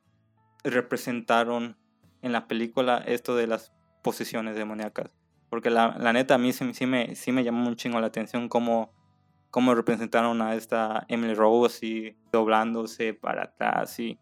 representaron 0.62 1.76
en 2.22 2.32
la 2.32 2.46
película 2.46 2.98
esto 3.06 3.36
de 3.36 3.46
las 3.46 3.72
posesiones 4.02 4.54
demoníacas. 4.54 5.16
Porque 5.48 5.70
la, 5.70 5.96
la 5.98 6.12
neta 6.12 6.34
a 6.34 6.38
mí 6.38 6.52
sí, 6.52 6.74
sí, 6.74 6.86
me, 6.86 7.14
sí 7.16 7.32
me 7.32 7.44
llamó 7.44 7.66
un 7.68 7.76
chingo 7.76 8.00
la 8.00 8.08
atención 8.08 8.48
cómo, 8.48 8.92
cómo 9.50 9.74
representaron 9.74 10.42
a 10.42 10.54
esta 10.54 11.06
Emily 11.08 11.34
Rose 11.34 11.86
y 11.86 12.16
doblándose 12.30 13.14
para 13.14 13.44
atrás 13.44 13.98
y, 13.98 14.18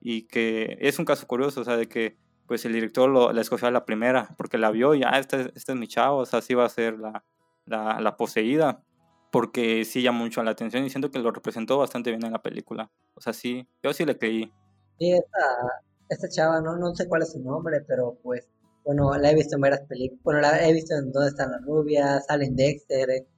y 0.00 0.22
que 0.22 0.78
es 0.80 0.98
un 0.98 1.04
caso 1.04 1.26
curioso, 1.26 1.60
o 1.60 1.64
sea, 1.64 1.76
de 1.76 1.86
que 1.86 2.16
pues 2.50 2.64
el 2.64 2.72
director 2.72 3.08
lo, 3.08 3.32
la 3.32 3.42
escogió 3.42 3.68
a 3.68 3.70
la 3.70 3.84
primera 3.84 4.34
porque 4.36 4.58
la 4.58 4.72
vio 4.72 4.96
y, 4.96 5.04
ah, 5.04 5.20
este, 5.20 5.52
este 5.54 5.70
es 5.70 5.78
mi 5.78 5.86
chavo, 5.86 6.16
o 6.16 6.26
sea, 6.26 6.40
así 6.40 6.52
va 6.52 6.64
a 6.64 6.68
ser 6.68 6.98
la, 6.98 7.22
la, 7.64 8.00
la 8.00 8.16
poseída 8.16 8.82
porque 9.30 9.84
sí 9.84 10.02
llama 10.02 10.18
mucho 10.18 10.42
la 10.42 10.50
atención 10.50 10.84
y 10.84 10.90
siento 10.90 11.12
que 11.12 11.20
lo 11.20 11.30
representó 11.30 11.78
bastante 11.78 12.10
bien 12.10 12.26
en 12.26 12.32
la 12.32 12.42
película. 12.42 12.90
O 13.14 13.20
sea, 13.20 13.32
sí, 13.32 13.68
yo 13.84 13.92
sí 13.92 14.04
le 14.04 14.18
creí. 14.18 14.52
Sí, 14.98 15.12
esta, 15.12 15.84
esta 16.08 16.28
chava, 16.28 16.60
no, 16.60 16.76
no 16.76 16.92
sé 16.96 17.06
cuál 17.06 17.22
es 17.22 17.30
su 17.30 17.38
nombre, 17.38 17.82
pero 17.86 18.18
pues, 18.20 18.48
bueno, 18.84 19.16
la 19.16 19.30
he 19.30 19.36
visto 19.36 19.54
en 19.54 19.60
varias 19.60 19.82
películas. 19.82 20.20
Bueno, 20.24 20.40
la 20.40 20.66
he 20.66 20.72
visto 20.72 20.96
en 20.96 21.12
Dónde 21.12 21.28
están 21.28 21.52
las 21.52 21.62
rubias, 21.62 22.26
sale 22.26 22.46
en 22.46 22.56
Dexter, 22.56 23.10
eh, 23.10 23.28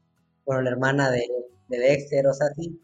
bueno, 0.47 0.63
la 0.63 0.71
hermana 0.71 1.11
de, 1.11 1.29
de 1.69 1.79
Dexter, 1.79 2.27
o 2.29 2.33
sea, 2.33 2.47
sí, 2.57 2.81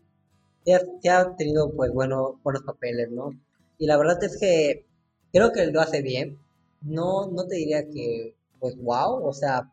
sí 0.62 1.08
ha, 1.08 1.36
tenido, 1.36 1.72
pues, 1.74 1.90
bueno, 1.90 2.38
buenos 2.44 2.64
papeles, 2.64 3.10
¿no? 3.10 3.30
Y 3.78 3.86
la 3.86 3.96
verdad 3.96 4.22
es 4.22 4.38
que 4.38 4.87
creo 5.32 5.52
que 5.52 5.66
lo 5.66 5.80
hace 5.80 6.02
bien. 6.02 6.38
No, 6.80 7.26
no 7.28 7.46
te 7.46 7.56
diría 7.56 7.88
que, 7.88 8.36
pues, 8.60 8.76
wow, 8.76 9.26
o 9.26 9.32
sea, 9.32 9.72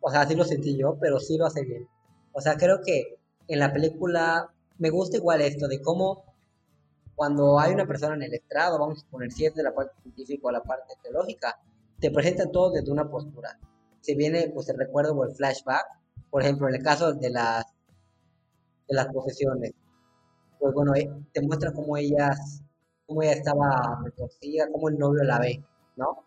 o 0.00 0.10
sea, 0.10 0.26
sí 0.26 0.34
lo 0.34 0.44
sentí 0.44 0.76
yo, 0.76 0.98
pero 1.00 1.18
sí 1.18 1.36
lo 1.38 1.46
hace 1.46 1.64
bien. 1.64 1.88
O 2.32 2.40
sea, 2.40 2.56
creo 2.56 2.80
que 2.84 3.18
en 3.48 3.58
la 3.58 3.72
película 3.72 4.52
me 4.78 4.90
gusta 4.90 5.16
igual 5.16 5.40
esto 5.40 5.68
de 5.68 5.80
cómo 5.80 6.24
cuando 7.14 7.58
hay 7.58 7.72
una 7.72 7.86
persona 7.86 8.14
en 8.14 8.22
el 8.24 8.34
estrado, 8.34 8.78
vamos 8.78 9.02
a 9.02 9.10
poner 9.10 9.32
si 9.32 9.46
es 9.46 9.54
de 9.54 9.62
la 9.62 9.74
parte 9.74 9.94
científica 10.02 10.48
o 10.48 10.50
la 10.50 10.62
parte 10.62 10.94
teológica, 11.02 11.58
te 11.98 12.10
presentan 12.10 12.52
todo 12.52 12.70
desde 12.72 12.92
una 12.92 13.08
postura. 13.10 13.58
Se 14.02 14.14
viene 14.14 14.50
pues 14.54 14.68
el 14.68 14.76
recuerdo 14.78 15.14
o 15.14 15.24
el 15.24 15.34
flashback, 15.34 15.86
por 16.30 16.42
ejemplo, 16.42 16.68
en 16.68 16.74
el 16.74 16.82
caso 16.82 17.14
de 17.14 17.30
las 17.30 17.64
de 18.86 18.94
las 18.94 19.06
posesiones, 19.08 19.72
pues 20.60 20.72
bueno, 20.74 20.94
eh, 20.94 21.10
te 21.32 21.42
muestra 21.42 21.72
cómo 21.72 21.96
ellas, 21.96 22.62
cómo 23.06 23.22
ella 23.22 23.32
estaba 23.32 24.00
retorcida, 24.04 24.68
cómo 24.72 24.88
el 24.88 24.98
novio 24.98 25.22
la 25.24 25.38
ve, 25.38 25.62
¿no? 25.96 26.24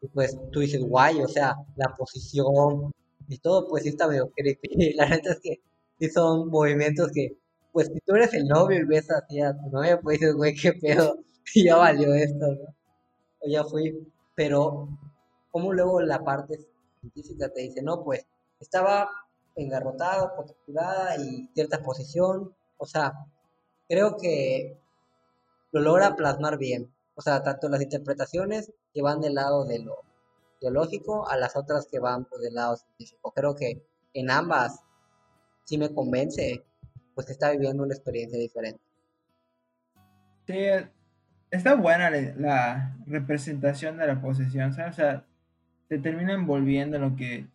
Y 0.00 0.08
pues 0.08 0.38
tú 0.50 0.60
dices, 0.60 0.80
guay, 0.82 1.20
o 1.22 1.28
sea, 1.28 1.56
la 1.76 1.94
posición, 1.96 2.92
y 3.30 3.38
todo, 3.38 3.68
pues 3.68 3.84
sí 3.84 3.90
está 3.90 4.08
medio 4.08 4.30
creepy. 4.30 4.92
La 4.96 5.08
neta 5.08 5.32
es 5.32 5.40
que 5.40 6.10
son 6.10 6.48
movimientos 6.48 7.10
que, 7.12 7.36
pues 7.72 7.86
si 7.88 8.00
tú 8.00 8.14
eres 8.16 8.34
el 8.34 8.48
novio 8.48 8.78
y 8.80 8.84
ves 8.84 9.10
así 9.10 9.40
a 9.40 9.56
tu 9.56 9.70
novia, 9.70 10.00
pues 10.00 10.18
dices, 10.18 10.34
güey, 10.34 10.54
qué 10.54 10.72
pedo. 10.72 11.18
ya 11.54 11.76
valió 11.76 12.12
esto, 12.14 12.46
¿no? 12.46 12.74
O 13.40 13.48
ya 13.48 13.64
fui, 13.64 14.12
pero 14.34 14.88
como 15.50 15.72
luego 15.72 16.00
la 16.00 16.22
parte 16.24 16.58
científica 17.00 17.48
te 17.48 17.62
dice, 17.62 17.82
no, 17.82 18.02
pues 18.04 18.26
estaba 18.58 19.08
engarrotado, 19.54 20.34
posturada 20.36 21.16
y 21.16 21.48
cierta 21.54 21.82
posición, 21.82 22.52
o 22.78 22.86
sea, 22.86 23.12
creo 23.88 24.16
que 24.16 24.79
lo 25.72 25.80
logra 25.80 26.16
plasmar 26.16 26.58
bien, 26.58 26.92
o 27.14 27.22
sea, 27.22 27.42
tanto 27.42 27.68
las 27.68 27.82
interpretaciones 27.82 28.72
que 28.92 29.02
van 29.02 29.20
del 29.20 29.34
lado 29.34 29.64
de 29.64 29.80
lo 29.80 29.96
biológico 30.60 31.28
a 31.28 31.36
las 31.36 31.56
otras 31.56 31.86
que 31.90 31.98
van 31.98 32.24
pues, 32.24 32.42
del 32.42 32.54
lado 32.54 32.76
científico. 32.76 33.32
Creo 33.32 33.54
que 33.54 33.82
en 34.14 34.30
ambas 34.30 34.80
sí 35.64 35.78
me 35.78 35.92
convence, 35.92 36.64
pues 37.14 37.26
que 37.26 37.32
está 37.32 37.50
viviendo 37.50 37.82
una 37.82 37.94
experiencia 37.94 38.38
diferente. 38.38 38.80
Sí, 40.46 40.58
está 41.50 41.74
buena 41.74 42.10
la, 42.10 42.96
representación 43.06 43.96
de 43.96 44.06
la 44.06 44.20
posesión. 44.20 44.70
O 44.70 44.92
sea, 44.92 45.24
te 45.88 45.98
termina 45.98 46.34
envolviendo 46.34 46.98
lo 46.98 47.16
que, 47.16 47.46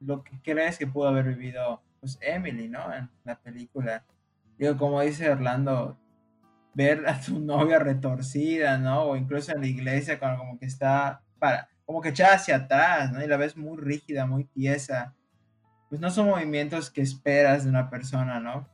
lo 0.00 0.22
que 0.22 0.40
crees 0.42 0.78
que 0.78 0.86
pudo 0.86 1.08
haber 1.08 1.26
vivido 1.26 1.80
pues 2.00 2.18
Emily, 2.20 2.68
¿no? 2.68 2.92
En 2.94 3.08
la 3.24 3.36
película. 3.36 4.04
Digo, 4.58 4.76
como 4.76 5.00
dice 5.00 5.30
Orlando, 5.30 5.96
ver 6.74 7.08
a 7.08 7.20
tu 7.20 7.40
novia 7.40 7.78
retorcida, 7.78 8.78
¿no? 8.78 9.02
O 9.04 9.16
incluso 9.16 9.52
en 9.52 9.60
la 9.60 9.66
iglesia, 9.66 10.18
como, 10.18 10.38
como 10.38 10.58
que 10.58 10.66
está 10.66 11.22
para, 11.38 11.68
como 11.84 12.00
que 12.00 12.10
echada 12.10 12.34
hacia 12.34 12.56
atrás, 12.56 13.12
¿no? 13.12 13.22
Y 13.22 13.26
la 13.26 13.36
ves 13.36 13.56
muy 13.56 13.76
rígida, 13.78 14.26
muy 14.26 14.44
tiesa. 14.44 15.14
Pues 15.88 16.00
no 16.00 16.10
son 16.10 16.26
movimientos 16.26 16.90
que 16.90 17.02
esperas 17.02 17.64
de 17.64 17.70
una 17.70 17.90
persona, 17.90 18.40
¿no? 18.40 18.68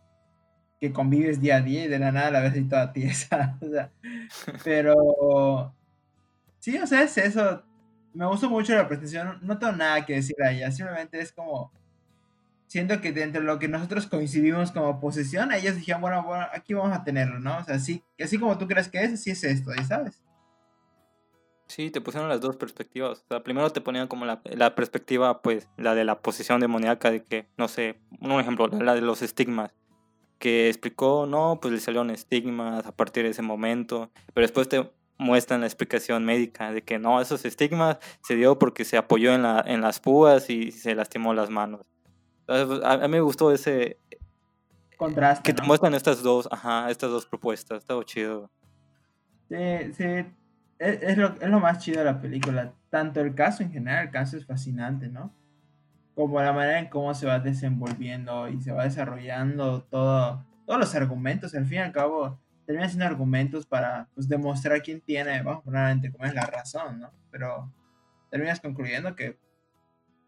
Que 0.80 0.92
convives 0.92 1.40
día 1.40 1.56
a 1.56 1.60
día 1.60 1.84
y 1.84 1.88
de 1.88 1.98
la 1.98 2.12
nada 2.12 2.30
la 2.30 2.40
ves 2.40 2.54
ahí 2.54 2.64
toda 2.64 2.92
tiesa. 2.92 3.58
pero 4.64 5.74
sí, 6.58 6.78
o 6.78 6.86
sea, 6.86 7.02
es 7.02 7.18
eso. 7.18 7.64
Me 8.14 8.26
gustó 8.26 8.48
mucho 8.48 8.74
la 8.74 8.86
presentación. 8.86 9.38
No 9.42 9.58
tengo 9.58 9.72
nada 9.74 10.04
que 10.06 10.14
decir 10.14 10.36
a 10.42 10.52
ella. 10.52 10.70
Simplemente 10.70 11.20
es 11.20 11.32
como. 11.32 11.72
Siento 12.70 13.00
que 13.00 13.10
dentro 13.10 13.40
de 13.40 13.48
lo 13.48 13.58
que 13.58 13.66
nosotros 13.66 14.06
coincidimos 14.06 14.70
como 14.70 15.00
posesión, 15.00 15.50
ellos 15.50 15.74
dijeron, 15.74 16.02
bueno, 16.02 16.22
bueno, 16.22 16.46
aquí 16.54 16.72
vamos 16.72 16.96
a 16.96 17.02
tenerlo, 17.02 17.40
¿no? 17.40 17.58
O 17.58 17.64
sea, 17.64 17.80
sí, 17.80 18.04
así 18.22 18.38
como 18.38 18.56
tú 18.58 18.68
crees 18.68 18.88
que 18.88 19.02
es, 19.02 19.14
así 19.14 19.32
es 19.32 19.42
esto, 19.42 19.72
¿y 19.74 19.82
sabes? 19.82 20.22
Sí, 21.66 21.90
te 21.90 22.00
pusieron 22.00 22.28
las 22.28 22.40
dos 22.40 22.56
perspectivas. 22.56 23.24
Primero 23.42 23.70
te 23.70 23.80
ponían 23.80 24.06
como 24.06 24.24
la, 24.24 24.40
la 24.44 24.76
perspectiva, 24.76 25.42
pues, 25.42 25.68
la 25.78 25.96
de 25.96 26.04
la 26.04 26.22
posición 26.22 26.60
demoníaca, 26.60 27.10
de 27.10 27.24
que, 27.24 27.48
no 27.56 27.66
sé, 27.66 27.98
un 28.20 28.38
ejemplo, 28.38 28.68
la 28.68 28.94
de 28.94 29.00
los 29.00 29.20
estigmas, 29.22 29.72
que 30.38 30.68
explicó, 30.68 31.26
no, 31.26 31.58
pues 31.60 31.74
le 31.74 31.80
salieron 31.80 32.10
estigmas 32.10 32.86
a 32.86 32.92
partir 32.94 33.24
de 33.24 33.30
ese 33.30 33.42
momento, 33.42 34.12
pero 34.32 34.44
después 34.44 34.68
te 34.68 34.88
muestran 35.18 35.62
la 35.62 35.66
explicación 35.66 36.24
médica 36.24 36.70
de 36.70 36.82
que 36.82 37.00
no, 37.00 37.20
esos 37.20 37.44
estigmas 37.44 37.98
se 38.22 38.36
dio 38.36 38.60
porque 38.60 38.84
se 38.84 38.96
apoyó 38.96 39.34
en, 39.34 39.42
la, 39.42 39.60
en 39.66 39.80
las 39.80 39.98
púas 39.98 40.48
y 40.50 40.70
se 40.70 40.94
lastimó 40.94 41.34
las 41.34 41.50
manos. 41.50 41.80
Pues, 42.50 42.82
a, 42.82 42.98
mí 42.98 43.08
me 43.08 43.20
gustó 43.20 43.52
ese 43.52 43.96
contraste. 44.96 45.44
Que 45.44 45.54
te 45.54 45.62
muestran 45.62 45.94
estas 45.94 46.20
dos, 46.20 46.48
ajá, 46.50 46.90
estas 46.90 47.08
dos 47.10 47.24
propuestas, 47.24 47.78
estaba 47.78 48.04
chido. 48.04 48.50
Sí, 49.48 49.92
sí, 49.92 50.26
es, 50.80 51.16
lo, 51.16 51.28
es 51.40 51.48
lo 51.48 51.60
más 51.60 51.78
chido 51.78 52.00
de 52.00 52.06
la 52.06 52.20
película. 52.20 52.74
Tanto 52.88 53.20
el 53.20 53.36
caso 53.36 53.62
en 53.62 53.70
general, 53.70 54.06
el 54.06 54.10
caso 54.10 54.36
es 54.36 54.46
fascinante, 54.46 55.08
¿no? 55.08 55.32
Como 56.16 56.42
la 56.42 56.52
manera 56.52 56.80
en 56.80 56.88
cómo 56.88 57.14
se 57.14 57.24
va 57.24 57.38
desenvolviendo 57.38 58.48
y 58.48 58.60
se 58.60 58.72
va 58.72 58.82
desarrollando 58.82 59.84
todo, 59.84 60.44
todos 60.66 60.80
los 60.80 60.94
argumentos. 60.96 61.54
Al 61.54 61.66
fin 61.66 61.78
y 61.78 61.82
al 61.82 61.92
cabo, 61.92 62.40
terminan 62.66 62.88
siendo 62.88 63.06
argumentos 63.06 63.64
para 63.64 64.08
pues, 64.12 64.28
demostrar 64.28 64.82
quién 64.82 65.00
tiene, 65.00 65.40
vamos 65.42 65.60
a 65.60 65.64
poner 65.64 65.90
entre 65.90 66.10
comillas, 66.10 66.34
la 66.34 66.46
razón, 66.46 66.98
¿no? 66.98 67.12
Pero 67.30 67.72
terminas 68.28 68.58
concluyendo 68.58 69.14
que 69.14 69.38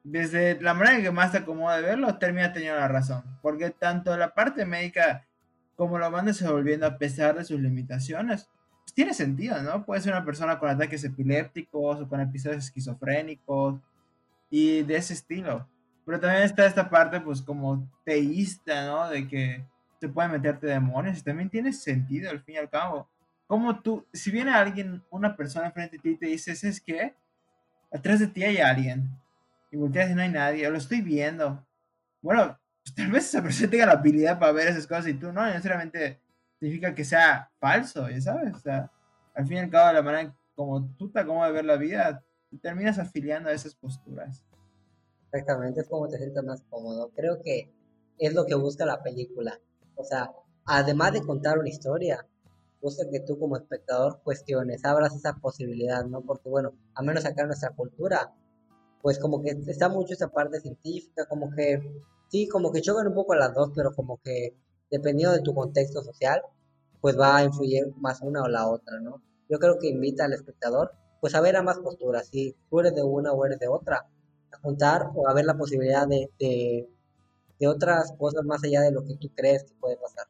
desde 0.04 0.60
la 0.60 0.74
manera 0.74 1.02
que 1.02 1.10
más 1.10 1.32
te 1.32 1.38
acomoda 1.38 1.76
de 1.76 1.82
verlo, 1.82 2.18
termina 2.18 2.52
teniendo 2.52 2.78
la 2.78 2.88
razón. 2.88 3.22
Porque 3.42 3.70
tanto 3.70 4.16
la 4.16 4.34
parte 4.34 4.64
médica 4.64 5.26
como 5.76 5.98
lo 5.98 6.10
van 6.10 6.26
desenvolviendo 6.26 6.86
a 6.86 6.98
pesar 6.98 7.36
de 7.36 7.44
sus 7.44 7.60
limitaciones, 7.60 8.48
pues, 8.82 8.94
tiene 8.94 9.14
sentido, 9.14 9.60
¿no? 9.62 9.84
Puede 9.84 10.00
ser 10.00 10.12
una 10.12 10.24
persona 10.24 10.58
con 10.58 10.68
ataques 10.68 11.04
epilépticos 11.04 12.00
o 12.00 12.08
con 12.08 12.20
episodios 12.20 12.64
esquizofrénicos 12.64 13.80
y 14.50 14.82
de 14.82 14.96
ese 14.96 15.14
estilo. 15.14 15.68
Pero 16.04 16.20
también 16.20 16.42
está 16.42 16.66
esta 16.66 16.90
parte, 16.90 17.20
pues, 17.20 17.42
como 17.42 17.88
teísta, 18.04 18.86
¿no? 18.86 19.08
De 19.08 19.26
que 19.28 19.64
se 20.00 20.08
pueden 20.08 20.32
meterte 20.32 20.66
demonios 20.66 21.18
y 21.18 21.22
también 21.22 21.48
tiene 21.48 21.72
sentido 21.72 22.30
al 22.30 22.42
fin 22.42 22.56
y 22.56 22.58
al 22.58 22.68
cabo. 22.68 23.08
Como 23.46 23.80
tú, 23.80 24.04
si 24.12 24.30
viene 24.30 24.50
alguien, 24.52 25.02
una 25.10 25.36
persona 25.36 25.66
enfrente 25.66 25.96
de 25.96 26.02
ti 26.02 26.10
y 26.10 26.16
te 26.16 26.26
dice, 26.26 26.52
¿es 26.52 26.80
que 26.80 27.14
Atrás 27.92 28.20
de 28.20 28.26
ti 28.26 28.42
hay 28.42 28.56
alguien. 28.56 29.10
Y 29.72 29.76
volteas 29.78 30.10
y 30.10 30.14
no 30.14 30.20
hay 30.20 30.28
nadie, 30.28 30.68
lo 30.68 30.76
estoy 30.76 31.00
viendo. 31.00 31.66
Bueno, 32.20 32.58
pues 32.84 32.94
tal 32.94 33.10
vez 33.10 33.24
esa 33.24 33.42
persona 33.42 33.70
tenga 33.70 33.86
la 33.86 33.92
habilidad 33.92 34.38
para 34.38 34.52
ver 34.52 34.68
esas 34.68 34.86
cosas 34.86 35.08
y 35.08 35.14
tú 35.14 35.32
no, 35.32 35.46
necesariamente 35.46 36.20
significa 36.60 36.94
que 36.94 37.04
sea 37.04 37.50
falso, 37.58 38.08
ya 38.10 38.20
sabes. 38.20 38.54
O 38.54 38.58
sea, 38.58 38.92
al 39.34 39.46
fin 39.46 39.56
y 39.56 39.60
al 39.60 39.70
cabo, 39.70 39.94
la 39.94 40.02
manera 40.02 40.36
como 40.54 40.94
tú 40.96 41.10
te 41.10 41.20
acomodas 41.20 41.48
de 41.48 41.54
ver 41.54 41.64
la 41.64 41.76
vida, 41.76 42.22
terminas 42.60 42.98
afiliando 42.98 43.48
a 43.48 43.52
esas 43.52 43.74
posturas. 43.74 44.44
Exactamente, 45.32 45.80
es 45.80 45.88
como 45.88 46.06
te 46.06 46.18
sientes 46.18 46.44
más 46.44 46.62
cómodo. 46.68 47.10
Creo 47.16 47.40
que 47.40 47.72
es 48.18 48.34
lo 48.34 48.44
que 48.44 48.54
busca 48.54 48.84
la 48.84 49.02
película. 49.02 49.58
O 49.94 50.04
sea, 50.04 50.30
además 50.66 51.14
de 51.14 51.22
contar 51.22 51.58
una 51.58 51.70
historia, 51.70 52.26
busca 52.82 53.04
que 53.10 53.20
tú 53.20 53.38
como 53.38 53.56
espectador 53.56 54.20
cuestiones, 54.22 54.84
abras 54.84 55.16
esa 55.16 55.32
posibilidad, 55.36 56.04
¿no? 56.04 56.20
Porque 56.20 56.50
bueno, 56.50 56.74
a 56.94 57.02
menos 57.02 57.24
acá 57.24 57.40
en 57.42 57.48
nuestra 57.48 57.70
cultura, 57.70 58.34
pues 59.02 59.18
como 59.18 59.42
que 59.42 59.50
está 59.66 59.88
mucho 59.88 60.14
esa 60.14 60.28
parte 60.28 60.60
científica, 60.60 61.26
como 61.26 61.50
que, 61.50 61.80
sí, 62.28 62.48
como 62.48 62.72
que 62.72 62.80
chocan 62.80 63.08
un 63.08 63.14
poco 63.14 63.34
las 63.34 63.52
dos, 63.52 63.72
pero 63.74 63.92
como 63.94 64.20
que 64.22 64.56
dependiendo 64.90 65.34
de 65.34 65.42
tu 65.42 65.54
contexto 65.54 66.02
social, 66.02 66.40
pues 67.00 67.18
va 67.18 67.36
a 67.36 67.44
influir 67.44 67.92
más 67.96 68.22
una 68.22 68.42
o 68.42 68.48
la 68.48 68.68
otra, 68.68 69.00
¿no? 69.00 69.20
Yo 69.48 69.58
creo 69.58 69.78
que 69.78 69.88
invita 69.88 70.24
al 70.24 70.32
espectador, 70.32 70.92
pues 71.20 71.34
a 71.34 71.40
ver 71.40 71.56
ambas 71.56 71.80
posturas, 71.80 72.28
si 72.28 72.54
tú 72.70 72.80
eres 72.80 72.94
de 72.94 73.02
una 73.02 73.32
o 73.32 73.44
eres 73.44 73.58
de 73.58 73.68
otra, 73.68 74.06
a 74.52 74.58
juntar 74.58 75.10
o 75.14 75.28
a 75.28 75.34
ver 75.34 75.44
la 75.44 75.56
posibilidad 75.56 76.06
de, 76.06 76.30
de, 76.38 76.88
otras 77.68 78.12
cosas 78.18 78.44
más 78.44 78.64
allá 78.64 78.80
de 78.80 78.90
lo 78.90 79.04
que 79.04 79.14
tú 79.14 79.30
crees 79.36 79.62
que 79.62 79.74
puede 79.74 79.96
pasar. 79.96 80.26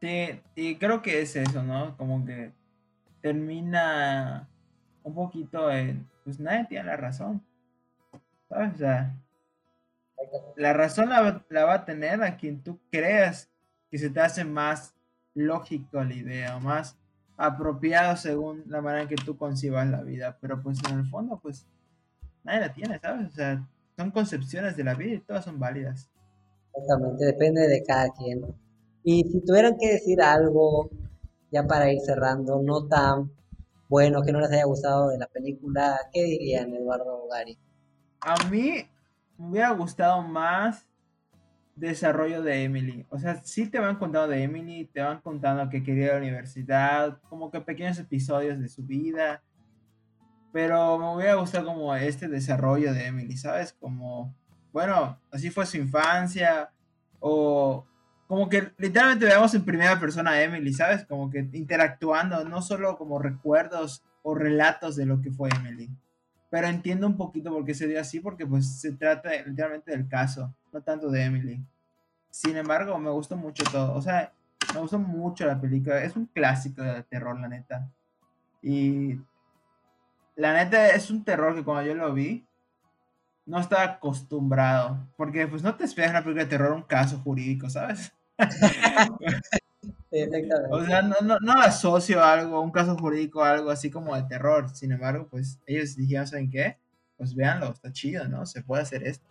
Sí, 0.00 0.40
y 0.54 0.76
creo 0.76 1.02
que 1.02 1.20
es 1.20 1.34
eso, 1.34 1.62
¿no? 1.62 1.96
Como 1.96 2.24
que 2.24 2.52
termina 3.20 4.48
un 5.02 5.14
poquito 5.14 5.70
en, 5.72 6.08
pues 6.24 6.38
nadie 6.38 6.66
tiene 6.68 6.84
la 6.84 6.96
razón, 6.96 7.44
¿sabes? 8.52 8.74
O 8.74 8.78
sea, 8.78 9.16
la 10.56 10.72
razón 10.72 11.08
la, 11.08 11.44
la, 11.48 11.64
va 11.64 11.74
a 11.74 11.84
tener 11.84 12.22
a 12.22 12.36
quien 12.36 12.62
tú 12.62 12.78
creas 12.90 13.48
que 13.90 13.98
se 13.98 14.10
te 14.10 14.20
hace 14.20 14.44
más 14.44 14.94
lógico 15.34 16.02
la 16.04 16.14
idea, 16.14 16.56
o 16.56 16.60
más 16.60 16.96
apropiado 17.36 18.16
según 18.16 18.62
la 18.66 18.80
manera 18.80 19.02
en 19.02 19.08
que 19.08 19.16
tú 19.16 19.36
concibas 19.36 19.88
la 19.88 20.02
vida. 20.02 20.38
Pero 20.40 20.62
pues 20.62 20.78
en 20.90 20.98
el 20.98 21.06
fondo, 21.06 21.38
pues 21.42 21.66
nadie 22.44 22.60
la 22.60 22.72
tiene, 22.72 22.98
¿sabes? 22.98 23.28
O 23.28 23.34
sea, 23.34 23.66
son 23.96 24.10
concepciones 24.10 24.76
de 24.76 24.84
la 24.84 24.94
vida 24.94 25.14
y 25.14 25.20
todas 25.20 25.44
son 25.44 25.58
válidas. 25.58 26.10
Exactamente, 26.74 27.24
depende 27.24 27.68
de 27.68 27.82
cada 27.82 28.10
quien. 28.10 28.44
Y 29.04 29.24
si 29.24 29.40
tuvieran 29.44 29.76
que 29.78 29.92
decir 29.92 30.22
algo, 30.22 30.90
ya 31.50 31.66
para 31.66 31.92
ir 31.92 32.00
cerrando, 32.00 32.62
no 32.62 32.86
tan 32.86 33.30
bueno, 33.88 34.22
que 34.22 34.32
no 34.32 34.40
les 34.40 34.50
haya 34.50 34.64
gustado 34.64 35.08
de 35.10 35.18
la 35.18 35.26
película, 35.26 35.98
¿qué 36.12 36.24
dirían, 36.24 36.74
Eduardo 36.74 37.28
Gari? 37.30 37.58
A 38.24 38.36
mí 38.50 38.88
me 39.36 39.48
hubiera 39.48 39.70
gustado 39.70 40.22
más 40.22 40.86
desarrollo 41.74 42.42
de 42.42 42.64
Emily. 42.64 43.06
O 43.10 43.18
sea, 43.18 43.42
sí 43.42 43.66
te 43.68 43.80
van 43.80 43.96
contando 43.96 44.28
de 44.28 44.42
Emily, 44.42 44.84
te 44.84 45.00
van 45.00 45.20
contando 45.20 45.68
que 45.68 45.82
quería 45.82 46.12
la 46.12 46.18
universidad, 46.18 47.18
como 47.28 47.50
que 47.50 47.60
pequeños 47.60 47.98
episodios 47.98 48.60
de 48.60 48.68
su 48.68 48.84
vida. 48.84 49.42
Pero 50.52 50.98
me 50.98 51.14
hubiera 51.14 51.34
gustado 51.34 51.66
como 51.66 51.94
este 51.96 52.28
desarrollo 52.28 52.92
de 52.92 53.06
Emily, 53.06 53.36
¿sabes? 53.36 53.72
Como, 53.72 54.34
bueno, 54.72 55.18
así 55.32 55.50
fue 55.50 55.66
su 55.66 55.78
infancia. 55.78 56.70
O 57.18 57.86
como 58.28 58.48
que 58.48 58.72
literalmente 58.78 59.24
veamos 59.24 59.54
en 59.54 59.64
primera 59.64 59.98
persona 59.98 60.32
a 60.32 60.42
Emily, 60.42 60.72
¿sabes? 60.72 61.04
Como 61.06 61.30
que 61.30 61.48
interactuando, 61.52 62.44
no 62.44 62.62
solo 62.62 62.96
como 62.96 63.18
recuerdos 63.18 64.04
o 64.22 64.34
relatos 64.34 64.94
de 64.94 65.06
lo 65.06 65.20
que 65.20 65.32
fue 65.32 65.48
Emily. 65.56 65.90
Pero 66.52 66.66
entiendo 66.66 67.06
un 67.06 67.16
poquito 67.16 67.50
por 67.50 67.64
qué 67.64 67.72
se 67.72 67.88
dio 67.88 67.98
así, 67.98 68.20
porque 68.20 68.46
pues 68.46 68.78
se 68.78 68.92
trata 68.92 69.30
literalmente 69.46 69.90
del 69.90 70.06
caso, 70.06 70.54
no 70.70 70.82
tanto 70.82 71.08
de 71.08 71.24
Emily. 71.24 71.64
Sin 72.28 72.58
embargo, 72.58 72.98
me 72.98 73.08
gustó 73.08 73.38
mucho 73.38 73.64
todo. 73.72 73.94
O 73.94 74.02
sea, 74.02 74.34
me 74.74 74.80
gustó 74.80 74.98
mucho 74.98 75.46
la 75.46 75.58
película. 75.58 76.04
Es 76.04 76.14
un 76.14 76.26
clásico 76.26 76.82
de 76.82 77.04
terror, 77.04 77.40
la 77.40 77.48
neta. 77.48 77.88
Y 78.60 79.18
la 80.36 80.52
neta 80.52 80.90
es 80.90 81.10
un 81.10 81.24
terror 81.24 81.54
que 81.54 81.64
cuando 81.64 81.88
yo 81.88 81.94
lo 81.94 82.12
vi, 82.12 82.46
no 83.46 83.58
estaba 83.58 83.84
acostumbrado. 83.84 85.08
Porque 85.16 85.46
pues 85.46 85.62
no 85.62 85.74
te 85.74 85.84
esperas 85.84 86.10
una 86.10 86.22
película 86.22 86.44
de 86.44 86.50
terror 86.50 86.72
un 86.72 86.82
caso 86.82 87.16
jurídico, 87.20 87.70
¿sabes? 87.70 88.12
O 90.70 90.84
sea, 90.84 91.00
no, 91.02 91.14
no, 91.22 91.38
no 91.40 91.52
asocio 91.54 92.22
algo, 92.22 92.60
un 92.60 92.70
caso 92.70 92.96
jurídico, 92.96 93.42
algo 93.42 93.70
así 93.70 93.90
como 93.90 94.14
de 94.14 94.24
terror. 94.24 94.68
Sin 94.74 94.92
embargo, 94.92 95.26
pues 95.30 95.58
ellos 95.66 95.96
dijeron, 95.96 96.26
¿saben 96.26 96.50
qué? 96.50 96.78
Pues 97.16 97.34
véanlo, 97.34 97.70
está 97.70 97.92
chido, 97.92 98.28
¿no? 98.28 98.44
Se 98.44 98.62
puede 98.62 98.82
hacer 98.82 99.04
esto. 99.04 99.26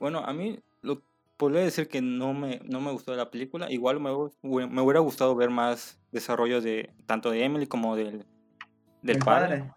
Bueno, 0.00 0.20
a 0.20 0.32
mí 0.32 0.58
lo 0.82 1.02
podría 1.36 1.62
decir 1.62 1.88
que 1.88 2.02
no 2.02 2.34
me, 2.34 2.60
no 2.64 2.80
me 2.80 2.90
gustó 2.90 3.14
la 3.14 3.30
película. 3.30 3.70
Igual 3.70 4.00
me, 4.00 4.10
me 4.66 4.82
hubiera 4.82 5.00
gustado 5.00 5.36
ver 5.36 5.50
más 5.50 6.00
desarrollo 6.10 6.60
de 6.60 6.92
tanto 7.06 7.30
de 7.30 7.44
Emily 7.44 7.66
como 7.66 7.94
del, 7.94 8.26
del 9.02 9.18
padre. 9.18 9.72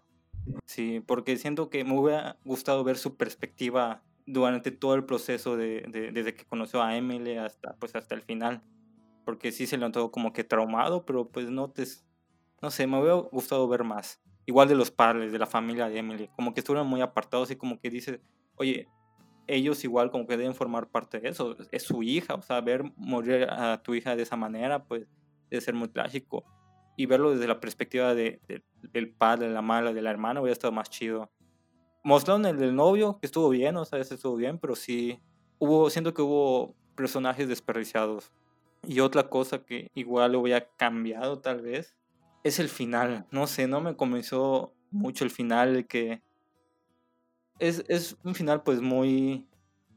Sí, 0.66 1.00
porque 1.06 1.36
siento 1.36 1.70
que 1.70 1.84
me 1.84 1.96
hubiera 1.96 2.36
gustado 2.44 2.82
ver 2.82 2.98
su 2.98 3.16
perspectiva 3.16 4.02
durante 4.26 4.72
todo 4.72 4.94
el 4.94 5.04
proceso 5.04 5.56
de, 5.56 6.10
desde 6.12 6.34
que 6.34 6.44
conoció 6.44 6.82
a 6.82 6.96
Emily 6.96 7.36
hasta 7.36 7.74
pues 7.74 7.94
hasta 7.94 8.14
el 8.14 8.22
final 8.22 8.62
porque 9.24 9.52
sí 9.52 9.66
se 9.66 9.76
le 9.76 9.86
notó 9.86 10.10
como 10.10 10.32
que 10.32 10.44
traumado 10.44 11.04
pero 11.04 11.28
pues 11.28 11.50
no 11.50 11.70
te 11.70 11.84
no 12.60 12.70
sé 12.70 12.86
me 12.86 13.00
hubiera 13.00 13.14
gustado 13.14 13.66
ver 13.68 13.84
más. 13.84 14.20
Igual 14.44 14.68
de 14.68 14.74
los 14.74 14.90
padres 14.90 15.32
de 15.32 15.38
la 15.38 15.46
familia 15.46 15.88
de 15.88 15.98
Emily 15.98 16.28
como 16.36 16.54
que 16.54 16.60
estuvieron 16.60 16.88
muy 16.88 17.00
apartados 17.00 17.50
y 17.50 17.56
como 17.56 17.80
que 17.80 17.90
dice 17.90 18.20
oye 18.56 18.88
ellos 19.46 19.82
igual 19.84 20.10
como 20.10 20.26
que 20.26 20.36
deben 20.36 20.54
formar 20.54 20.88
parte 20.88 21.20
de 21.20 21.28
eso 21.28 21.56
es 21.72 21.82
su 21.82 22.02
hija 22.02 22.34
o 22.34 22.42
sea 22.42 22.60
ver 22.60 22.84
morir 22.96 23.48
a 23.50 23.82
tu 23.82 23.94
hija 23.94 24.14
de 24.14 24.22
esa 24.22 24.36
manera 24.36 24.84
pues 24.84 25.06
debe 25.52 25.60
ser 25.60 25.74
muy 25.74 25.88
trágico. 25.88 26.44
Y 26.96 27.06
verlo 27.06 27.30
desde 27.30 27.46
la 27.46 27.60
perspectiva 27.60 28.14
de, 28.14 28.40
del 28.92 29.14
padre 29.14 29.48
de 29.48 29.54
la 29.54 29.62
madre 29.62 29.94
de 29.94 30.02
la 30.02 30.10
hermana 30.10 30.40
hubiera 30.40 30.52
estado 30.52 30.72
más 30.72 30.90
chido. 30.90 31.30
Mostraron 32.04 32.44
el 32.46 32.58
del 32.58 32.74
novio, 32.74 33.18
que 33.20 33.26
estuvo 33.26 33.48
bien, 33.50 33.76
o 33.76 33.84
sea, 33.84 33.98
ese 33.98 34.14
estuvo 34.14 34.36
bien, 34.36 34.58
pero 34.58 34.74
sí 34.74 35.20
hubo, 35.58 35.88
siento 35.88 36.12
que 36.12 36.22
hubo 36.22 36.74
personajes 36.96 37.48
desperdiciados. 37.48 38.32
Y 38.86 39.00
otra 39.00 39.28
cosa 39.28 39.64
que 39.64 39.90
igual 39.94 40.32
lo 40.32 40.40
hubiera 40.40 40.68
cambiado 40.76 41.40
tal 41.40 41.62
vez 41.62 41.96
es 42.42 42.58
el 42.58 42.68
final. 42.68 43.26
No 43.30 43.46
sé, 43.46 43.66
no 43.66 43.80
me 43.80 43.96
convenció 43.96 44.74
mucho 44.90 45.24
el 45.24 45.30
final 45.30 45.86
que 45.86 46.22
es, 47.58 47.84
es 47.88 48.16
un 48.24 48.34
final 48.34 48.62
pues 48.62 48.80
muy 48.80 49.46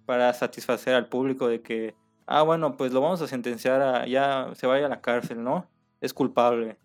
para 0.05 0.31
satisfacer 0.33 0.93
al 0.93 1.09
público 1.09 1.47
de 1.47 1.61
que, 1.61 1.95
ah, 2.27 2.43
bueno, 2.43 2.77
pues 2.77 2.93
lo 2.93 3.01
vamos 3.01 3.21
a 3.21 3.27
sentenciar 3.27 3.81
a, 3.81 4.07
ya 4.07 4.51
se 4.53 4.67
vaya 4.67 4.85
a 4.85 4.89
la 4.89 5.01
cárcel, 5.01 5.43
¿no? 5.43 5.67
Es 5.99 6.13
culpable. 6.13 6.77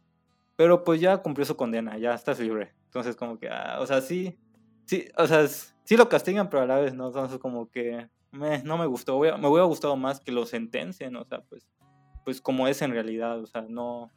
Pero 0.56 0.84
pues 0.84 1.00
ya 1.00 1.18
cumplió 1.18 1.44
su 1.44 1.56
condena, 1.56 1.98
ya 1.98 2.14
estás 2.14 2.40
libre. 2.40 2.74
Entonces 2.86 3.14
como 3.16 3.38
que, 3.38 3.48
ah, 3.48 3.78
o 3.80 3.86
sea, 3.86 4.00
sí, 4.00 4.38
sí, 4.86 5.06
o 5.16 5.26
sea, 5.26 5.46
sí 5.46 5.96
lo 5.96 6.08
castigan, 6.08 6.48
pero 6.48 6.62
a 6.62 6.66
la 6.66 6.78
vez 6.78 6.94
no, 6.94 7.08
entonces 7.08 7.38
como 7.38 7.70
que 7.70 8.08
no 8.32 8.78
me 8.78 8.86
gustó, 8.86 9.18
me 9.18 9.48
hubiera 9.48 9.64
gustado 9.64 9.96
más 9.96 10.20
que 10.20 10.32
lo 10.32 10.46
sentencien, 10.46 11.16
o 11.16 11.24
sea, 11.24 11.42
pues, 11.42 11.66
pues 12.24 12.40
como 12.40 12.68
es 12.68 12.82
en 12.82 12.92
realidad, 12.92 13.40
o 13.40 13.46
sea, 13.46 13.62
no, 13.62 14.10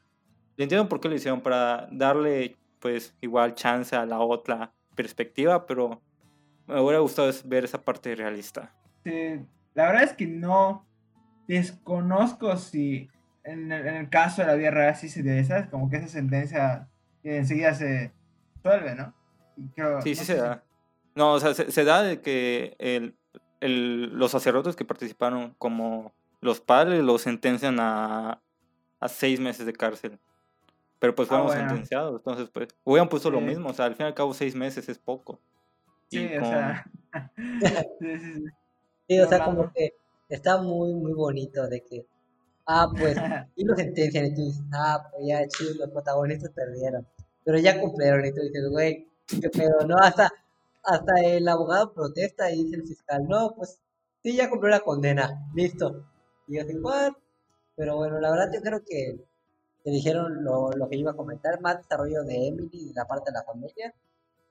entiendo 0.58 0.88
por 0.90 1.00
qué 1.00 1.10
lo 1.10 1.16
hicieron, 1.16 1.42
para 1.42 1.88
darle 1.92 2.58
pues 2.80 3.16
igual 3.22 3.56
chance 3.56 3.96
a 3.96 4.06
la 4.06 4.20
otra 4.20 4.74
perspectiva, 4.96 5.66
pero 5.66 6.02
me 6.68 6.80
hubiera 6.82 7.00
gustado 7.00 7.32
ver 7.46 7.66
esa 7.66 7.82
parte 7.82 8.16
realista. 8.16 8.74
Sí, 9.04 9.40
la 9.74 9.88
verdad 9.88 10.04
es 10.04 10.14
que 10.14 10.28
no 10.28 10.86
desconozco 11.48 12.56
si 12.58 13.10
en 13.44 13.72
el, 13.72 14.10
caso 14.10 14.42
de 14.42 14.48
la 14.48 14.56
vida 14.56 14.72
real 14.72 14.96
sí 14.96 15.10
se 15.10 15.24
debe, 15.24 15.44
¿sabes? 15.44 15.68
Como 15.68 15.90
que 15.90 15.98
esa 15.98 16.08
sentencia 16.08 16.88
enseguida 17.24 17.74
se 17.74 18.14
suelve, 18.62 18.96
¿no? 18.96 19.14
sí, 20.02 20.16
sí 20.16 20.26
se 20.26 20.36
da. 20.36 20.64
No, 21.16 21.34
o 21.34 21.40
sea, 21.40 21.54
se, 21.54 21.84
da 21.84 22.02
de 22.02 22.22
que 22.22 22.76
el, 22.80 23.16
el, 23.60 24.18
los 24.18 24.32
sacerdotes 24.32 24.76
que 24.76 24.86
participaron 24.86 25.54
como 25.58 26.14
los 26.44 26.60
padres 26.60 27.04
los 27.04 27.22
sentencian 27.22 27.80
a, 27.80 28.42
a 29.00 29.10
seis 29.10 29.40
meses 29.40 29.66
de 29.66 29.74
cárcel. 29.74 30.20
Pero 31.00 31.14
pues 31.16 31.28
fueron 31.28 31.48
ah, 31.48 31.54
sentenciados, 31.54 32.16
entonces 32.16 32.50
pues 32.50 32.70
hubieran 32.86 33.10
puesto 33.10 33.30
lo 33.30 33.42
mismo, 33.42 33.70
o 33.70 33.74
sea, 33.74 33.86
al 33.86 33.96
fin 33.96 34.06
y 34.06 34.08
al 34.08 34.14
cabo 34.14 34.34
seis 34.34 34.56
meses 34.56 34.88
es 34.88 34.98
poco. 34.98 35.40
Sí, 36.10 36.26
o 36.38 36.46
sea. 36.46 36.86
sí, 38.00 38.20
sí, 38.20 38.46
sí. 39.08 39.20
o 39.20 39.28
sea, 39.28 39.44
como 39.44 39.72
que 39.74 39.96
está 40.30 40.62
muy, 40.62 40.94
muy 40.94 41.14
bonito 41.14 41.68
de 41.68 41.84
que, 41.84 42.06
ah, 42.68 42.88
pues, 42.98 43.18
y 43.58 43.66
lo 43.66 43.76
sentencian 43.76 44.28
y 44.28 44.34
tú 44.34 44.42
dices, 44.46 44.64
ah, 44.74 45.06
pues 45.12 45.28
ya, 45.28 45.46
chido, 45.50 45.74
los 45.78 45.90
protagonistas 45.90 46.52
perdieron. 46.52 47.06
Pero 47.44 47.58
ya 47.60 47.80
cumplieron 47.82 48.26
y 48.26 48.32
tú 48.34 48.42
dices, 48.42 48.70
güey, 48.70 49.06
pero 49.52 49.86
¿no? 49.86 49.98
Hasta, 49.98 50.32
hasta 50.86 51.22
el 51.22 51.46
abogado 51.48 51.94
protesta 51.94 52.50
y 52.50 52.64
dice 52.64 52.78
el 52.78 52.88
fiscal, 52.88 53.28
no, 53.28 53.54
pues 53.56 53.80
sí, 54.24 54.36
ya 54.36 54.50
cumplió 54.50 54.72
la 54.72 54.80
condena, 54.80 55.50
listo. 55.54 56.06
Y 56.48 56.58
yo 56.58 56.66
digo, 56.66 56.92
Pero 57.76 57.98
bueno, 57.98 58.20
la 58.20 58.32
verdad 58.32 58.52
yo 58.54 58.62
creo 58.62 58.84
que, 58.86 59.18
que 59.84 59.92
dijeron 59.92 60.44
lo, 60.44 60.72
lo, 60.72 60.90
que 60.90 60.98
iba 60.98 61.12
a 61.12 61.16
comentar, 61.16 61.60
más 61.62 61.78
desarrollo 61.78 62.24
de 62.24 62.48
Emily, 62.48 62.88
de 62.88 62.94
la 62.94 63.06
parte 63.06 63.32
de 63.32 63.38
la 63.40 63.44
familia, 63.44 63.94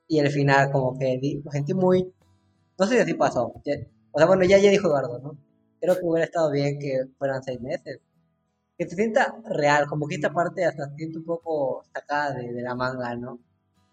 y 0.07 0.19
el 0.19 0.29
final 0.29 0.71
como 0.71 0.97
que 0.97 1.41
lo 1.43 1.51
sentí 1.51 1.73
muy, 1.73 2.13
no 2.77 2.85
sé 2.85 2.95
si 2.95 3.01
así 3.01 3.13
pasó, 3.13 3.53
o 4.13 4.19
sea, 4.19 4.27
bueno, 4.27 4.43
ya, 4.45 4.59
ya 4.59 4.69
dijo 4.69 4.87
Eduardo, 4.87 5.19
¿no? 5.19 5.37
Creo 5.79 5.95
que 5.95 6.05
hubiera 6.05 6.25
estado 6.25 6.51
bien 6.51 6.79
que 6.79 7.05
fueran 7.17 7.43
seis 7.43 7.59
meses. 7.59 7.99
Que 8.77 8.87
se 8.87 8.95
sienta 8.95 9.35
real, 9.45 9.87
como 9.87 10.07
que 10.07 10.15
esta 10.15 10.31
parte 10.31 10.65
hasta 10.65 10.89
siente 10.95 11.17
un 11.17 11.25
poco 11.25 11.83
sacada 11.93 12.33
de, 12.35 12.53
de 12.53 12.61
la 12.61 12.75
manga, 12.75 13.15
¿no? 13.15 13.39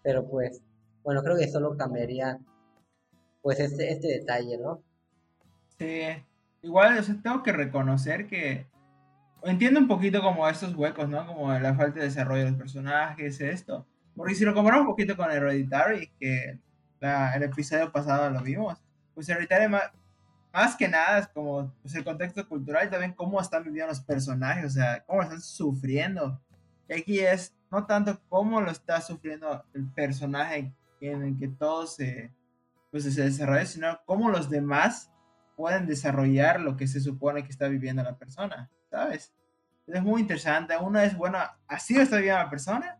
Pero 0.03 0.27
pues, 0.27 0.61
bueno, 1.03 1.23
creo 1.23 1.37
que 1.37 1.47
solo 1.49 1.75
cambiaría 1.75 2.39
pues 3.41 3.59
este, 3.59 3.91
este 3.91 4.07
detalle, 4.07 4.57
¿no? 4.57 4.83
Sí, 5.79 6.03
igual 6.61 7.03
tengo 7.23 7.43
que 7.43 7.51
reconocer 7.51 8.27
que 8.27 8.67
entiendo 9.43 9.79
un 9.79 9.87
poquito 9.87 10.21
como 10.21 10.47
estos 10.47 10.75
huecos, 10.75 11.09
¿no? 11.09 11.25
Como 11.25 11.51
la 11.51 11.73
falta 11.73 11.99
de 11.99 12.05
desarrollo 12.05 12.43
de 12.43 12.51
los 12.51 12.59
personajes, 12.59 13.41
esto. 13.41 13.87
Porque 14.15 14.35
si 14.35 14.45
lo 14.45 14.53
comparamos 14.53 14.85
un 14.85 14.91
poquito 14.91 15.17
con 15.17 15.31
Hereditary, 15.31 16.11
que 16.19 16.59
el 16.99 17.43
episodio 17.43 17.91
pasado 17.91 18.29
lo 18.29 18.41
vimos, 18.41 18.83
pues 19.13 19.27
Hereditary 19.29 19.67
más, 19.67 19.91
más 20.53 20.75
que 20.75 20.87
nada 20.87 21.19
es 21.19 21.27
como 21.27 21.73
pues, 21.81 21.95
el 21.95 22.03
contexto 22.03 22.47
cultural 22.47 22.87
y 22.87 22.91
también 22.91 23.13
cómo 23.13 23.39
están 23.41 23.63
viviendo 23.63 23.89
los 23.89 24.01
personajes, 24.01 24.65
o 24.65 24.69
sea, 24.69 25.03
cómo 25.05 25.23
están 25.23 25.41
sufriendo. 25.41 26.39
Y 26.89 26.93
aquí 26.93 27.19
es 27.19 27.53
no 27.71 27.85
tanto 27.85 28.21
cómo 28.27 28.61
lo 28.61 28.69
está 28.69 28.99
sufriendo 29.01 29.63
el 29.73 29.87
personaje 29.87 30.73
en 30.99 31.23
el 31.23 31.39
que 31.39 31.47
todo 31.47 31.87
se, 31.87 32.31
pues, 32.91 33.03
se 33.05 33.23
desarrolla, 33.23 33.65
sino 33.65 33.99
cómo 34.05 34.29
los 34.29 34.49
demás 34.49 35.10
pueden 35.61 35.85
desarrollar 35.85 36.59
lo 36.59 36.75
que 36.75 36.87
se 36.87 36.99
supone 36.99 37.43
que 37.43 37.51
está 37.51 37.67
viviendo 37.67 38.01
la 38.01 38.17
persona, 38.17 38.71
¿sabes? 38.89 39.31
Es 39.85 40.01
muy 40.01 40.21
interesante. 40.21 40.75
Uno 40.75 40.99
es, 40.99 41.15
bueno, 41.15 41.37
así 41.67 41.93
lo 41.93 42.01
está 42.01 42.15
viviendo 42.15 42.39
la 42.39 42.49
persona 42.49 42.99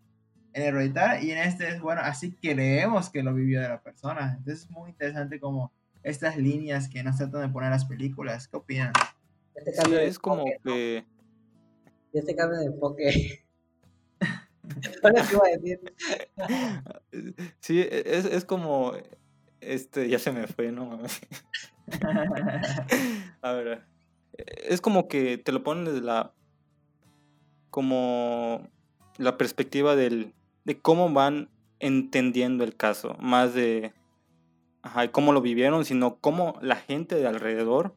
en 0.54 0.62
Hereditary 0.62 1.26
y 1.26 1.32
en 1.32 1.40
este 1.40 1.70
es, 1.70 1.82
bueno, 1.82 2.02
así 2.04 2.36
creemos 2.36 3.10
que 3.10 3.24
lo 3.24 3.34
vivió 3.34 3.62
de 3.62 3.70
la 3.70 3.82
persona. 3.82 4.36
Entonces 4.38 4.66
es 4.66 4.70
muy 4.70 4.92
interesante 4.92 5.40
como 5.40 5.74
estas 6.04 6.38
líneas 6.38 6.88
que 6.88 7.02
nos 7.02 7.18
tratan 7.18 7.42
de 7.42 7.50
poner 7.50 7.72
las 7.72 7.86
películas. 7.86 8.48
¿Qué 8.48 8.58
opinan? 8.58 8.94
Este 9.56 9.74
cambio 9.74 9.98
es 9.98 10.20
como 10.20 10.46
que... 10.64 11.04
Este 12.14 12.36
cambio 12.36 12.60
de 12.60 12.66
enfoque 12.66 13.44
Sí, 17.60 17.88
es, 17.90 18.26
es 18.26 18.46
como. 18.46 18.94
Este, 19.60 20.10
ya 20.10 20.20
se 20.20 20.32
me 20.32 20.46
fue, 20.46 20.72
¿no? 20.72 21.00
A 23.42 23.52
ver. 23.54 23.84
Es 24.38 24.82
como 24.82 25.08
que 25.08 25.38
te 25.38 25.52
lo 25.52 25.64
ponen 25.64 25.86
desde 25.86 26.02
la. 26.02 26.34
Como. 27.70 28.70
La 29.18 29.38
perspectiva 29.38 29.96
del, 29.96 30.34
de 30.64 30.80
cómo 30.80 31.12
van 31.12 31.50
entendiendo 31.80 32.64
el 32.64 32.76
caso. 32.76 33.16
Más 33.20 33.54
de. 33.54 33.94
Ajá, 34.84 35.12
cómo 35.12 35.32
lo 35.32 35.42
vivieron, 35.42 35.86
sino 35.86 36.18
cómo 36.18 36.58
la 36.62 36.76
gente 36.76 37.16
de 37.16 37.28
alrededor. 37.28 37.96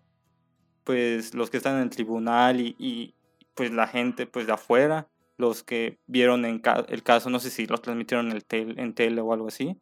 Pues 0.84 1.34
los 1.34 1.48
que 1.48 1.56
están 1.56 1.76
en 1.76 1.82
el 1.82 1.90
tribunal 1.90 2.60
y, 2.60 3.14
pues 3.54 3.70
la 3.70 3.86
gente 3.86 4.26
pues 4.26 4.46
de 4.46 4.52
afuera 4.52 5.08
los 5.36 5.62
que 5.62 5.98
vieron 6.06 6.44
el 6.44 7.02
caso, 7.02 7.30
no 7.30 7.40
sé 7.40 7.50
si 7.50 7.66
lo 7.66 7.78
transmitieron 7.78 8.30
en, 8.30 8.36
el 8.36 8.78
en 8.78 8.94
tele 8.94 9.20
o 9.20 9.32
algo 9.32 9.48
así, 9.48 9.76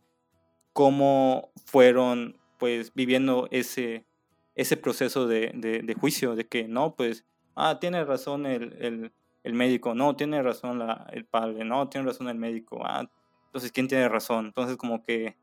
cómo 0.72 1.50
fueron 1.64 2.38
pues 2.62 2.94
viviendo 2.94 3.48
ese, 3.50 4.06
ese 4.54 4.76
proceso 4.76 5.26
de, 5.26 5.50
de, 5.52 5.94
juicio, 5.94 6.36
de 6.36 6.46
que 6.46 6.68
no, 6.68 6.94
pues, 6.94 7.24
ah, 7.56 7.80
tiene 7.80 8.04
razón 8.04 8.46
el, 8.46 8.76
el, 8.80 9.12
el 9.42 9.52
médico, 9.52 9.96
no, 9.96 10.14
tiene 10.14 10.40
razón 10.44 10.78
la, 10.78 11.08
el 11.10 11.24
padre, 11.24 11.64
no, 11.64 11.88
tiene 11.88 12.06
razón 12.06 12.28
el 12.28 12.38
médico, 12.38 12.78
ah, 12.84 13.10
entonces, 13.46 13.72
¿quién 13.72 13.88
tiene 13.88 14.08
razón? 14.08 14.46
Entonces, 14.46 14.76
como 14.76 15.02
que 15.02 15.36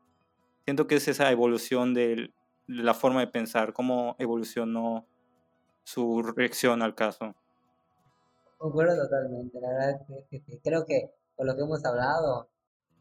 siento 0.64 0.86
que 0.86 0.94
es 0.94 1.08
esa 1.08 1.30
evolución 1.30 1.92
de 1.92 2.32
la 2.66 2.94
forma 2.94 3.20
de 3.20 3.26
pensar, 3.26 3.74
cómo 3.74 4.16
evolucionó 4.18 5.06
su 5.84 6.22
reacción 6.22 6.80
al 6.80 6.94
caso. 6.94 7.34
Concuerdo 8.56 8.96
totalmente, 8.96 9.60
la 9.60 9.68
verdad 9.68 9.90
es 10.30 10.42
que, 10.42 10.58
creo 10.64 10.86
que 10.86 11.10
con 11.36 11.46
lo 11.46 11.54
que 11.54 11.60
hemos 11.64 11.84
hablado, 11.84 12.48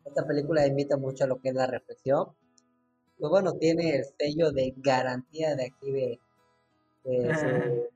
esta 0.04 0.28
película 0.28 0.68
invita 0.68 0.98
mucho 0.98 1.24
a 1.24 1.28
lo 1.28 1.40
que 1.40 1.48
es 1.48 1.56
la 1.56 1.68
reflexión. 1.68 2.36
Pues 3.20 3.30
bueno, 3.30 3.54
tiene 3.56 3.98
el 3.98 4.06
sello 4.18 4.52
de 4.52 4.74
garantía 4.78 5.54
de 5.56 5.66
aquí 5.66 5.92
de, 5.92 6.20
su 7.04 7.90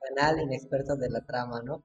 canal 0.00 0.40
Inexpertos 0.40 0.98
de 0.98 1.10
la 1.10 1.20
Trama, 1.20 1.60
¿no? 1.62 1.82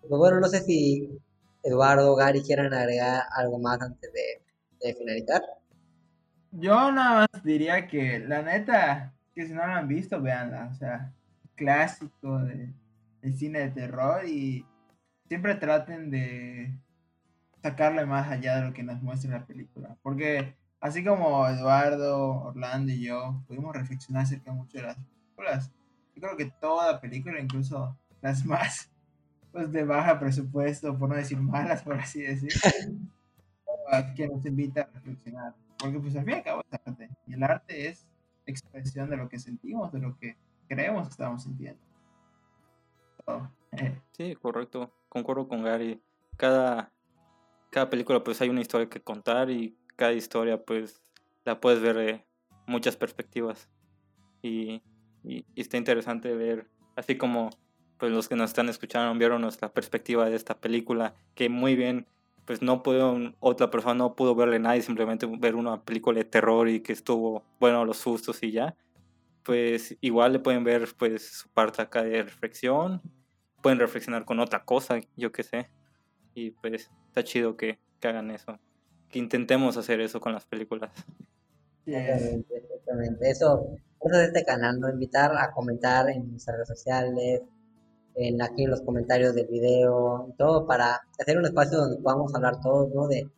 Pues 0.00 0.18
bueno, 0.18 0.38
no 0.38 0.46
sé 0.46 0.60
si 0.60 1.18
Eduardo, 1.64 2.14
Gary 2.14 2.42
quieran 2.42 2.72
agregar 2.72 3.24
algo 3.34 3.58
más 3.58 3.80
antes 3.80 4.12
de, 4.12 4.94
finalizar. 4.94 5.42
Yo 6.52 6.92
nada 6.92 7.26
más 7.32 7.44
diría 7.44 7.88
que 7.88 8.20
la 8.20 8.42
neta, 8.42 9.12
que 9.34 9.46
si 9.46 9.52
no 9.52 9.66
la 9.66 9.78
han 9.78 9.88
visto, 9.88 10.22
véanla. 10.22 10.70
O 10.72 10.74
sea, 10.74 11.12
clásico 11.56 12.38
de, 12.38 12.72
de 13.22 13.32
cine 13.32 13.58
de 13.58 13.70
terror 13.70 14.24
y 14.24 14.64
siempre 15.26 15.56
traten 15.56 16.10
de 16.10 16.78
sacarle 17.60 18.06
más 18.06 18.30
allá 18.30 18.56
de 18.56 18.68
lo 18.68 18.72
que 18.72 18.84
nos 18.84 19.02
muestra 19.02 19.38
la 19.38 19.46
película. 19.46 19.96
Porque 20.02 20.54
así 20.80 21.04
como 21.04 21.46
Eduardo, 21.48 22.42
Orlando 22.42 22.92
y 22.92 23.02
yo 23.02 23.42
pudimos 23.46 23.74
reflexionar 23.74 24.24
acerca 24.24 24.52
mucho 24.52 24.78
de 24.78 24.84
las 24.84 24.96
películas, 24.96 25.70
yo 26.14 26.22
creo 26.22 26.36
que 26.36 26.46
toda 26.46 27.00
película, 27.00 27.40
incluso 27.40 27.96
las 28.20 28.44
más 28.44 28.90
pues, 29.52 29.70
de 29.72 29.84
baja 29.84 30.18
presupuesto, 30.18 30.98
por 30.98 31.08
no 31.08 31.14
decir 31.14 31.38
malas, 31.38 31.82
por 31.82 31.94
así 31.94 32.22
decir, 32.22 32.50
que 34.16 34.28
nos 34.28 34.44
invita 34.44 34.82
a 34.82 34.90
reflexionar. 34.94 35.54
Porque 35.78 35.98
pues 35.98 36.14
al 36.16 36.24
fin 36.24 36.34
y 36.34 36.36
al 36.36 36.42
cabo 36.42 36.62
es 36.70 36.80
arte. 36.86 37.10
Y 37.26 37.34
el 37.34 37.42
arte 37.42 37.88
es 37.88 38.06
expresión 38.44 39.08
de 39.08 39.16
lo 39.16 39.28
que 39.28 39.38
sentimos, 39.38 39.92
de 39.92 40.00
lo 40.00 40.18
que 40.18 40.36
creemos 40.68 41.06
que 41.06 41.12
estamos 41.12 41.42
sintiendo. 41.42 41.80
Eh. 43.72 43.98
Sí, 44.12 44.34
correcto. 44.36 44.92
Concuerdo 45.08 45.48
con 45.48 45.62
Gary. 45.62 46.02
Cada 46.36 46.92
cada 47.70 47.88
película 47.88 48.22
pues 48.22 48.40
hay 48.40 48.48
una 48.48 48.60
historia 48.60 48.88
que 48.88 49.00
contar 49.00 49.48
y 49.50 49.76
cada 50.00 50.14
historia 50.14 50.64
pues 50.64 51.02
la 51.44 51.60
puedes 51.60 51.82
ver 51.82 51.94
de 51.94 52.24
muchas 52.66 52.96
perspectivas. 52.96 53.68
Y, 54.40 54.80
está 55.54 55.76
interesante 55.76 56.34
ver, 56.34 56.66
así 56.96 57.18
como 57.18 57.50
pues 57.98 58.10
los 58.10 58.26
que 58.26 58.34
nos 58.34 58.48
están 58.48 58.70
escuchando 58.70 59.16
vieron 59.18 59.42
nuestra 59.42 59.70
perspectiva 59.74 60.24
de 60.30 60.36
esta 60.36 60.58
película, 60.58 61.14
que 61.34 61.50
muy 61.50 61.76
bien 61.76 62.06
pues 62.46 62.62
no 62.62 62.82
pudo, 62.82 63.34
otra 63.40 63.70
persona 63.70 63.94
no 63.94 64.16
pudo 64.16 64.34
verle 64.34 64.58
nada 64.58 64.78
y 64.78 64.80
simplemente 64.80 65.26
ver 65.26 65.54
una 65.54 65.82
película 65.82 66.18
de 66.18 66.24
terror 66.24 66.66
y 66.70 66.80
que 66.80 66.94
estuvo, 66.94 67.44
bueno, 67.60 67.84
los 67.84 67.98
sustos 67.98 68.42
y 68.42 68.52
ya, 68.52 68.74
pues 69.42 69.98
igual 70.00 70.32
le 70.32 70.38
pueden 70.38 70.64
ver 70.64 70.88
pues 70.98 71.30
su 71.30 71.50
parte 71.50 71.82
acá 71.82 72.02
de 72.02 72.22
reflexión, 72.22 73.02
pueden 73.62 73.78
reflexionar 73.78 74.24
con 74.24 74.40
otra 74.40 74.64
cosa, 74.64 74.98
yo 75.14 75.30
qué 75.30 75.42
sé, 75.42 75.70
y 76.34 76.52
pues 76.52 76.90
está 77.08 77.22
chido 77.22 77.58
que, 77.58 77.78
hagan 78.02 78.30
eso. 78.30 78.58
Que 79.10 79.18
intentemos 79.18 79.76
hacer 79.76 80.00
eso 80.00 80.20
con 80.20 80.32
las 80.32 80.44
películas. 80.44 80.90
Exactamente, 81.86 82.56
exactamente. 82.56 83.30
Eso, 83.30 83.66
eso 84.00 84.20
es 84.20 84.28
este 84.28 84.44
canal, 84.44 84.78
¿no? 84.78 84.88
Invitar 84.88 85.32
a 85.36 85.50
comentar 85.52 86.08
en 86.10 86.30
nuestras 86.30 86.56
redes 86.56 86.68
sociales, 86.68 87.42
en 88.14 88.42
aquí 88.42 88.64
en 88.64 88.70
los 88.70 88.82
comentarios 88.82 89.34
del 89.34 89.46
video, 89.46 90.32
todo 90.38 90.66
para 90.66 91.00
hacer 91.18 91.38
un 91.38 91.46
espacio 91.46 91.78
donde 91.78 92.02
podamos 92.02 92.34
hablar 92.34 92.60
todos. 92.60 93.08
De, 93.08 93.28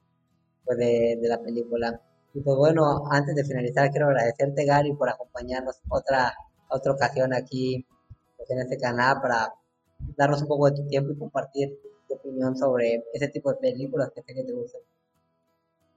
pues 0.65 0.79
de, 0.79 1.19
la 1.23 1.41
película. 1.41 2.01
Y 2.35 2.41
pues 2.41 2.57
bueno, 2.57 3.05
antes 3.11 3.35
de 3.35 3.45
finalizar, 3.45 3.91
quiero 3.91 4.07
agradecerte, 4.07 4.65
Gary, 4.65 4.95
por 4.95 5.09
acompañarnos 5.09 5.81
otra, 5.89 6.35
otra 6.71 6.93
ocasión 6.93 7.35
aquí 7.35 7.87
pues, 8.37 8.51
en 8.51 8.61
este 8.61 8.79
canal 8.79 9.21
para 9.21 9.53
darnos 10.17 10.43
un 10.43 10.49
poco 10.49 10.71
de 10.71 10.77
tu 10.77 10.87
tiempo 10.89 11.13
y 11.13 11.19
compartir 11.19 11.79
opinión 12.15 12.57
sobre 12.57 13.05
ese 13.13 13.29
tipo 13.29 13.53
de 13.53 13.59
películas 13.59 14.11
que 14.15 14.23
sé 14.23 14.35
que 14.35 14.45
te 14.45 14.53
gustan. 14.53 14.81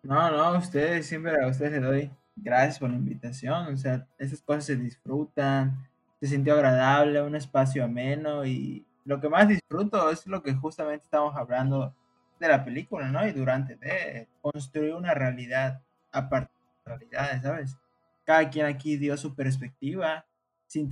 No, 0.05 0.29
no, 0.29 0.43
a 0.43 0.57
ustedes, 0.59 1.07
siempre 1.07 1.33
a 1.43 1.47
ustedes 1.47 1.71
les 1.71 1.81
doy 1.81 2.11
gracias 2.35 2.77
por 2.77 2.91
la 2.91 2.95
invitación. 2.95 3.73
O 3.73 3.77
sea, 3.77 4.07
esas 4.19 4.39
cosas 4.41 4.65
se 4.65 4.75
disfrutan, 4.75 5.87
se 6.19 6.27
sintió 6.27 6.53
agradable, 6.53 7.23
un 7.23 7.35
espacio 7.35 7.83
ameno 7.83 8.45
y 8.45 8.85
lo 9.03 9.19
que 9.19 9.29
más 9.29 9.47
disfruto 9.47 10.11
es 10.11 10.27
lo 10.27 10.43
que 10.43 10.53
justamente 10.53 11.05
estamos 11.05 11.35
hablando 11.35 11.95
de 12.39 12.47
la 12.47 12.63
película, 12.63 13.09
¿no? 13.09 13.25
Y 13.27 13.31
durante 13.31 13.77
de 13.77 14.27
construir 14.41 14.93
una 14.93 15.15
realidad 15.15 15.81
a 16.11 16.29
partir 16.29 16.55
de 16.85 16.91
realidades, 16.91 17.41
¿sabes? 17.41 17.77
Cada 18.25 18.47
quien 18.51 18.67
aquí 18.67 18.97
dio 18.97 19.17
su 19.17 19.33
perspectiva 19.33 20.23
sin 20.67 20.87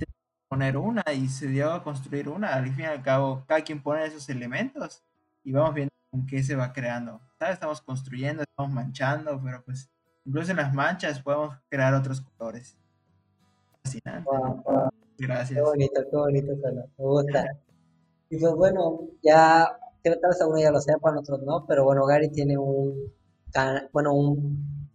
poner 0.48 0.76
una 0.76 1.04
y 1.14 1.28
se 1.28 1.46
dio 1.46 1.72
a 1.72 1.84
construir 1.84 2.28
una. 2.28 2.54
Al 2.54 2.66
fin 2.72 2.80
y 2.80 2.88
al 2.88 3.02
cabo, 3.02 3.44
cada 3.46 3.62
quien 3.62 3.80
pone 3.80 4.04
esos 4.04 4.28
elementos 4.28 5.04
y 5.44 5.52
vamos 5.52 5.72
viendo 5.72 5.92
con 6.10 6.26
qué 6.26 6.42
se 6.42 6.56
va 6.56 6.72
creando. 6.72 7.20
Estamos 7.50 7.80
construyendo, 7.82 8.42
estamos 8.42 8.72
manchando, 8.72 9.40
pero 9.42 9.62
pues 9.64 9.90
incluso 10.24 10.50
en 10.50 10.58
las 10.58 10.72
manchas 10.72 11.20
podemos 11.20 11.56
crear 11.68 11.94
otros 11.94 12.20
colores. 12.20 12.76
Fascinante. 13.82 14.30
Gracias. 15.18 15.56
Qué 15.56 15.62
bonito, 15.62 16.02
qué 16.10 16.16
bonito 16.16 16.52
Me 16.56 16.84
gusta. 16.96 17.44
Y 18.30 18.38
pues 18.38 18.54
bueno, 18.54 19.00
ya 19.22 19.78
creo 20.02 20.14
que 20.14 20.20
tal 20.20 20.30
vez 20.30 20.40
algunos 20.40 20.62
ya 20.62 20.70
lo 20.70 20.80
sepan, 20.80 21.18
otros 21.18 21.42
no, 21.42 21.66
pero 21.66 21.84
bueno, 21.84 22.04
Gary 22.06 22.30
tiene 22.30 22.58
un 22.58 23.12
bueno, 23.92 24.14
un, 24.14 24.90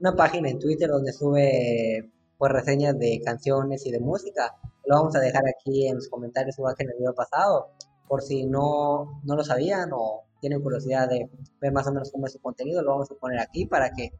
una 0.00 0.14
página 0.14 0.50
en 0.50 0.58
Twitter 0.58 0.88
donde 0.90 1.12
sube 1.12 2.10
pues 2.36 2.52
reseñas 2.52 2.98
de 2.98 3.20
canciones 3.24 3.86
y 3.86 3.92
de 3.92 4.00
música. 4.00 4.54
Lo 4.86 4.96
vamos 4.96 5.16
a 5.16 5.20
dejar 5.20 5.44
aquí 5.48 5.86
en 5.86 5.96
los 5.96 6.08
comentarios 6.08 6.58
igual 6.58 6.74
que 6.76 6.82
en 6.82 6.90
el 6.90 6.98
video 6.98 7.14
pasado 7.14 7.70
por 8.12 8.20
si 8.20 8.44
no, 8.44 9.22
no 9.24 9.36
lo 9.36 9.42
sabían 9.42 9.88
o 9.94 10.24
tienen 10.38 10.60
curiosidad 10.60 11.08
de 11.08 11.30
ver 11.62 11.72
más 11.72 11.86
o 11.86 11.92
menos 11.92 12.12
cómo 12.12 12.26
es 12.26 12.34
su 12.34 12.42
contenido, 12.42 12.82
lo 12.82 12.90
vamos 12.90 13.10
a 13.10 13.14
poner 13.14 13.40
aquí 13.40 13.64
para 13.64 13.90
que 13.90 14.10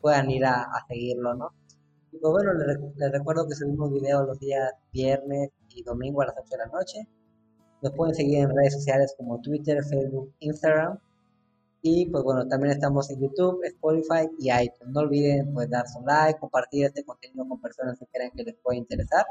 puedan 0.00 0.28
ir 0.32 0.44
a, 0.44 0.66
seguirlo, 0.88 1.32
¿no? 1.36 1.52
Y 2.10 2.18
pues 2.18 2.32
bueno, 2.32 2.54
les, 2.54 3.12
recuerdo 3.12 3.46
que 3.46 3.54
subimos 3.54 3.92
videos 3.92 4.26
los 4.26 4.40
días 4.40 4.72
viernes 4.92 5.50
y 5.68 5.84
domingo 5.84 6.22
a 6.22 6.26
las 6.26 6.34
8 6.36 6.48
de 6.50 6.56
la 6.56 6.66
noche. 6.66 7.08
Nos 7.82 7.92
pueden 7.92 8.16
seguir 8.16 8.38
en 8.38 8.50
redes 8.50 8.72
sociales 8.72 9.14
como 9.16 9.40
Twitter, 9.40 9.80
Facebook, 9.84 10.34
Instagram. 10.40 10.98
Y 11.82 12.06
pues 12.06 12.24
bueno, 12.24 12.48
también 12.48 12.72
estamos 12.72 13.08
en 13.10 13.20
YouTube, 13.20 13.62
Spotify 13.62 14.28
y 14.40 14.50
iTunes. 14.50 14.92
No 14.92 15.02
olviden 15.02 15.54
pues 15.54 15.70
dar 15.70 15.86
su 15.86 16.00
like, 16.00 16.40
compartir 16.40 16.86
este 16.86 17.04
contenido 17.04 17.46
con 17.48 17.60
personas 17.60 17.96
que 17.96 18.06
crean 18.06 18.32
que 18.32 18.42
les 18.42 18.56
puede 18.56 18.78
interesar. 18.78 19.24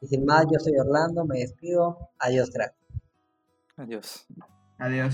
Y 0.00 0.08
sin 0.08 0.24
más, 0.24 0.44
yo 0.52 0.58
soy 0.58 0.76
Orlando, 0.76 1.24
me 1.24 1.38
despido. 1.38 2.10
Adiós, 2.18 2.50
crack. 2.50 2.83
Adiós. 3.76 4.26
Adiós. 4.78 5.12